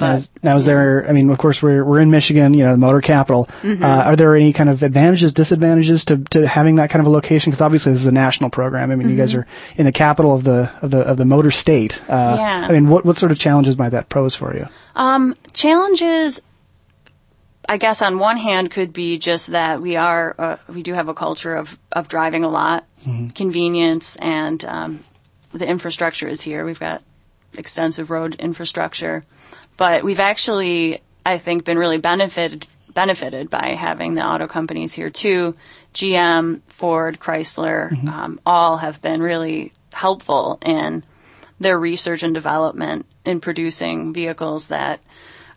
Now, 0.00 0.14
is, 0.14 0.30
now, 0.42 0.56
is 0.56 0.64
there? 0.64 1.06
I 1.08 1.12
mean, 1.12 1.28
of 1.30 1.36
course, 1.38 1.62
we're 1.62 1.84
we're 1.84 2.00
in 2.00 2.10
Michigan, 2.10 2.54
you 2.54 2.64
know, 2.64 2.72
the 2.72 2.78
motor 2.78 3.02
capital. 3.02 3.48
Mhm. 3.62 3.82
Uh, 3.82 3.86
are 4.04 4.16
there 4.16 4.34
any 4.34 4.52
kind 4.52 4.70
of 4.70 4.82
advantages, 4.82 5.32
disadvantages 5.32 6.06
to 6.06 6.16
to 6.30 6.48
having 6.48 6.76
that 6.76 6.88
kind 6.90 7.00
of 7.00 7.06
a 7.06 7.10
location? 7.10 7.50
Because 7.50 7.60
obviously, 7.60 7.92
this 7.92 8.00
is 8.00 8.06
a 8.06 8.12
national 8.12 8.48
program. 8.50 8.90
I 8.90 8.96
mean, 8.96 9.10
you 9.10 9.16
guys 9.16 9.32
Mhm. 9.34 9.40
are 9.40 9.46
in 9.76 9.84
the 9.84 9.92
capital 9.92 10.34
of 10.34 10.44
the 10.44 10.70
of 10.80 10.90
the 10.90 11.00
of 11.00 11.18
the 11.18 11.26
motor 11.26 11.50
state. 11.50 12.00
Uh, 12.08 12.36
Yeah. 12.38 12.66
I 12.68 12.72
mean, 12.72 12.88
what 12.88 13.04
what 13.04 13.16
sort 13.18 13.32
of 13.32 13.38
challenges 13.38 13.76
might 13.78 13.90
that 13.90 14.08
pose 14.08 14.34
for 14.34 14.56
you? 14.56 14.66
Um, 14.96 15.36
challenges, 15.52 16.40
I 17.68 17.76
guess, 17.76 18.02
on 18.02 18.18
one 18.18 18.36
hand, 18.38 18.70
could 18.70 18.92
be 18.92 19.18
just 19.18 19.48
that 19.48 19.80
we 19.80 19.96
are 19.96 20.34
uh, 20.38 20.56
we 20.68 20.82
do 20.82 20.94
have 20.94 21.08
a 21.08 21.14
culture 21.14 21.54
of 21.54 21.78
of 21.92 22.08
driving 22.08 22.44
a 22.44 22.48
lot, 22.48 22.84
convenience, 23.34 24.16
and 24.16 24.64
um, 24.64 25.04
the 25.52 25.66
infrastructure 25.66 26.28
is 26.28 26.42
here. 26.42 26.64
We've 26.64 26.80
got 26.80 27.02
extensive 27.54 28.10
road 28.10 28.34
infrastructure, 28.36 29.22
but 29.76 30.02
we've 30.02 30.20
actually, 30.20 31.00
I 31.24 31.38
think, 31.38 31.64
been 31.64 31.78
really 31.78 31.98
benefited 31.98 32.66
benefited 32.94 33.48
by 33.48 33.68
having 33.68 34.14
the 34.14 34.24
auto 34.24 34.46
companies 34.46 34.92
here 34.92 35.08
too. 35.10 35.54
GM, 35.94 36.60
Ford, 36.68 37.18
Chrysler, 37.20 37.92
um, 38.08 38.40
all 38.44 38.78
have 38.78 39.00
been 39.00 39.22
really 39.22 39.72
helpful 39.92 40.58
in 40.62 41.04
their 41.60 41.78
research 41.78 42.22
and 42.22 42.34
development 42.34 43.06
in 43.24 43.40
producing 43.40 44.12
vehicles 44.12 44.68
that 44.68 45.00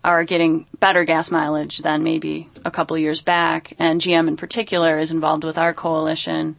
are 0.06 0.24
getting 0.24 0.66
better 0.80 1.04
gas 1.04 1.32
mileage 1.32 1.80
than 1.80 2.04
maybe 2.04 2.48
a 2.64 2.72
couple 2.72 2.96
of 2.96 3.02
years 3.02 3.22
back. 3.22 3.74
And 3.80 4.00
GM 4.00 4.28
in 4.28 4.38
particular 4.38 4.98
is 5.00 5.12
involved 5.12 5.44
with 5.44 5.58
our 5.58 5.74
coalition. 5.74 6.56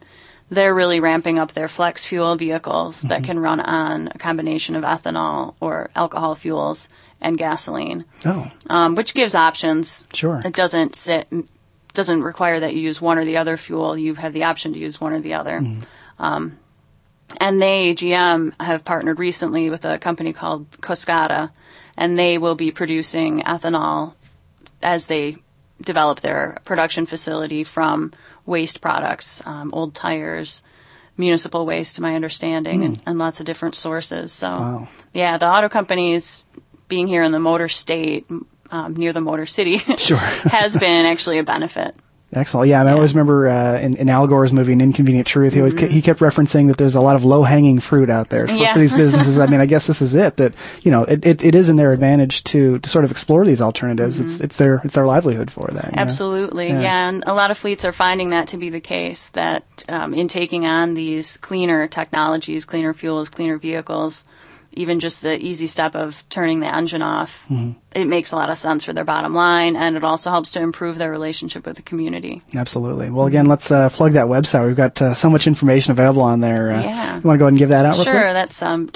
They're 0.49 0.75
really 0.75 0.99
ramping 0.99 1.39
up 1.39 1.53
their 1.53 1.67
flex 1.67 2.05
fuel 2.05 2.35
vehicles 2.35 3.01
that 3.03 3.23
can 3.23 3.39
run 3.39 3.59
on 3.59 4.07
a 4.13 4.17
combination 4.17 4.75
of 4.75 4.83
ethanol 4.83 5.55
or 5.59 5.89
alcohol 5.95 6.35
fuels 6.35 6.87
and 7.19 7.37
gasoline, 7.37 8.05
Oh, 8.25 8.49
um, 8.69 8.95
which 8.95 9.13
gives 9.13 9.33
options. 9.35 10.03
Sure. 10.13 10.41
It 10.45 10.53
doesn't 10.53 10.95
sit, 10.95 11.27
doesn't 11.93 12.21
require 12.23 12.59
that 12.59 12.75
you 12.75 12.81
use 12.81 13.01
one 13.01 13.17
or 13.17 13.25
the 13.25 13.37
other 13.37 13.57
fuel. 13.57 13.97
You 13.97 14.13
have 14.15 14.31
the 14.33 14.43
option 14.43 14.71
to 14.73 14.79
use 14.79 15.01
one 15.01 15.13
or 15.13 15.19
the 15.19 15.33
other. 15.33 15.61
Um, 16.19 16.57
and 17.39 17.61
they, 17.61 17.93
GM, 17.93 18.53
have 18.59 18.85
partnered 18.85 19.19
recently 19.19 19.69
with 19.69 19.85
a 19.85 19.97
company 19.99 20.33
called 20.33 20.69
Coskata, 20.81 21.51
and 21.97 22.17
they 22.17 22.37
will 22.37 22.55
be 22.55 22.71
producing 22.71 23.41
ethanol 23.41 24.13
as 24.81 25.07
they 25.07 25.37
develop 25.81 26.21
their 26.21 26.57
production 26.65 27.05
facility 27.05 27.63
from 27.63 28.11
waste 28.45 28.81
products, 28.81 29.41
um, 29.45 29.71
old 29.73 29.93
tires, 29.93 30.63
municipal 31.17 31.65
waste, 31.65 31.95
to 31.95 32.01
my 32.01 32.15
understanding, 32.15 32.83
and, 32.83 33.01
and 33.05 33.19
lots 33.19 33.39
of 33.39 33.45
different 33.45 33.75
sources. 33.75 34.31
So, 34.31 34.47
Wow. 34.49 34.87
yeah, 35.13 35.37
the 35.37 35.47
auto 35.47 35.67
companies 35.69 36.43
being 36.87 37.07
here 37.07 37.23
in 37.23 37.31
the 37.31 37.39
motor 37.39 37.67
state, 37.67 38.25
um, 38.71 38.95
near 38.95 39.13
the 39.13 39.21
motor 39.21 39.45
city, 39.45 39.77
Sure. 39.97 40.17
has 40.17 40.75
been 40.77 41.05
actually 41.05 41.37
a 41.39 41.43
benefit. 41.43 41.95
Excellent. 42.33 42.67
Yeah, 42.67 42.81
I, 42.81 42.83
mean, 42.83 42.89
I 42.91 42.95
always 42.95 43.13
remember 43.13 43.47
uh, 43.47 43.79
in, 43.79 43.95
in 43.95 44.09
Al 44.09 44.27
Gore's 44.27 44.51
movie, 44.51 44.73
An 44.73 44.81
Inconvenient 44.81 45.25
Truth, 45.25 45.53
he, 45.53 45.59
always, 45.61 45.79
he 45.79 46.01
kept 46.01 46.19
referencing 46.19 46.67
that 46.67 46.77
there's 46.77 46.95
a 46.95 46.99
lot 46.99 47.15
of 47.15 47.23
low 47.23 47.43
hanging 47.43 47.79
fruit 47.79 48.09
out 48.09 48.27
there 48.27 48.45
for, 48.47 48.53
Yeah. 48.53 48.73
for 48.73 48.79
these 48.79 48.93
businesses. 49.03 49.39
I 49.39 49.45
mean, 49.45 49.61
I 49.61 49.65
guess 49.65 49.87
this 49.87 50.01
is 50.01 50.13
it. 50.13 50.35
That 50.35 50.53
you 50.81 50.91
know, 50.91 51.03
it, 51.05 51.25
it, 51.25 51.43
it 51.45 51.55
is 51.55 51.69
in 51.69 51.77
their 51.77 51.91
advantage 51.93 52.43
to, 52.45 52.79
to 52.79 52.89
sort 52.89 53.05
of 53.05 53.11
explore 53.11 53.45
these 53.45 53.61
alternatives. 53.61 54.19
It's 54.19 54.41
it's 54.41 54.57
their 54.57 54.81
it's 54.83 54.93
their 54.95 55.05
livelihood 55.05 55.49
for 55.49 55.69
that. 55.71 55.91
Absolutely, 55.93 56.67
Yeah. 56.67 56.81
yeah. 56.81 57.07
And 57.09 57.23
a 57.25 57.33
lot 57.33 57.49
of 57.49 57.57
fleets 57.57 57.85
are 57.85 57.93
finding 57.93 58.31
that 58.31 58.47
to 58.49 58.57
be 58.57 58.69
the 58.69 58.81
case. 58.81 59.29
That 59.29 59.85
um, 59.87 60.13
in 60.13 60.27
taking 60.27 60.65
on 60.65 60.95
these 60.95 61.37
cleaner 61.37 61.87
technologies, 61.87 62.65
cleaner 62.65 62.93
fuels, 62.93 63.29
cleaner 63.29 63.57
vehicles, 63.57 64.25
even 64.77 64.99
just 64.99 65.21
the 65.21 65.37
easy 65.43 65.67
step 65.67 65.95
of 65.95 66.23
turning 66.29 66.59
the 66.59 66.73
engine 66.73 67.01
off, 67.01 67.45
Mhm. 67.49 67.75
it 67.93 68.05
makes 68.07 68.31
a 68.31 68.35
lot 68.35 68.49
of 68.49 68.57
sense 68.57 68.83
for 68.85 68.93
their 68.93 69.03
bottom 69.03 69.33
line, 69.33 69.75
and 69.75 69.95
it 69.97 70.03
also 70.03 70.29
helps 70.29 70.51
to 70.51 70.61
improve 70.61 70.97
their 70.97 71.11
relationship 71.11 71.65
with 71.65 71.75
the 71.75 71.81
community. 71.81 72.41
Absolutely. 72.55 73.09
Well, 73.09 73.25
again, 73.27 73.47
let's 73.47 73.71
uh, 73.71 73.89
plug 73.89 74.13
that 74.13 74.27
website. 74.27 74.65
We've 74.65 74.75
got 74.75 75.01
uh, 75.01 75.13
so 75.13 75.29
much 75.29 75.47
information 75.47 75.91
available 75.91 76.21
on 76.23 76.39
there. 76.41 76.71
Uh, 76.71 76.81
Yeah. 76.81 77.15
You 77.17 77.21
want 77.23 77.37
to 77.37 77.39
go 77.39 77.45
ahead 77.45 77.53
and 77.53 77.57
give 77.59 77.69
that 77.69 77.85
out 77.85 77.95
Sure, 77.95 78.33
that's 78.33 78.61
um, 78.61 78.87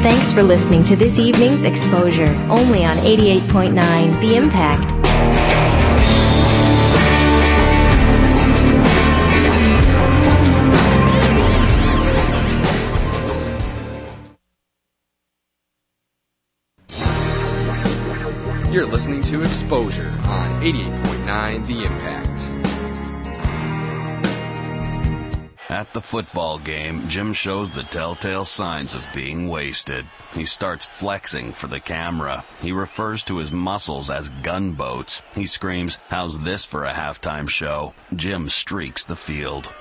Thanks 0.06 0.32
for 0.32 0.44
listening 0.44 0.84
to 0.84 0.96
this 0.96 1.18
evening's 1.18 1.66
exposure, 1.66 2.28
only 2.50 2.86
on 2.86 2.96
88.9 2.98 4.22
The 4.22 4.36
Impact. 4.36 5.65
You're 18.76 18.86
listening 18.86 19.22
to 19.24 19.42
Exposure 19.42 20.12
on 20.26 20.62
88.9 20.62 21.66
The 21.66 21.86
Impact. 21.86 22.40
At 25.70 25.94
the 25.94 26.02
football 26.02 26.60
game, 26.60 27.08
Jim 27.08 27.32
shows 27.32 27.72
the 27.72 27.84
telltale 27.84 28.44
signs 28.44 28.94
of 28.94 29.02
being 29.14 29.48
wasted. 29.48 30.06
He 30.34 30.44
starts 30.44 30.84
flexing 30.84 31.54
for 31.54 31.68
the 31.68 31.80
camera. 31.80 32.44
He 32.62 32.74
refers 32.74 33.24
to 33.24 33.38
his 33.38 33.50
muscles 33.50 34.10
as 34.10 34.28
gunboats. 34.44 35.24
He 35.34 35.46
screams, 35.46 35.98
How's 36.10 36.38
this 36.40 36.66
for 36.66 36.84
a 36.84 36.92
halftime 36.92 37.48
show? 37.48 37.94
Jim 38.14 38.50
streaks 38.50 39.06
the 39.06 39.16
field. 39.16 39.72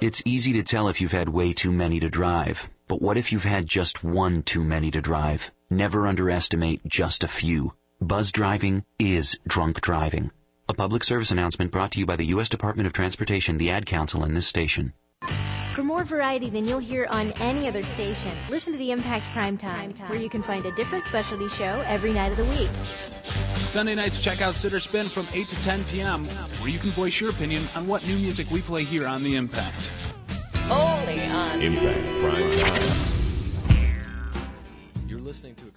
It's 0.00 0.24
easy 0.24 0.52
to 0.54 0.64
tell 0.64 0.88
if 0.88 1.00
you've 1.00 1.12
had 1.12 1.28
way 1.28 1.52
too 1.52 1.70
many 1.70 2.00
to 2.00 2.08
drive. 2.08 2.68
But 2.88 3.00
what 3.00 3.16
if 3.16 3.30
you've 3.30 3.44
had 3.44 3.68
just 3.68 4.02
one 4.02 4.42
too 4.42 4.64
many 4.64 4.90
to 4.90 5.00
drive? 5.00 5.52
Never 5.70 6.08
underestimate 6.08 6.84
just 6.84 7.22
a 7.22 7.28
few. 7.28 7.74
Buzz 8.00 8.30
driving 8.30 8.84
is 9.00 9.36
drunk 9.46 9.80
driving. 9.80 10.30
A 10.68 10.74
public 10.74 11.02
service 11.02 11.32
announcement 11.32 11.72
brought 11.72 11.90
to 11.92 11.98
you 11.98 12.06
by 12.06 12.14
the 12.14 12.26
U.S. 12.26 12.48
Department 12.48 12.86
of 12.86 12.92
Transportation, 12.92 13.58
the 13.58 13.70
Ad 13.70 13.86
Council, 13.86 14.22
and 14.22 14.36
this 14.36 14.46
station. 14.46 14.92
For 15.74 15.82
more 15.82 16.04
variety 16.04 16.48
than 16.48 16.68
you'll 16.68 16.78
hear 16.78 17.08
on 17.10 17.32
any 17.40 17.66
other 17.66 17.82
station, 17.82 18.30
listen 18.50 18.72
to 18.72 18.78
the 18.78 18.92
Impact 18.92 19.24
Prime 19.32 19.58
Time, 19.58 19.94
where 20.06 20.20
you 20.20 20.28
can 20.28 20.44
find 20.44 20.64
a 20.64 20.72
different 20.72 21.06
specialty 21.06 21.48
show 21.48 21.82
every 21.86 22.12
night 22.12 22.30
of 22.30 22.38
the 22.38 22.44
week. 22.44 22.70
Sunday 23.70 23.96
nights, 23.96 24.22
check 24.22 24.40
out 24.40 24.54
Sitter 24.54 24.78
Spin 24.78 25.08
from 25.08 25.26
8 25.32 25.48
to 25.48 25.56
10 25.56 25.84
p.m., 25.84 26.26
where 26.60 26.70
you 26.70 26.78
can 26.78 26.92
voice 26.92 27.20
your 27.20 27.30
opinion 27.30 27.66
on 27.74 27.88
what 27.88 28.06
new 28.06 28.16
music 28.16 28.48
we 28.50 28.62
play 28.62 28.84
here 28.84 29.08
on 29.08 29.24
The 29.24 29.34
Impact. 29.34 29.92
Only 30.70 31.24
on 31.26 31.60
Impact 31.62 32.06
Prime 32.20 32.52
Time. 32.60 32.82
You're 35.08 35.20
listening 35.20 35.56
to. 35.56 35.66
Ex- 35.66 35.67